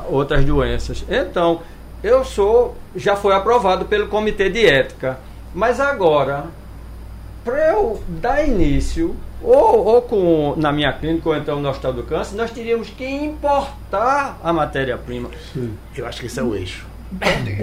outras 0.09 0.44
doenças. 0.44 1.05
Então, 1.09 1.61
eu 2.02 2.24
sou, 2.24 2.76
já 2.94 3.16
foi 3.16 3.34
aprovado 3.34 3.86
pelo 3.86 4.09
Comitê 4.09 4.48
de 4.48 4.64
Ética. 4.64 5.18
Mas 5.55 5.78
agora, 5.80 6.46
para 7.45 7.72
eu 7.72 8.03
dar 8.09 8.47
início, 8.47 9.14
ou, 9.42 9.84
ou 9.84 10.03
com, 10.03 10.55
na 10.57 10.72
minha 10.72 10.92
clínica, 10.92 11.28
ou 11.28 11.36
então 11.36 11.61
no 11.61 11.68
Hospital 11.68 11.92
do 11.92 12.03
Câncer, 12.05 12.34
nós 12.36 12.51
teríamos 12.51 12.88
que 12.88 13.07
importar 13.07 14.38
a 14.42 14.53
matéria-prima. 14.53 15.28
Eu 15.95 16.07
acho 16.07 16.20
que 16.20 16.26
esse 16.26 16.40
é 16.40 16.42
o 16.42 16.55
eixo. 16.55 16.86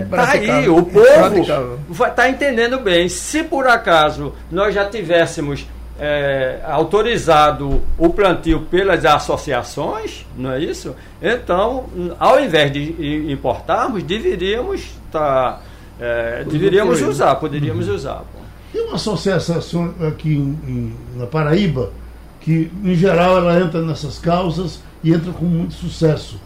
Tá 0.09 0.31
aí, 0.31 0.69
o 0.69 0.83
povo 0.83 2.05
está 2.05 2.29
entendendo 2.29 2.79
bem. 2.79 3.09
Se 3.09 3.43
por 3.43 3.67
acaso 3.67 4.33
nós 4.49 4.73
já 4.73 4.85
tivéssemos 4.85 5.67
é, 5.99 6.59
autorizado 6.63 7.81
o 7.97 8.09
plantio 8.09 8.61
pelas 8.61 9.03
associações, 9.03 10.25
não 10.37 10.53
é 10.53 10.59
isso? 10.59 10.95
Então, 11.21 11.85
ao 12.19 12.39
invés 12.39 12.71
de 12.71 13.31
importarmos, 13.31 14.03
deveríamos. 14.03 14.89
Tá, 15.11 15.59
é, 15.99 16.43
deveríamos 16.49 17.01
usar, 17.01 17.35
poderíamos 17.35 17.87
uhum. 17.87 17.95
usar. 17.95 18.23
Tem 18.71 18.81
uma 18.85 18.95
associação 18.95 19.93
aqui 20.07 20.33
em, 20.33 20.57
em, 20.67 20.95
na 21.15 21.27
Paraíba 21.27 21.91
que, 22.39 22.71
em 22.83 22.95
geral, 22.95 23.37
ela 23.37 23.59
entra 23.59 23.81
nessas 23.81 24.17
causas 24.17 24.81
e 25.03 25.13
entra 25.13 25.31
com 25.31 25.45
muito 25.45 25.73
sucesso 25.73 26.39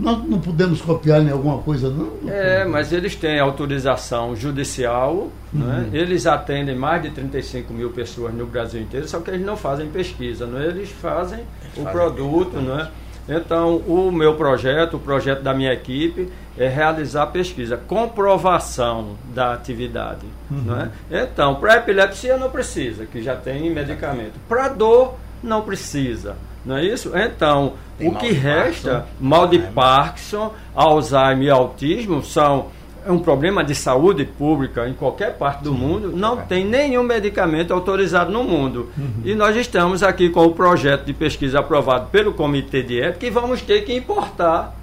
nós 0.00 0.24
não 0.26 0.40
podemos 0.40 0.80
copiar 0.80 1.20
em 1.22 1.30
alguma 1.30 1.58
coisa, 1.58 1.90
não? 1.90 2.12
É, 2.28 2.64
mas 2.64 2.92
eles 2.92 3.14
têm 3.14 3.38
autorização 3.38 4.34
judicial, 4.34 5.30
né? 5.52 5.62
uhum. 5.62 5.66
né? 5.66 5.88
eles 5.92 6.26
atendem 6.26 6.74
mais 6.74 7.02
de 7.02 7.10
35 7.10 7.72
mil 7.72 7.90
pessoas 7.90 8.32
no 8.34 8.46
Brasil 8.46 8.80
inteiro, 8.80 9.06
só 9.06 9.20
que 9.20 9.30
eles 9.30 9.44
não 9.44 9.56
fazem 9.56 9.88
pesquisa, 9.88 10.46
né? 10.46 10.66
eles 10.66 10.90
fazem 10.90 11.40
eles 11.40 11.72
o 11.76 11.82
fazem 11.82 11.92
produto. 11.92 12.56
Né? 12.56 12.88
Então, 13.30 13.76
o 13.76 14.10
meu 14.10 14.34
projeto, 14.34 14.96
o 14.96 14.98
projeto 14.98 15.40
da 15.40 15.54
minha 15.54 15.72
equipe, 15.72 16.28
é 16.58 16.66
realizar 16.66 17.26
pesquisa, 17.28 17.76
comprovação 17.76 19.16
da 19.32 19.52
atividade. 19.52 20.26
Uhum. 20.50 20.62
Né? 20.62 20.90
Então, 21.10 21.54
para 21.54 21.76
epilepsia 21.76 22.36
não 22.36 22.50
precisa, 22.50 23.06
que 23.06 23.22
já 23.22 23.36
tem 23.36 23.70
medicamento. 23.70 24.34
Para 24.48 24.68
dor, 24.68 25.14
não 25.42 25.62
precisa. 25.62 26.36
Não 26.64 26.76
é 26.76 26.84
isso? 26.84 27.12
Então, 27.16 27.74
Tem 27.96 28.08
o 28.08 28.16
que 28.16 28.32
resta, 28.32 28.90
Parkinson, 28.90 29.14
mal 29.20 29.46
de 29.46 29.58
Parkinson, 29.58 30.54
Alzheimer 30.74 31.44
e 31.44 31.50
autismo 31.50 32.22
são 32.22 32.66
um 33.08 33.18
problema 33.18 33.62
de 33.64 33.74
saúde 33.74 34.24
pública 34.24 34.88
em 34.88 34.94
qualquer 34.94 35.36
parte 35.36 35.64
do 35.64 35.72
mundo, 35.72 36.12
não 36.14 36.40
é. 36.40 36.42
tem 36.42 36.64
nenhum 36.64 37.02
medicamento 37.02 37.72
autorizado 37.72 38.30
no 38.30 38.44
mundo. 38.44 38.90
Uhum. 38.96 39.22
E 39.24 39.34
nós 39.34 39.56
estamos 39.56 40.02
aqui 40.02 40.28
com 40.30 40.44
o 40.44 40.52
projeto 40.52 41.04
de 41.04 41.12
pesquisa 41.12 41.60
aprovado 41.60 42.08
pelo 42.10 42.32
Comitê 42.32 42.82
de 42.82 43.00
Ética 43.00 43.26
e 43.26 43.30
vamos 43.30 43.62
ter 43.62 43.82
que 43.84 43.94
importar. 43.94 44.76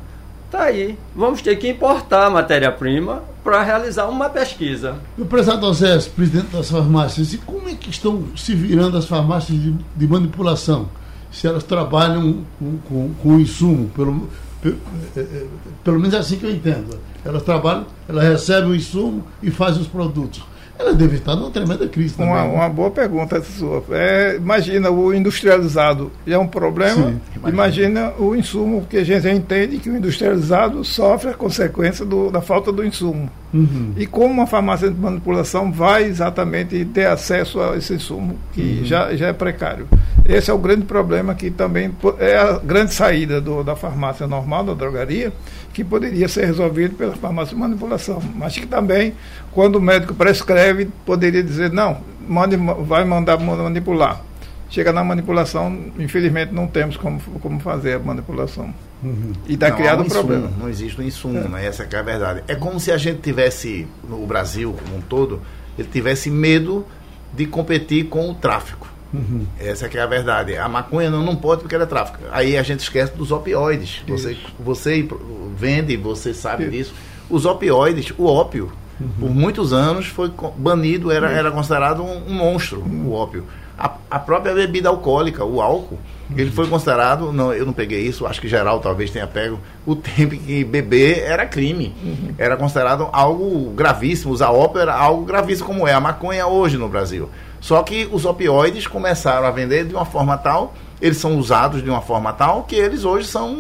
Está 0.46 0.64
aí. 0.64 0.98
Vamos 1.14 1.42
ter 1.42 1.58
que 1.58 1.68
importar 1.68 2.30
matéria-prima 2.30 3.22
para 3.44 3.62
realizar 3.64 4.08
uma 4.08 4.30
pesquisa. 4.30 4.96
O 5.18 5.26
prezado 5.26 5.66
José, 5.68 5.98
presidente 6.16 6.48
das 6.48 6.72
farmácias, 6.72 7.34
e 7.34 7.38
como 7.40 7.68
é 7.68 7.74
que 7.74 7.90
estão 7.90 8.24
se 8.36 8.56
virando 8.56 8.98
as 8.98 9.06
farmácias 9.06 9.62
de, 9.62 9.76
de 9.96 10.08
manipulação? 10.08 10.88
se 11.32 11.48
elas 11.48 11.64
trabalham 11.64 12.44
com, 12.58 12.78
com, 12.80 13.14
com 13.22 13.36
o 13.36 13.40
insumo, 13.40 13.90
pelo, 13.90 14.28
pelo, 14.62 14.78
é, 15.16 15.20
é, 15.20 15.46
pelo 15.84 16.00
menos 16.00 16.14
é 16.14 16.18
assim 16.18 16.38
que 16.38 16.46
eu 16.46 16.52
entendo. 16.52 16.98
Elas 17.28 17.44
trabalham, 17.44 17.86
elas 18.08 18.24
recebem 18.24 18.72
o 18.72 18.76
insumo 18.76 19.24
e 19.44 19.52
fazem 19.52 19.82
os 19.82 19.88
produtos 19.88 20.42
ela 20.80 20.94
deve 20.94 21.16
estar 21.18 21.36
numa 21.36 21.50
tremenda 21.50 21.88
crise 21.88 22.16
também. 22.16 22.32
Uma, 22.32 22.44
né? 22.44 22.54
uma 22.54 22.70
boa 22.70 22.92
pergunta 22.92 23.42
sua. 23.42 23.84
É, 23.92 24.36
imagina 24.36 24.92
o 24.92 25.14
industrializado 25.14 26.12
é 26.26 26.38
um 26.38 26.48
problema, 26.48 27.10
Sim, 27.10 27.22
imagina. 27.36 27.50
imagina. 27.50 28.14
o 28.20 28.36
insumo, 28.36 28.82
porque 28.82 28.98
a 28.98 29.04
gente 29.04 29.28
entende 29.28 29.78
que 29.78 29.90
o 29.90 29.98
industrializado 29.98 30.84
sofre 30.84 31.32
a 31.32 31.34
consequência 31.34 32.06
do, 32.06 32.30
da 32.30 32.42
falta 32.42 32.72
do 32.72 32.86
insumo. 32.86 33.30
Uhum. 33.54 33.94
E 33.98 34.06
como 34.06 34.34
uma 34.34 34.46
farmácia 34.46 34.90
de 34.90 35.00
manipulação 35.00 35.72
vai 35.72 36.04
exatamente 36.04 36.84
ter 36.86 37.08
acesso 37.08 37.60
a 37.60 37.78
esse 37.78 37.94
insumo, 37.94 38.38
que 38.54 38.80
uhum. 38.80 38.86
já, 38.86 39.16
já 39.16 39.28
é 39.28 39.34
precário. 39.34 39.88
Esse 40.28 40.52
é 40.52 40.54
o 40.54 40.58
grande 40.58 40.84
problema 40.84 41.34
que 41.34 41.50
também 41.50 41.96
é 42.20 42.36
a 42.36 42.60
grande 42.60 42.94
saída 42.94 43.40
do, 43.40 43.64
da 43.64 43.78
farmácia 43.78 44.28
normal, 44.28 44.66
da 44.66 44.74
drogaria, 44.74 45.32
que 45.74 45.86
poderia 45.86 46.28
ser 46.28 46.46
resolvido 46.46 46.96
pela 46.96 47.16
farmácia 47.16 47.56
de 47.56 47.62
manipulação. 47.62 48.22
Mas 48.36 48.58
que 48.58 48.66
também, 48.66 49.14
quando 49.54 49.78
o 49.78 49.82
médico 49.82 50.14
prescreve, 50.14 50.90
poderia 51.06 51.42
dizer, 51.42 51.72
não, 51.72 52.02
mande, 52.28 52.58
vai 52.58 53.06
mandar 53.06 53.40
manipular. 53.40 54.22
Chega 54.70 54.92
na 54.92 55.02
manipulação, 55.02 55.86
infelizmente 55.98 56.54
não 56.54 56.68
temos 56.68 56.98
como, 56.98 57.22
como 57.40 57.60
fazer 57.62 57.94
a 57.94 58.00
manipulação. 58.00 58.74
Uhum. 59.02 59.32
E 59.48 59.54
está 59.54 59.72
criado 59.72 60.04
um 60.04 60.10
problema. 60.10 60.52
Não 60.60 60.68
existe 60.68 61.00
um 61.00 61.04
insumo, 61.06 61.38
é. 61.38 61.48
né? 61.48 61.66
essa 61.66 61.88
é 61.90 61.96
a 61.98 62.02
verdade. 62.02 62.44
É 62.50 62.56
como 62.56 62.82
se 62.82 62.92
a 62.92 62.98
gente 62.98 63.22
tivesse, 63.22 63.88
no 64.04 64.26
Brasil 64.26 64.74
como 64.74 64.98
um 64.98 65.02
todo, 65.02 65.42
ele 65.80 65.88
tivesse 65.88 66.30
medo 66.30 66.86
de 67.34 67.46
competir 67.46 68.08
com 68.08 68.30
o 68.30 68.36
tráfico. 68.36 68.97
Uhum. 69.14 69.46
Essa 69.60 69.88
que 69.88 69.98
é 69.98 70.02
a 70.02 70.06
verdade. 70.06 70.58
A 70.58 70.68
maconha 70.68 71.10
não, 71.10 71.24
não 71.24 71.36
pode 71.36 71.62
porque 71.62 71.76
ela 71.76 71.86
é 71.86 71.88
tráfico. 71.88 72.20
Aí 72.32 72.58
a 72.58 72.64
gente 72.64 72.82
esquece 72.82 73.14
dos 73.14 73.32
opioides. 73.32 74.04
Você, 74.08 74.38
você 74.60 75.08
vende, 75.56 75.96
você 75.98 76.34
sabe 76.34 76.64
Isso. 76.64 76.72
disso. 76.72 76.94
Os 77.30 77.46
opioides, 77.46 78.14
o 78.18 78.26
ópio, 78.26 78.72
uhum. 79.00 79.10
por 79.20 79.30
muitos 79.30 79.74
anos 79.74 80.08
foi 80.08 80.32
banido, 80.58 81.12
era, 81.12 81.30
era 81.30 81.52
considerado 81.52 82.04
um, 82.04 82.28
um 82.28 82.34
monstro, 82.34 82.80
uhum. 82.80 83.08
o 83.08 83.14
ópio. 83.14 83.46
A, 83.78 83.94
a, 84.10 84.18
própria 84.18 84.56
bebida 84.56 84.90
alcoólica, 84.90 85.44
o 85.46 85.62
álcool, 85.62 86.00
ele 86.36 86.50
foi 86.50 86.68
considerado, 86.68 87.32
não, 87.32 87.54
eu 87.54 87.64
não 87.64 87.74
peguei 87.74 88.02
isso, 88.02 88.26
acho 88.26 88.42
que 88.42 88.48
geral 88.48 88.80
talvez 88.80 89.12
tenha 89.12 89.28
pego, 89.28 89.60
o 89.86 89.96
tempo 89.96 90.36
que 90.36 90.64
beber 90.64 91.20
era 91.20 91.46
crime. 91.46 91.94
Uhum. 92.04 92.34
Era 92.40 92.58
considerado 92.58 93.08
algo 93.12 93.70
gravíssimo, 93.72 94.34
usar 94.34 94.50
ópio 94.50 94.82
era 94.82 94.96
algo 94.96 95.26
gravíssimo 95.26 95.68
como 95.68 95.88
é 95.88 95.94
a 95.94 96.00
maconha 96.00 96.48
hoje 96.48 96.76
no 96.76 96.90
Brasil. 96.90 97.30
Só 97.68 97.84
que 97.84 98.08
os 98.14 98.24
opioides 98.24 98.88
começaram 98.88 99.46
a 99.46 99.52
vender 99.52 99.84
de 99.84 99.94
uma 99.94 100.06
forma 100.06 100.38
tal, 100.38 100.74
eles 101.02 101.18
são 101.18 101.38
usados 101.38 101.84
de 101.84 101.90
uma 101.90 102.00
forma 102.00 102.32
tal, 102.32 102.64
que 102.64 102.78
eles 102.78 103.04
hoje 103.04 103.28
são 103.28 103.54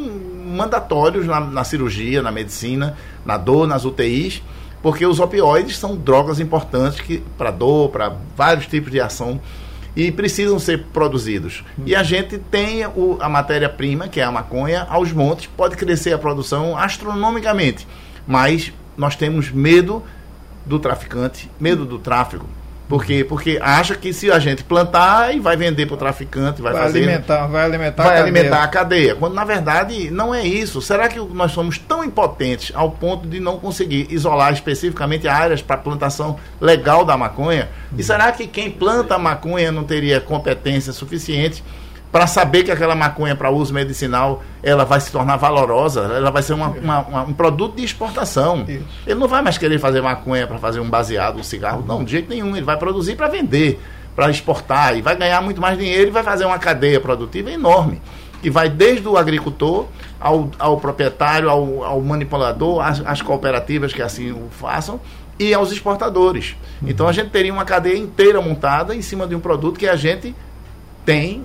mandatórios 0.46 1.28
na, 1.28 1.42
na 1.42 1.66
cirurgia, 1.66 2.22
na 2.22 2.32
medicina, 2.32 2.96
na 3.26 3.36
dor, 3.36 3.68
nas 3.68 3.84
UTIs, 3.84 4.42
porque 4.82 5.06
os 5.06 5.20
opioides 5.20 5.78
são 5.78 5.94
drogas 5.98 6.40
importantes 6.40 7.20
para 7.38 7.52
dor, 7.52 7.90
para 7.90 8.16
vários 8.34 8.66
tipos 8.66 8.94
de 8.94 9.02
ação 9.02 9.42
e 9.94 10.10
precisam 10.10 10.58
ser 10.58 10.86
produzidos. 10.94 11.66
E 11.86 11.94
a 11.94 12.02
gente 12.02 12.38
tem 12.38 12.86
o, 12.86 13.18
a 13.20 13.28
matéria-prima, 13.28 14.08
que 14.08 14.22
é 14.22 14.24
a 14.24 14.32
maconha, 14.32 14.88
aos 14.90 15.12
montes, 15.12 15.48
pode 15.48 15.76
crescer 15.76 16.14
a 16.14 16.18
produção 16.18 16.78
astronomicamente, 16.78 17.86
mas 18.26 18.72
nós 18.96 19.18
temos 19.18 19.52
medo 19.52 20.02
do 20.66 20.80
traficante, 20.80 21.52
medo 21.60 21.84
do 21.84 22.00
tráfico. 22.00 22.48
Por 22.88 23.04
quê? 23.04 23.26
Porque 23.28 23.60
acha 23.62 23.96
que 23.96 24.14
se 24.14 24.32
a 24.32 24.40
gente 24.40 24.64
plantar 24.64 25.36
e 25.36 25.40
vai 25.40 25.58
vender 25.58 25.86
para 25.86 25.96
o 25.96 25.98
traficante, 25.98 26.62
vai, 26.62 26.72
vai 26.72 26.84
fazer. 26.84 27.00
Alimentar, 27.00 27.48
vai 27.48 27.66
alimentar 27.66 28.04
vai 28.04 28.18
a 28.18 28.24
alimentar 28.24 28.64
a 28.64 28.68
cadeia. 28.68 29.16
Quando 29.16 29.34
na 29.34 29.44
verdade 29.44 30.10
não 30.10 30.34
é 30.34 30.46
isso. 30.46 30.82
Será 30.82 31.10
que 31.10 31.20
nós 31.20 31.52
somos 31.52 31.78
tão 31.78 32.04
impotentes 32.04 32.72
ao 32.74 32.92
ponto 32.92 33.28
de 33.28 33.40
não 33.42 33.58
conseguir 33.60 34.08
isolar 34.10 34.54
especificamente 34.54 35.28
áreas 35.28 35.62
para 35.62 35.76
plantação 35.78 36.38
legal 36.62 37.04
da 37.04 37.18
maconha? 37.18 37.68
E 37.98 38.04
será 38.04 38.32
que 38.32 38.48
quem 38.48 38.72
planta 38.72 39.16
a 39.16 39.20
maconha 39.20 39.72
não 39.72 39.84
teria 39.84 40.22
competência 40.22 40.94
suficiente 40.94 41.64
para 42.12 42.26
saber 42.26 42.64
que 42.64 42.72
aquela 42.72 42.96
maconha 42.96 43.36
para 43.36 43.50
uso 43.50 43.74
medicinal 43.74 44.42
ela 44.64 44.86
vai 44.86 45.00
se 45.00 45.12
tornar 45.12 45.36
valorosa, 45.38 46.02
ela 46.02 46.32
vai 46.32 46.42
ser 46.42 46.54
uma, 46.54 46.70
uma, 46.70 47.00
uma, 47.02 47.22
um 47.24 47.34
produto 47.34 47.76
de 47.76 47.84
exportação. 47.84 48.66
Isso. 48.68 48.84
Ele 49.06 49.20
não 49.20 49.28
vai 49.28 49.42
mais 49.42 49.58
querer 49.58 49.80
fazer 49.80 50.02
maconha 50.02 50.48
para 50.48 50.58
fazer 50.58 50.80
um 50.80 50.90
baseado, 50.90 51.40
um 51.40 51.44
cigarro, 51.44 51.84
não, 51.86 52.04
de 52.04 52.12
jeito 52.12 52.30
nenhum. 52.30 52.56
Ele 52.56 52.66
vai 52.66 52.78
produzir 52.78 53.16
para 53.16 53.28
vender. 53.28 53.80
para 54.16 54.32
exportar 54.32 54.98
e 54.98 55.02
vai 55.02 55.16
ganhar 55.16 55.42
muito 55.42 55.62
mais 55.62 55.78
dinheiro 55.78 56.08
e 56.08 56.12
vai 56.12 56.24
fazer 56.24 56.46
uma 56.46 56.58
cadeia 56.58 57.00
produtiva 57.00 57.52
enorme, 57.52 58.02
que 58.42 58.50
vai 58.50 58.68
desde 58.68 59.08
o 59.08 59.16
agricultor 59.16 59.86
ao, 60.20 60.50
ao 60.58 60.78
proprietário, 60.80 61.50
ao, 61.50 61.84
ao 61.84 62.02
manipulador, 62.02 62.82
às, 62.82 63.00
às 63.06 63.22
cooperativas 63.22 63.94
que 63.94 64.02
assim 64.02 64.32
o 64.32 64.48
façam 64.50 65.00
e 65.38 65.54
aos 65.54 65.72
exportadores. 65.72 66.56
Então 66.82 67.08
a 67.08 67.12
gente 67.12 67.30
teria 67.30 67.54
uma 67.54 67.64
cadeia 67.64 67.98
inteira 67.98 68.42
montada 68.42 68.96
em 68.96 69.04
cima 69.04 69.28
de 69.28 69.36
um 69.36 69.40
produto 69.40 69.78
que 69.78 69.88
a 69.88 69.96
gente 69.96 70.36
tem 71.06 71.44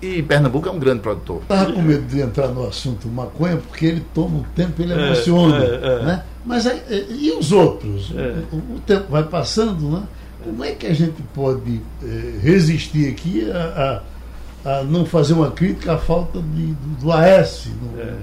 e 0.00 0.22
Pernambuco 0.22 0.68
é 0.68 0.72
um 0.72 0.78
grande 0.78 1.00
produtor. 1.00 1.42
Estava 1.42 1.72
com 1.72 1.82
medo 1.82 2.06
de 2.06 2.20
entrar 2.20 2.48
no 2.48 2.66
assunto 2.66 3.08
maconha, 3.08 3.56
porque 3.56 3.86
ele 3.86 4.04
toma 4.14 4.38
um 4.38 4.42
tempo, 4.54 4.82
ele 4.82 4.92
é, 4.92 5.06
emociona. 5.06 5.64
É, 5.64 5.74
é, 5.74 6.04
né? 6.04 6.22
Mas 6.44 6.66
aí, 6.66 6.82
e 7.10 7.30
os 7.32 7.50
outros? 7.52 8.12
É. 8.16 8.42
O, 8.52 8.76
o, 8.76 8.80
tempo 8.86 9.06
vai 9.10 9.24
passando, 9.24 9.90
né? 9.90 10.02
Como 10.44 10.62
é 10.62 10.72
que 10.72 10.86
a 10.86 10.94
gente 10.94 11.20
pode 11.34 11.80
resistir 12.40 13.10
aqui 13.10 13.50
a, 13.50 14.02
a, 14.64 14.78
a, 14.78 14.84
não 14.84 15.04
fazer 15.04 15.32
uma 15.32 15.50
crítica 15.50 15.94
à 15.94 15.98
falta 15.98 16.40
de, 16.40 16.66
do, 16.66 17.00
do 17.00 17.12
AS? 17.12 17.68
No, 17.80 18.00
é. 18.00 18.14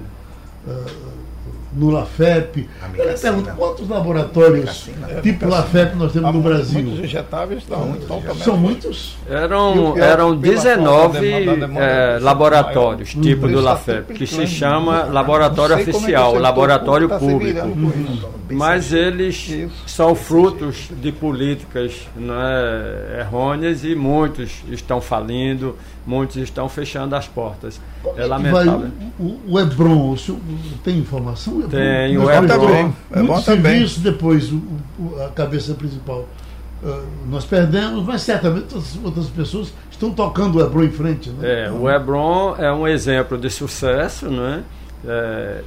No 1.74 1.90
LAFEP. 1.90 2.68
Eu 2.96 3.14
pergunto, 3.14 3.50
quantos 3.56 3.88
laboratórios 3.88 4.88
é, 5.08 5.20
tipo 5.20 5.48
LAFEP 5.48 5.96
nós 5.96 6.12
temos 6.12 6.34
no 6.34 6.40
Brasil? 6.40 6.82
Muitos 6.82 7.04
injetáveis 7.04 7.62
estão, 7.62 7.86
muitos? 7.86 8.44
São 8.44 8.56
muitos? 8.56 9.16
Eram, 9.28 9.98
eram 9.98 10.36
19 10.36 11.26
é, 11.78 12.18
laboratórios, 12.20 13.14
tipo 13.14 13.48
do 13.48 13.60
LAFEP, 13.60 14.14
que 14.14 14.26
se 14.26 14.46
chama 14.46 15.04
laboratório 15.04 15.76
oficial, 15.76 16.34
laboratório 16.38 17.08
público. 17.08 17.68
Mas 18.50 18.92
eles 18.92 19.68
são 19.86 20.14
frutos 20.14 20.90
de 20.90 21.10
políticas 21.10 22.06
né, 22.14 23.20
errôneas 23.20 23.84
e 23.84 23.94
muitos 23.94 24.62
estão 24.70 25.00
falindo, 25.00 25.76
muitos 26.06 26.36
estão 26.36 26.68
fechando 26.68 27.14
as 27.16 27.26
portas. 27.26 27.80
Como 28.02 28.18
é, 28.20 28.26
lamentável. 28.26 28.90
O, 29.18 29.40
o, 29.48 29.60
Hebron, 29.60 30.10
o 30.12 30.18
senhor 30.18 30.40
tem 30.82 30.98
informação? 30.98 31.54
Hebron? 31.54 31.68
Tem, 31.70 32.18
o 32.18 32.30
Hebron. 32.30 32.66
Também. 32.66 32.96
É 33.12 33.22
bom 33.22 33.40
serviço 33.40 34.00
depois, 34.00 34.52
o, 34.52 34.62
a 35.24 35.28
cabeça 35.28 35.74
principal. 35.74 36.28
Uh, 36.82 37.06
nós 37.30 37.46
perdemos, 37.46 38.04
mas 38.04 38.22
certamente 38.22 38.74
outras, 39.02 39.28
pessoas 39.28 39.72
estão 39.90 40.10
tocando 40.12 40.58
o 40.58 40.60
Hebron 40.60 40.84
em 40.84 40.90
frente. 40.90 41.30
Né? 41.30 41.66
É, 41.66 41.70
o 41.70 41.88
Hebron 41.88 42.56
é 42.58 42.70
um 42.70 42.86
exemplo 42.86 43.38
de 43.38 43.48
sucesso, 43.48 44.28
né? 44.28 44.62
É, 45.06 45.62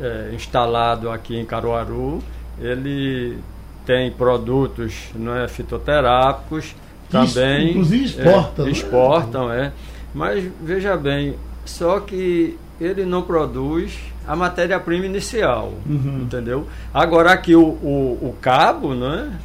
é, 0.00 0.30
instalado 0.34 1.10
aqui 1.10 1.36
em 1.36 1.44
Caruaru. 1.44 2.22
Ele 2.58 3.38
tem 3.86 4.10
produtos 4.10 5.10
é, 5.42 5.48
fitoterápicos, 5.48 6.74
também. 7.14 7.70
inclusive 7.70 8.04
exportam. 8.04 8.66
É, 8.66 8.70
exportam, 8.70 9.52
é. 9.52 9.72
Mas 10.14 10.44
veja 10.62 10.96
bem, 10.96 11.34
só 11.64 12.00
que 12.00 12.56
ele 12.80 13.04
não 13.04 13.22
produz 13.22 13.98
a 14.26 14.34
matéria-prima 14.34 15.06
inicial, 15.06 15.72
uhum. 15.86 16.20
entendeu? 16.22 16.66
Agora 16.92 17.32
aqui 17.32 17.54
o, 17.54 17.62
o, 17.62 18.30
o 18.30 18.36
cabo, 18.40 18.94
né? 18.94 19.38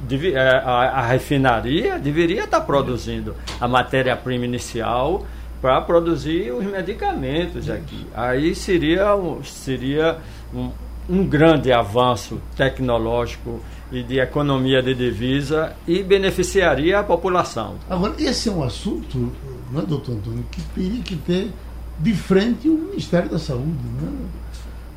Deve, 0.00 0.36
a, 0.36 0.60
a, 0.60 1.02
refinaria 1.02 1.98
deveria 1.98 2.44
estar 2.44 2.60
produzindo 2.60 3.34
a 3.60 3.66
matéria-prima 3.66 4.44
inicial 4.44 5.26
para 5.60 5.80
produzir 5.80 6.52
os 6.52 6.64
medicamentos 6.64 7.68
aqui. 7.68 8.06
Aí 8.14 8.54
seria, 8.54 9.08
seria 9.42 10.18
um, 10.54 10.70
um 11.08 11.26
grande 11.26 11.72
avanço 11.72 12.40
tecnológico 12.56 13.60
e 13.90 14.02
de 14.02 14.18
economia 14.18 14.82
de 14.82 14.94
divisa 14.94 15.74
e 15.86 16.02
beneficiaria 16.02 17.00
a 17.00 17.02
população. 17.02 17.76
Agora, 17.88 18.14
esse 18.18 18.48
é 18.48 18.52
um 18.52 18.62
assunto, 18.62 19.32
não 19.72 19.82
é, 19.82 19.86
doutor 19.86 20.12
Antônio, 20.12 20.44
que 20.50 20.60
teria 20.74 21.02
que 21.02 21.16
ter 21.16 21.50
de 21.98 22.14
frente 22.14 22.68
o 22.68 22.74
Ministério 22.74 23.30
da 23.30 23.38
Saúde. 23.38 23.66
Né? 24.00 24.12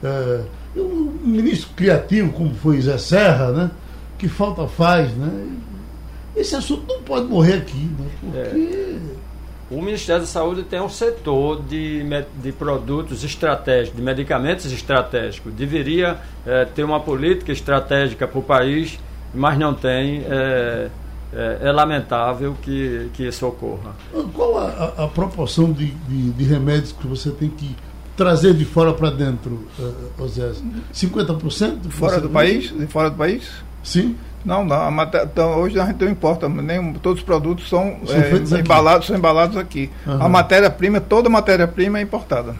É, 0.04 0.44
um 0.80 1.18
ministro 1.24 1.70
criativo, 1.76 2.32
como 2.34 2.54
foi 2.56 2.82
Zé 2.82 2.98
Serra, 2.98 3.52
né? 3.52 3.72
que 4.18 4.28
falta 4.28 4.68
faz. 4.68 5.12
Né? 5.16 5.58
Esse 6.36 6.56
assunto 6.56 6.86
não 6.88 7.02
pode 7.04 7.28
morrer 7.28 7.56
aqui, 7.56 7.90
né? 7.98 8.08
porque. 8.20 8.38
É. 8.38 9.11
O 9.72 9.82
Ministério 9.82 10.22
da 10.22 10.28
Saúde 10.28 10.64
tem 10.64 10.82
um 10.82 10.90
setor 10.90 11.64
de, 11.64 12.04
de 12.44 12.52
produtos 12.52 13.24
estratégicos, 13.24 13.98
de 13.98 14.04
medicamentos 14.04 14.70
estratégicos. 14.70 15.54
Deveria 15.54 16.18
é, 16.46 16.66
ter 16.66 16.84
uma 16.84 17.00
política 17.00 17.54
estratégica 17.54 18.28
para 18.28 18.38
o 18.38 18.44
país, 18.44 19.00
mas 19.34 19.58
não 19.58 19.74
tem. 19.74 20.26
É, 20.30 20.90
é, 21.34 21.60
é, 21.62 21.72
lamentável 21.72 22.58
que, 22.62 23.10
que 23.14 23.26
isso 23.26 23.48
ocorra. 23.48 23.96
Qual 24.34 24.58
a, 24.58 24.66
a, 24.66 25.04
a 25.06 25.08
proporção 25.08 25.72
de, 25.72 25.86
de, 25.86 26.32
de, 26.32 26.44
remédios 26.44 26.92
que 26.92 27.08
você 27.08 27.32
tem 27.32 27.48
que 27.48 27.74
trazer 28.18 28.54
de 28.54 28.66
fora 28.66 28.94
para 28.94 29.10
dentro, 29.12 29.66
uh, 29.80 30.24
Osés? 30.24 30.62
50%? 30.94 31.90
Fora 31.90 32.20
do 32.20 32.30
país? 32.30 32.78
De 32.78 32.86
fora 32.86 33.10
do 33.10 33.16
país? 33.16 33.50
Sim. 33.82 34.18
Não, 34.44 34.66
não. 34.66 34.82
A 34.82 34.92
matéria, 34.92 35.30
então, 35.32 35.60
hoje 35.60 35.80
a 35.80 35.86
gente 35.86 36.04
não 36.04 36.12
importa, 36.12 36.50
nem, 36.50 36.94
todos 36.94 37.20
os 37.20 37.26
produtos 37.26 37.70
são, 37.70 37.98
são 38.06 38.58
é, 38.58 38.60
embalados, 38.60 39.08
são 39.08 39.16
embalados 39.16 39.58
aqui. 39.58 39.90
Uhum. 40.06 40.24
A 40.24 40.30
matéria-prima, 40.30 41.00
toda 41.00 41.30
matéria-prima 41.30 42.00
é 42.00 42.02
importada. 42.02 42.56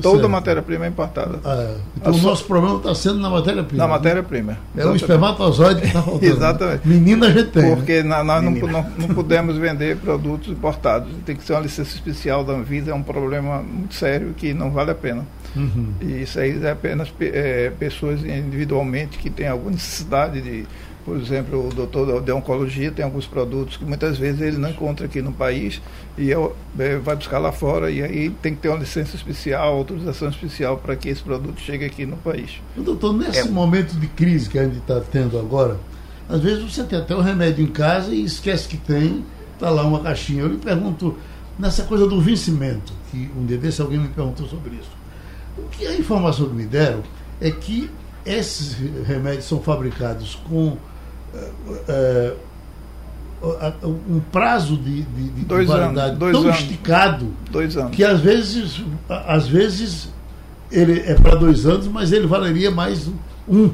Toda 0.00 0.28
matéria-prima 0.28 0.84
é 0.84 0.88
importada. 0.88 1.40
Ah, 1.44 1.74
então 1.96 2.12
o 2.14 2.18
nosso 2.18 2.44
problema 2.44 2.76
está 2.76 2.94
sendo 2.94 3.18
na 3.18 3.28
matéria-prima. 3.28 3.82
Na 3.82 3.88
matéria-prima. 3.88 4.58
É 4.76 4.86
o 4.86 4.94
espermatozoide 4.94 5.80
que 5.80 5.86
está 5.88 6.02
faltando. 6.02 6.24
Exatamente. 6.24 6.88
Menina 6.88 7.26
a 7.26 7.30
gente 7.30 7.50
tem. 7.50 7.74
Porque 7.74 8.02
né? 8.02 8.22
nós 8.22 8.42
não, 8.44 8.52
não, 8.52 8.86
não, 8.96 9.08
podemos 9.14 9.56
vender 9.56 9.96
produtos 9.96 10.48
importados. 10.48 11.10
Tem 11.26 11.34
que 11.34 11.42
ser 11.42 11.54
uma 11.54 11.60
licença 11.60 11.92
especial 11.94 12.44
da 12.44 12.52
Anvisa, 12.52 12.92
é 12.92 12.94
um 12.94 13.02
problema 13.02 13.62
muito 13.62 13.94
sério 13.94 14.32
que 14.36 14.54
não 14.54 14.70
vale 14.70 14.92
a 14.92 14.94
pena. 14.94 15.26
Uhum. 15.56 15.92
E 16.00 16.22
isso 16.22 16.38
aí 16.38 16.64
é 16.64 16.70
apenas 16.70 17.12
é, 17.20 17.72
pessoas 17.78 18.24
individualmente 18.24 19.18
que 19.18 19.30
têm 19.30 19.48
alguma 19.48 19.72
necessidade 19.72 20.40
de 20.40 20.66
por 21.04 21.16
exemplo, 21.16 21.68
o 21.68 21.72
doutor 21.72 22.22
de 22.22 22.32
oncologia 22.32 22.90
tem 22.90 23.04
alguns 23.04 23.26
produtos 23.26 23.76
que 23.76 23.84
muitas 23.84 24.16
vezes 24.16 24.40
ele 24.40 24.56
não 24.56 24.70
encontra 24.70 25.04
aqui 25.04 25.20
no 25.20 25.32
país 25.32 25.82
e 26.16 26.30
eu, 26.30 26.56
é, 26.78 26.96
vai 26.96 27.14
buscar 27.14 27.38
lá 27.38 27.52
fora 27.52 27.90
e 27.90 28.02
aí 28.02 28.30
tem 28.30 28.54
que 28.54 28.62
ter 28.62 28.68
uma 28.68 28.78
licença 28.78 29.14
especial, 29.14 29.74
autorização 29.74 30.30
especial 30.30 30.78
para 30.78 30.96
que 30.96 31.08
esse 31.08 31.22
produto 31.22 31.60
chegue 31.60 31.84
aqui 31.84 32.06
no 32.06 32.16
país. 32.16 32.60
Doutor, 32.74 33.12
nesse 33.12 33.40
é. 33.40 33.44
momento 33.44 33.94
de 33.94 34.06
crise 34.06 34.48
que 34.48 34.58
a 34.58 34.64
gente 34.64 34.78
está 34.78 34.98
tendo 35.00 35.38
agora, 35.38 35.78
às 36.28 36.40
vezes 36.40 36.72
você 36.72 36.82
tem 36.84 36.98
até 36.98 37.14
o 37.14 37.18
um 37.18 37.22
remédio 37.22 37.62
em 37.62 37.68
casa 37.68 38.14
e 38.14 38.24
esquece 38.24 38.66
que 38.66 38.78
tem, 38.78 39.24
está 39.52 39.68
lá 39.68 39.82
uma 39.82 40.00
caixinha. 40.00 40.42
Eu 40.42 40.48
lhe 40.48 40.56
pergunto, 40.56 41.18
nessa 41.58 41.82
coisa 41.84 42.06
do 42.06 42.18
vencimento, 42.20 42.94
que 43.10 43.30
um 43.36 43.44
dia 43.44 43.58
desse 43.58 43.82
alguém 43.82 43.98
me 43.98 44.08
perguntou 44.08 44.46
sobre 44.46 44.76
isso. 44.76 44.90
O 45.58 45.68
que 45.68 45.86
a 45.86 45.94
informação 45.94 46.48
que 46.48 46.54
me 46.54 46.64
deram 46.64 47.02
é 47.40 47.50
que 47.50 47.90
esses 48.24 48.76
remédios 49.06 49.44
são 49.44 49.60
fabricados 49.60 50.34
com 50.48 50.78
é, 51.88 52.34
um 53.84 54.20
prazo 54.32 54.76
de, 54.76 55.02
de, 55.02 55.28
de 55.30 55.44
dois 55.44 55.68
validade 55.68 56.16
anos, 56.16 56.32
tão 56.32 56.42
anos, 56.42 56.60
esticado 56.60 57.28
dois 57.50 57.76
anos. 57.76 57.94
que 57.94 58.02
às 58.02 58.20
vezes, 58.20 58.82
às 59.08 59.46
vezes 59.46 60.08
ele 60.70 61.00
é 61.00 61.14
para 61.14 61.36
dois 61.36 61.66
anos, 61.66 61.86
mas 61.88 62.12
ele 62.12 62.26
valeria 62.26 62.70
mais 62.70 63.10
um. 63.48 63.70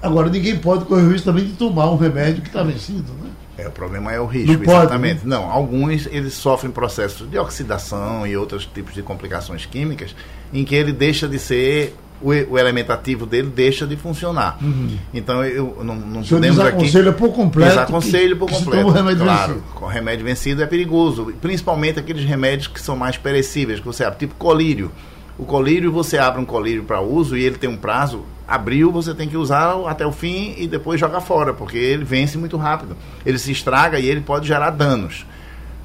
Agora, 0.00 0.28
ninguém 0.28 0.56
pode 0.58 0.84
correr 0.84 1.02
o 1.02 1.10
risco 1.10 1.26
também 1.26 1.44
de 1.44 1.52
tomar 1.54 1.90
um 1.90 1.96
remédio 1.96 2.42
que 2.42 2.48
está 2.48 2.62
vencido, 2.62 3.12
né? 3.22 3.30
É, 3.58 3.66
o 3.66 3.70
problema 3.70 4.12
é 4.12 4.20
o 4.20 4.26
risco, 4.26 4.52
não 4.52 4.62
exatamente. 4.62 5.20
Pode, 5.20 5.28
né? 5.28 5.36
Não, 5.36 5.50
alguns 5.50 6.06
eles 6.06 6.34
sofrem 6.34 6.70
processos 6.70 7.28
de 7.28 7.38
oxidação 7.38 8.26
e 8.26 8.36
outros 8.36 8.66
tipos 8.66 8.94
de 8.94 9.02
complicações 9.02 9.64
químicas 9.64 10.14
em 10.52 10.64
que 10.64 10.74
ele 10.74 10.92
deixa 10.92 11.26
de 11.26 11.38
ser 11.38 11.96
o, 12.20 12.28
o, 12.30 12.58
elemento 12.58 12.92
ativo 12.92 13.26
dele 13.26 13.48
deixa 13.54 13.86
de 13.86 13.96
funcionar. 13.96 14.58
Uhum. 14.62 14.96
Então 15.12 15.44
eu 15.44 15.78
não, 15.82 15.94
não 15.96 16.20
o 16.20 16.26
podemos 16.26 16.58
aqui. 16.58 17.12
por 17.12 17.32
completo. 17.32 17.70
Desaconselho 17.70 18.36
por 18.36 18.50
completo. 18.50 18.88
remédio 18.90 19.24
claro, 19.24 19.54
vencido. 19.54 19.74
com 19.74 19.86
remédio 19.86 20.24
vencido 20.24 20.62
é 20.62 20.66
perigoso, 20.66 21.32
principalmente 21.40 21.98
aqueles 21.98 22.24
remédios 22.24 22.68
que 22.68 22.80
são 22.80 22.96
mais 22.96 23.16
perecíveis, 23.16 23.80
que 23.80 23.86
você 23.86 24.04
abre, 24.04 24.20
tipo 24.20 24.34
colírio. 24.36 24.90
O 25.38 25.44
colírio, 25.44 25.92
você 25.92 26.16
abre 26.16 26.40
um 26.40 26.46
colírio 26.46 26.84
para 26.84 27.00
uso 27.00 27.36
e 27.36 27.44
ele 27.44 27.58
tem 27.58 27.68
um 27.68 27.76
prazo. 27.76 28.24
Abriu, 28.48 28.90
você 28.90 29.12
tem 29.12 29.28
que 29.28 29.36
usar 29.36 29.74
até 29.86 30.06
o 30.06 30.12
fim 30.12 30.54
e 30.56 30.66
depois 30.66 30.98
jogar 30.98 31.20
fora, 31.20 31.52
porque 31.52 31.76
ele 31.76 32.04
vence 32.04 32.38
muito 32.38 32.56
rápido. 32.56 32.96
Ele 33.24 33.38
se 33.38 33.52
estraga 33.52 33.98
e 33.98 34.06
ele 34.06 34.22
pode 34.22 34.46
gerar 34.46 34.70
danos. 34.70 35.26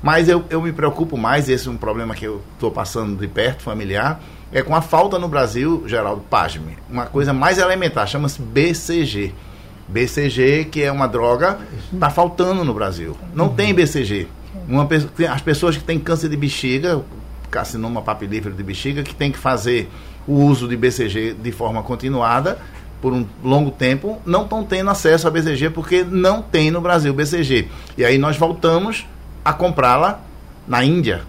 Mas 0.02 0.30
eu, 0.30 0.46
eu 0.50 0.62
me 0.62 0.72
preocupo 0.72 1.18
mais, 1.18 1.50
esse 1.50 1.68
é 1.68 1.72
um 1.72 1.78
problema 1.78 2.16
que 2.16 2.26
eu 2.26 2.42
estou 2.54 2.72
passando 2.72 3.20
de 3.20 3.28
perto, 3.28 3.62
familiar, 3.62 4.22
é 4.52 4.62
com 4.62 4.76
a 4.76 4.82
falta 4.82 5.18
no 5.18 5.28
Brasil, 5.28 5.84
Geraldo, 5.88 6.22
pasme, 6.30 6.78
uma 6.90 7.06
coisa 7.06 7.34
mais 7.34 7.58
elementar, 7.58 8.08
chama-se 8.08 8.42
BCG. 8.42 9.34
BCG, 9.88 10.66
que 10.72 10.82
é 10.82 10.92
uma 10.92 11.08
droga, 11.08 11.60
está 11.94 12.10
faltando 12.10 12.64
no 12.64 12.74
Brasil. 12.74 13.18
Não 13.34 13.48
uhum. 13.48 13.56
tem 13.56 13.74
BCG. 13.74 14.28
Uma, 14.68 14.88
as 15.30 15.42
pessoas 15.42 15.76
que 15.76 15.84
têm 15.84 16.00
câncer 16.00 16.30
de 16.30 16.38
bexiga, 16.38 17.02
carcinoma 17.50 18.02
papilífero 18.02 18.56
de 18.56 18.64
bexiga, 18.64 19.04
que 19.04 19.14
tem 19.14 19.32
que 19.32 19.38
fazer 19.38 19.90
o 20.26 20.34
uso 20.34 20.68
de 20.68 20.78
BCG 20.78 21.34
de 21.34 21.52
forma 21.52 21.84
continuada, 21.84 22.58
por 23.02 23.14
um 23.14 23.26
longo 23.44 23.72
tempo, 23.72 24.22
não 24.26 24.44
estão 24.44 24.64
tendo 24.64 24.90
acesso 24.92 25.28
a 25.28 25.32
BCG 25.32 25.72
porque 25.72 26.04
não 26.04 26.42
tem 26.42 26.70
no 26.70 26.80
Brasil 26.80 27.14
BCG. 27.14 27.68
E 27.98 28.06
aí 28.06 28.18
nós 28.18 28.38
voltamos 28.38 29.06
a 29.44 29.52
comprá-la 29.52 30.22
na 30.68 30.86
Índia. 30.86 31.24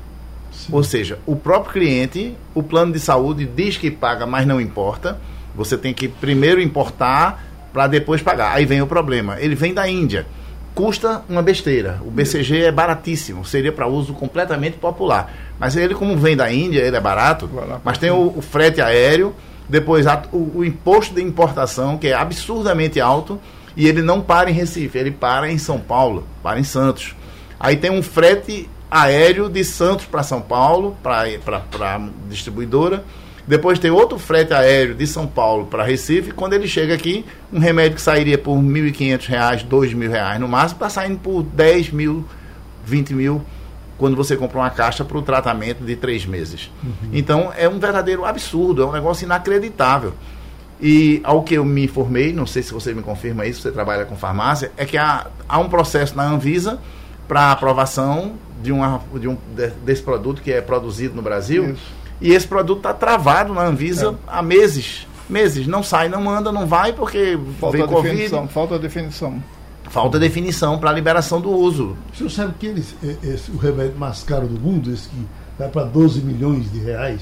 Sim. 0.66 0.72
Ou 0.72 0.84
seja, 0.84 1.18
o 1.26 1.34
próprio 1.34 1.72
cliente, 1.72 2.36
o 2.54 2.62
plano 2.62 2.92
de 2.92 3.00
saúde 3.00 3.44
diz 3.44 3.76
que 3.76 3.90
paga, 3.90 4.26
mas 4.26 4.46
não 4.46 4.60
importa. 4.60 5.18
Você 5.54 5.76
tem 5.76 5.92
que 5.92 6.08
primeiro 6.08 6.60
importar 6.60 7.44
para 7.72 7.86
depois 7.86 8.22
pagar. 8.22 8.54
Aí 8.54 8.64
vem 8.64 8.80
o 8.80 8.86
problema. 8.86 9.40
Ele 9.40 9.54
vem 9.54 9.74
da 9.74 9.88
Índia. 9.88 10.26
Custa 10.74 11.22
uma 11.28 11.42
besteira. 11.42 12.00
O 12.06 12.10
BCG 12.10 12.62
é 12.62 12.72
baratíssimo. 12.72 13.44
Seria 13.44 13.72
para 13.72 13.86
uso 13.86 14.14
completamente 14.14 14.78
popular. 14.78 15.32
Mas 15.58 15.76
ele, 15.76 15.94
como 15.94 16.16
vem 16.16 16.36
da 16.36 16.50
Índia, 16.50 16.80
ele 16.80 16.96
é 16.96 17.00
barato. 17.00 17.50
Mas 17.84 17.98
tem 17.98 18.10
o, 18.10 18.34
o 18.36 18.40
frete 18.40 18.80
aéreo 18.80 19.34
depois 19.68 20.06
a, 20.06 20.22
o, 20.32 20.58
o, 20.58 20.64
imposto 20.64 21.14
de 21.14 21.22
importação, 21.22 21.96
que 21.96 22.08
é 22.08 22.14
absurdamente 22.14 23.00
alto, 23.00 23.40
e 23.76 23.88
ele 23.88 24.02
não 24.02 24.20
para 24.20 24.50
em 24.50 24.52
Recife, 24.52 24.98
ele 24.98 25.10
para 25.10 25.50
em 25.50 25.56
São 25.56 25.78
Paulo, 25.78 26.26
para 26.42 26.60
em 26.60 26.64
Santos. 26.64 27.14
Aí 27.58 27.76
tem 27.76 27.90
um 27.90 28.02
frete 28.02 28.68
aéreo 28.92 29.48
de 29.48 29.64
Santos 29.64 30.04
para 30.04 30.22
São 30.22 30.42
Paulo, 30.42 30.94
para 31.02 31.22
a 31.24 32.00
distribuidora. 32.28 33.02
Depois 33.46 33.78
tem 33.78 33.90
outro 33.90 34.18
frete 34.18 34.52
aéreo 34.52 34.94
de 34.94 35.06
São 35.06 35.26
Paulo 35.26 35.66
para 35.66 35.82
Recife. 35.82 36.30
Quando 36.30 36.52
ele 36.52 36.68
chega 36.68 36.94
aqui, 36.94 37.24
um 37.50 37.58
remédio 37.58 37.96
que 37.96 38.02
sairia 38.02 38.36
por 38.36 38.54
R$ 38.54 38.62
1.500, 38.62 39.28
R$ 39.28 39.64
2.000 39.68 40.38
no 40.38 40.46
máximo, 40.46 40.76
está 40.76 40.90
saindo 40.90 41.18
por 41.18 41.42
10 41.42 41.90
mil, 41.90 42.24
20 42.84 43.14
mil 43.14 43.42
quando 43.96 44.16
você 44.16 44.36
compra 44.36 44.58
uma 44.58 44.70
caixa 44.70 45.04
para 45.04 45.16
o 45.16 45.22
tratamento 45.22 45.84
de 45.84 45.96
três 45.96 46.26
meses. 46.26 46.70
Uhum. 46.82 47.10
Então 47.12 47.52
é 47.56 47.68
um 47.68 47.78
verdadeiro 47.78 48.24
absurdo, 48.24 48.82
é 48.82 48.86
um 48.86 48.92
negócio 48.92 49.24
inacreditável. 49.24 50.12
E 50.80 51.20
ao 51.24 51.42
que 51.42 51.54
eu 51.54 51.64
me 51.64 51.84
informei, 51.84 52.32
não 52.32 52.44
sei 52.44 52.62
se 52.62 52.72
você 52.72 52.92
me 52.92 53.02
confirma 53.02 53.46
isso, 53.46 53.62
você 53.62 53.70
trabalha 53.70 54.04
com 54.04 54.16
farmácia, 54.16 54.72
é 54.76 54.84
que 54.84 54.98
há, 54.98 55.28
há 55.48 55.58
um 55.58 55.68
processo 55.68 56.16
na 56.16 56.24
Anvisa 56.24 56.78
para 57.26 57.52
aprovação 57.52 58.34
de, 58.62 58.72
uma, 58.72 59.00
de 59.18 59.28
um, 59.28 59.36
de, 59.54 59.68
desse 59.84 60.02
produto 60.02 60.42
que 60.42 60.52
é 60.52 60.60
produzido 60.60 61.14
no 61.14 61.22
Brasil. 61.22 61.70
Isso. 61.70 62.02
E 62.20 62.30
esse 62.30 62.46
produto 62.46 62.78
está 62.78 62.94
travado 62.94 63.52
na 63.52 63.62
Anvisa 63.62 64.10
é. 64.10 64.14
há 64.28 64.42
meses. 64.42 65.06
Meses. 65.28 65.66
Não 65.66 65.82
sai, 65.82 66.08
não 66.08 66.30
anda, 66.30 66.52
não 66.52 66.66
vai, 66.66 66.92
porque 66.92 67.38
falta 67.58 67.78
vem 67.78 67.86
Covid. 67.86 68.28
Falta 68.48 68.78
definição. 68.78 69.42
Falta 69.90 70.18
definição 70.18 70.78
para 70.78 70.90
a 70.90 70.92
liberação 70.92 71.40
do 71.40 71.50
uso. 71.50 71.96
O 72.12 72.16
senhor 72.16 72.30
sabe 72.30 72.54
que 72.58 72.66
eles, 72.66 72.94
esse, 73.22 73.50
o 73.50 73.56
remédio 73.56 73.98
mais 73.98 74.22
caro 74.22 74.46
do 74.46 74.58
mundo, 74.58 74.92
esse 74.92 75.08
que 75.08 75.26
vai 75.58 75.68
para 75.68 75.84
12 75.84 76.22
milhões 76.22 76.70
de 76.70 76.78
reais, 76.78 77.20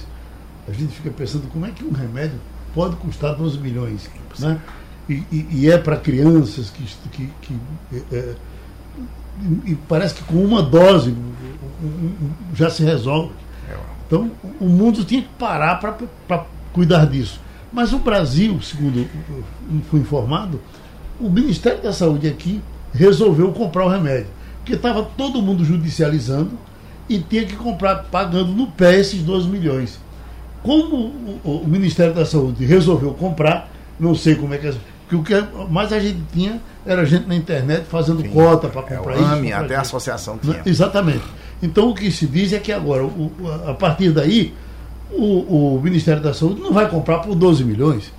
a 0.68 0.72
gente 0.72 0.94
fica 0.94 1.11
pensando 1.11 1.48
como 1.51 1.66
é 1.66 1.70
que 1.70 1.84
um 1.84 1.90
remédio 1.90 2.38
pode 2.74 2.96
custar 2.96 3.34
12 3.34 3.59
milhões. 3.59 4.09
Né? 4.38 4.61
E, 5.09 5.14
e, 5.32 5.48
e 5.51 5.70
é 5.70 5.78
para 5.78 5.96
crianças 5.96 6.70
que, 6.70 6.84
que, 7.11 7.28
que 7.42 7.57
é, 7.92 8.16
é 8.16 8.34
e 9.64 9.74
parece 9.88 10.14
que 10.14 10.22
com 10.24 10.45
uma 10.45 10.62
dose 10.62 11.14
já 12.55 12.70
se 12.70 12.82
resolve. 12.84 13.32
Então 14.07 14.30
o 14.61 14.66
mundo 14.66 15.05
tinha 15.05 15.22
que 15.22 15.28
parar 15.38 15.76
para 15.76 16.45
cuidar 16.72 17.07
disso. 17.07 17.41
Mas 17.72 17.93
o 17.93 17.99
Brasil, 17.99 18.61
segundo 18.61 19.09
fui 19.88 20.01
informado, 20.01 20.61
o 21.20 21.30
Ministério 21.30 21.80
da 21.80 21.93
Saúde 21.93 22.26
aqui 22.26 22.61
resolveu 22.93 23.53
comprar 23.53 23.86
o 23.86 23.88
remédio. 23.88 24.26
Porque 24.59 24.74
estava 24.74 25.03
todo 25.03 25.41
mundo 25.41 25.64
judicializando 25.64 26.59
e 27.09 27.18
tinha 27.18 27.45
que 27.45 27.57
comprar, 27.57 28.05
pagando 28.11 28.53
no 28.53 28.66
pé 28.68 28.99
esses 28.99 29.22
12 29.22 29.49
milhões. 29.49 30.01
Como 30.62 31.12
o, 31.45 31.64
Ministério 31.66 32.12
da 32.12 32.26
Saúde 32.26 32.64
resolveu 32.64 33.14
comprar, 33.14 33.70
não 33.99 34.14
sei 34.14 34.34
como 34.34 34.55
é 34.55 34.59
que 34.59 34.66
é. 34.66 34.74
Porque 35.09 35.16
o 35.16 35.22
que 35.22 35.68
mais 35.70 35.93
a 35.93 35.99
gente 35.99 36.20
tinha 36.32 36.61
era 36.87 37.05
gente 37.05 37.26
na 37.26 37.37
internet 37.37 37.85
fazendo 37.87 38.22
Sim, 38.22 38.28
cota 38.31 38.68
para 38.68 38.83
comprar 38.83 39.16
é, 39.16 39.22
AME, 39.22 39.49
isso. 39.49 39.57
até 39.57 39.76
a 39.76 39.81
associação 39.81 40.39
tinha. 40.39 40.55
Né? 40.55 40.62
Exatamente. 40.66 41.24
Então 41.62 41.91
o 41.91 41.95
que 41.95 42.11
se 42.11 42.26
diz 42.26 42.53
é 42.53 42.59
que 42.59 42.72
agora, 42.72 43.05
o, 43.05 43.33
a 43.66 43.74
partir 43.74 44.11
daí, 44.11 44.55
o, 45.11 45.76
o 45.76 45.81
Ministério 45.83 46.22
da 46.22 46.33
Saúde 46.33 46.61
não 46.61 46.72
vai 46.72 46.89
comprar 46.89 47.18
por 47.18 47.35
12 47.35 47.64
milhões 47.64 48.12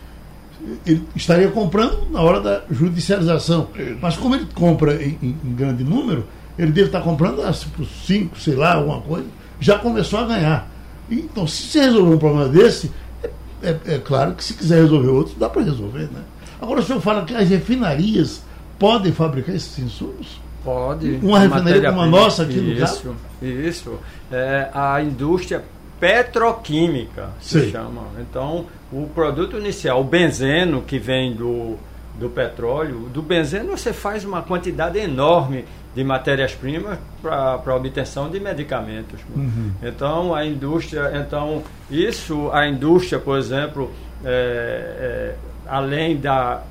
ele 0.85 1.03
estaria 1.15 1.49
comprando 1.49 2.09
na 2.09 2.21
hora 2.21 2.39
da 2.39 2.61
judicialização. 2.69 3.69
Mas 4.01 4.17
como 4.17 4.35
ele 4.35 4.47
compra 4.53 5.01
em, 5.01 5.17
em 5.21 5.55
grande 5.55 5.83
número, 5.83 6.25
ele 6.57 6.71
deve 6.71 6.87
estar 6.87 7.01
comprando 7.01 7.41
por 7.75 7.85
5, 7.85 8.39
sei 8.39 8.55
lá, 8.55 8.75
alguma 8.75 9.01
coisa, 9.01 9.27
já 9.59 9.79
começou 9.79 10.19
a 10.19 10.25
ganhar. 10.25 10.71
Então, 11.09 11.47
se 11.47 11.63
você 11.63 11.81
resolver 11.81 12.15
um 12.15 12.17
problema 12.17 12.47
desse, 12.47 12.91
é, 13.23 13.29
é, 13.63 13.79
é 13.95 13.99
claro 13.99 14.33
que 14.33 14.43
se 14.43 14.53
quiser 14.53 14.81
resolver 14.81 15.09
outro, 15.09 15.35
dá 15.37 15.49
para 15.49 15.63
resolver. 15.63 16.09
Né? 16.11 16.21
Agora, 16.61 16.79
o 16.79 16.83
senhor 16.83 17.01
fala 17.01 17.25
que 17.25 17.33
as 17.33 17.49
refinarias 17.49 18.43
podem 18.81 19.11
fabricar 19.11 19.55
esses 19.55 19.77
insumos? 19.77 20.41
Pode. 20.63 21.19
Uma 21.21 21.37
refinaria 21.37 21.89
como 21.89 22.01
a 22.01 22.07
nossa 22.07 22.41
aqui 22.41 22.59
no 22.59 22.79
caso? 22.79 23.15
Isso. 23.39 23.99
É, 24.31 24.69
a 24.73 24.99
indústria 25.03 25.63
petroquímica 25.99 27.29
se 27.39 27.61
Sim. 27.61 27.71
chama. 27.71 28.01
Então, 28.19 28.65
o 28.91 29.07
produto 29.13 29.55
inicial, 29.57 30.01
o 30.01 30.03
benzeno 30.03 30.81
que 30.81 30.97
vem 30.97 31.35
do, 31.35 31.77
do 32.19 32.27
petróleo, 32.27 33.07
do 33.13 33.21
benzeno 33.21 33.77
você 33.77 33.93
faz 33.93 34.25
uma 34.25 34.41
quantidade 34.41 34.97
enorme 34.97 35.63
de 35.93 36.03
matérias-primas 36.03 36.97
para 37.21 37.75
obtenção 37.75 38.31
de 38.31 38.39
medicamentos. 38.39 39.19
Uhum. 39.35 39.71
Então 39.83 40.33
a 40.33 40.43
indústria, 40.43 41.11
então 41.15 41.61
isso 41.89 42.49
a 42.51 42.67
indústria, 42.67 43.19
por 43.19 43.37
exemplo, 43.37 43.91
é, 44.23 44.29
é, 44.29 45.35
além 45.67 46.17
da, 46.17 46.63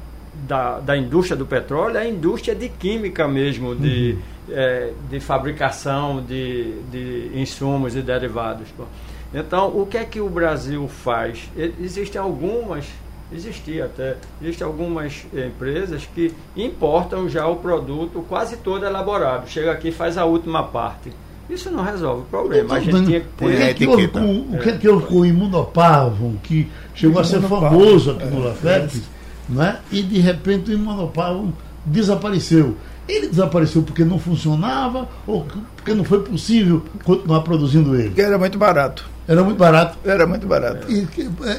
da, 0.47 0.79
da, 0.79 0.97
indústria 0.97 1.37
do 1.37 1.47
petróleo, 1.47 1.97
é 1.97 2.03
a 2.03 2.09
indústria 2.09 2.55
de 2.55 2.69
química 2.69 3.27
mesmo, 3.29 3.75
de, 3.75 4.19
uhum. 4.49 4.55
é, 4.55 4.93
de 5.09 5.21
fabricação 5.21 6.23
de, 6.23 6.73
de 6.91 7.31
insumos 7.35 7.95
e 7.97 8.03
derivados. 8.03 8.69
Pô. 8.77 8.85
Então, 9.33 9.69
o 9.69 9.87
que 9.87 9.97
é 9.97 10.05
que 10.05 10.21
o 10.21 10.29
Brasil 10.29 10.89
faz? 10.89 11.49
Existem 11.81 12.21
algumas, 12.21 12.85
existia 13.33 13.85
até, 13.85 14.17
existem 14.43 14.67
algumas 14.67 15.25
empresas 15.33 16.09
que 16.15 16.33
importam 16.57 17.29
já 17.29 17.47
o 17.47 17.57
produto 17.57 18.25
quase 18.29 18.57
todo 18.57 18.85
elaborado. 18.85 19.49
Chega 19.49 19.73
aqui 19.73 19.89
e 19.89 19.93
faz 19.93 20.19
a 20.19 20.25
última 20.25 20.65
parte. 20.65 21.13
Isso 21.49 21.71
não 21.71 21.83
resolve 21.83 22.23
o 22.23 22.25
problema. 22.27 22.75
A 22.75 22.81
gente 22.81 23.05
tinha 23.05 23.21
que 23.21 23.27
ter. 23.37 23.71
O 23.71 23.75
que, 23.75 23.87
houve 23.87 24.09
com, 24.09 24.41
o 24.41 24.59
que, 24.59 24.69
é 24.69 24.79
que 24.79 24.89
houve 24.89 25.07
com 25.07 25.15
o 25.17 25.27
imunopavon, 25.27 26.37
que 26.43 26.71
chegou 26.95 27.21
a 27.21 27.25
ser 27.25 27.41
famoso 27.41 28.13
aqui 28.13 28.27
no 28.27 28.45
LAFEP, 28.45 29.03
né? 29.51 29.79
e 29.91 30.03
de 30.03 30.19
repente 30.19 30.71
o 30.71 30.75
imunopavon 30.75 31.53
desapareceu. 31.85 32.77
Ele 33.09 33.29
desapareceu 33.29 33.83
porque 33.83 34.05
não 34.05 34.19
funcionava 34.19 35.09
ou 35.27 35.47
porque 35.77 35.93
não 35.95 36.05
foi 36.05 36.23
possível 36.23 36.85
continuar 37.03 37.41
produzindo 37.41 37.95
ele? 37.97 38.09
Porque 38.09 38.23
era 38.23 38.39
muito 38.39 38.59
barato. 38.59 39.05
Era 39.31 39.45
muito 39.45 39.59
barato. 39.59 39.97
Era 40.05 40.27
muito 40.27 40.45
barato. 40.45 40.91
E, 40.91 41.07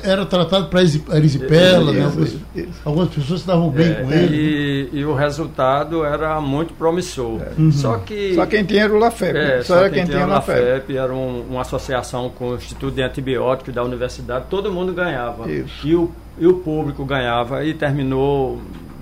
era 0.03 0.25
tratado 0.25 0.67
para 0.67 0.81
erisipela, 0.81 1.93
né? 1.93 2.03
Algumas, 2.03 2.35
algumas, 2.83 3.09
pessoas 3.09 3.39
estavam 3.39 3.69
bem 3.69 3.91
é, 3.91 3.93
com 3.93 4.11
ele. 4.11 4.89
E, 4.91 4.99
e, 4.99 5.05
o 5.05 5.13
resultado 5.13 6.03
era 6.03 6.41
muito 6.41 6.73
promissor. 6.73 7.39
É. 7.41 7.53
Uhum. 7.57 7.71
Só 7.71 7.97
que. 7.99 8.35
Só 8.35 8.45
quem 8.45 8.65
tinha 8.65 8.83
era 8.83 8.93
o 8.93 8.97
LAFEP. 8.97 9.37
É, 9.37 9.63
só, 9.63 9.75
só 9.75 9.79
era 9.79 9.89
quem, 9.89 10.03
quem 10.03 10.13
tinha 10.13 10.25
o 10.25 10.29
LAFEP. 10.29 10.97
Era 10.97 11.13
um, 11.13 11.45
uma 11.49 11.61
associação 11.61 12.29
com 12.29 12.49
o 12.49 12.55
Instituto 12.55 12.93
de 12.93 13.03
Antibióticos 13.03 13.73
da 13.73 13.81
universidade, 13.81 14.47
todo 14.49 14.69
mundo 14.69 14.93
ganhava. 14.93 15.49
Isso. 15.49 15.87
E 15.87 15.95
o, 15.95 16.11
e 16.37 16.45
o 16.45 16.55
público 16.55 17.05
ganhava 17.05 17.63
e 17.63 17.73
terminou 17.73 18.59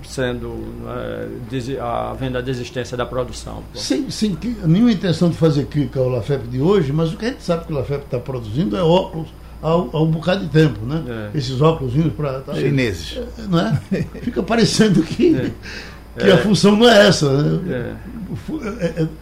sendo 0.09 0.55
é, 0.87 1.79
a 1.79 2.13
venda 2.13 2.41
da 2.41 2.49
existência 2.49 2.97
da 2.97 3.05
produção. 3.05 3.63
Sem, 3.75 4.09
sem 4.09 4.35
nenhuma 4.65 4.91
intenção 4.91 5.29
de 5.29 5.37
fazer 5.37 5.67
crítica 5.67 5.99
ao 5.99 6.09
LAFEP 6.09 6.47
de 6.47 6.59
hoje, 6.59 6.91
mas 6.91 7.13
o 7.13 7.17
que 7.17 7.25
a 7.25 7.29
gente 7.29 7.43
sabe 7.43 7.65
que 7.65 7.71
o 7.71 7.75
LAFEP 7.75 8.05
está 8.05 8.19
produzindo 8.19 8.75
é 8.75 8.81
óculos 8.81 9.29
há, 9.61 9.67
há, 9.67 10.01
um 10.01 10.07
bocado 10.07 10.41
de 10.45 10.49
tempo, 10.49 10.83
né? 10.83 11.29
É. 11.33 11.37
Esses 11.37 11.61
óculos 11.61 11.93
para. 12.17 12.39
Tá, 12.39 12.55
Chineses. 12.55 13.17
É, 13.17 13.41
não 13.47 13.59
é? 13.59 13.81
Fica 14.21 14.41
parecendo 14.41 15.03
que, 15.03 15.35
é. 15.35 16.19
que 16.19 16.31
a 16.31 16.37
função 16.39 16.75
não 16.75 16.89
é 16.89 17.07
essa. 17.07 17.31
Né? 17.31 17.95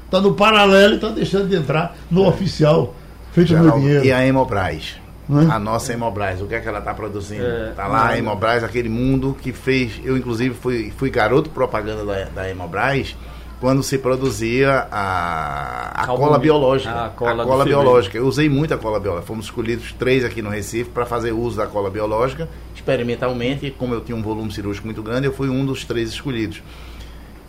Está 0.06 0.22
no 0.22 0.34
paralelo 0.34 0.94
e 0.94 0.96
está 0.96 1.10
deixando 1.10 1.50
de 1.50 1.56
entrar 1.56 1.98
no 2.10 2.26
oficial, 2.28 2.96
feito 3.34 3.50
Geral, 3.50 3.66
no 3.66 3.82
dinheiro. 3.82 4.06
E 4.06 4.12
a 4.12 4.26
Hemobras? 4.26 4.96
É? 5.30 5.52
A 5.52 5.60
nossa 5.60 5.92
Hemobras, 5.92 6.42
o 6.42 6.46
que 6.46 6.56
é 6.56 6.60
que 6.60 6.68
ela 6.68 6.80
está 6.80 6.94
produzindo? 6.94 7.44
Está 7.70 7.86
é, 7.86 7.88
lá 7.88 8.08
a 8.10 8.18
Hemobras, 8.18 8.64
aquele 8.64 8.90
mundo 8.90 9.36
que 9.42 9.52
fez. 9.52 10.00
Eu, 10.04 10.18
inclusive, 10.18 10.56
fui, 10.56 10.92
fui 10.96 11.10
garoto 11.10 11.50
propaganda 11.50 12.06
da, 12.06 12.24
da 12.26 12.50
Hemobras 12.50 13.16
quando 13.60 13.82
se 13.82 13.98
produzia 13.98 14.88
a, 14.92 16.04
a 16.04 16.08
cola 16.08 16.38
biológica. 16.38 17.06
A 17.06 17.10
cola, 17.10 17.44
a 17.44 17.46
cola 17.46 17.66
biológica. 17.66 18.18
Eu 18.18 18.28
usei 18.28 18.48
muito 18.48 18.74
a 18.74 18.78
cola 18.78 19.00
biológica. 19.00 19.28
Fomos 19.28 19.46
escolhidos 19.46 19.94
três 19.94 20.24
aqui 20.24 20.42
no 20.42 20.50
Recife 20.50 20.90
para 20.90 21.06
fazer 21.06 21.32
uso 21.32 21.58
da 21.58 21.66
cola 21.66 21.90
biológica, 21.90 22.48
experimentalmente. 22.76 23.72
Como 23.72 23.94
eu 23.94 24.02
tinha 24.02 24.16
um 24.16 24.22
volume 24.22 24.52
cirúrgico 24.52 24.86
muito 24.86 25.02
grande, 25.02 25.26
eu 25.26 25.34
fui 25.34 25.50
um 25.50 25.66
dos 25.66 25.84
três 25.86 26.10
escolhidos. 26.10 26.62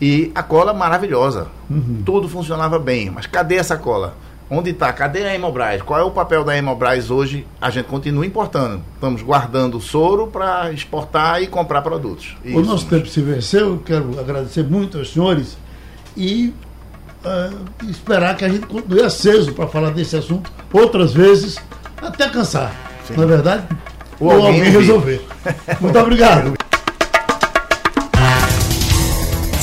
E 0.01 0.31
a 0.33 0.41
cola 0.41 0.73
maravilhosa. 0.73 1.47
Uhum. 1.69 2.01
Tudo 2.05 2.27
funcionava 2.27 2.79
bem. 2.79 3.09
Mas 3.09 3.27
cadê 3.27 3.55
essa 3.55 3.77
cola? 3.77 4.15
Onde 4.51 4.71
está? 4.71 4.91
Cadê 4.91 5.23
a 5.25 5.35
Hemobras? 5.35 5.81
Qual 5.83 5.99
é 5.99 6.03
o 6.03 6.09
papel 6.09 6.43
da 6.43 6.57
Hemobras 6.57 7.11
hoje? 7.11 7.45
A 7.61 7.69
gente 7.69 7.85
continua 7.85 8.25
importando. 8.25 8.81
Estamos 8.95 9.21
guardando 9.21 9.77
o 9.77 9.81
soro 9.81 10.25
para 10.25 10.71
exportar 10.71 11.41
e 11.43 11.47
comprar 11.47 11.83
produtos. 11.83 12.35
Isso. 12.43 12.57
O 12.57 12.65
nosso 12.65 12.87
tempo 12.87 13.07
se 13.07 13.21
venceu. 13.21 13.79
Quero 13.85 14.19
agradecer 14.19 14.63
muito 14.63 14.97
aos 14.97 15.13
senhores 15.13 15.55
e 16.17 16.51
uh, 17.23 17.89
esperar 17.89 18.35
que 18.35 18.43
a 18.43 18.49
gente 18.49 18.65
continue 18.65 19.03
aceso 19.03 19.53
para 19.53 19.67
falar 19.67 19.91
desse 19.91 20.15
assunto 20.15 20.51
outras 20.73 21.13
vezes, 21.13 21.57
até 22.01 22.27
cansar. 22.27 22.73
Sim. 23.05 23.13
Não 23.15 23.23
é 23.23 23.27
verdade? 23.27 23.63
Ou, 24.19 24.29
Ou 24.29 24.33
alguém, 24.47 24.65
alguém 24.65 24.71
resolver. 24.71 25.21
muito 25.79 25.99
obrigado. 25.99 26.58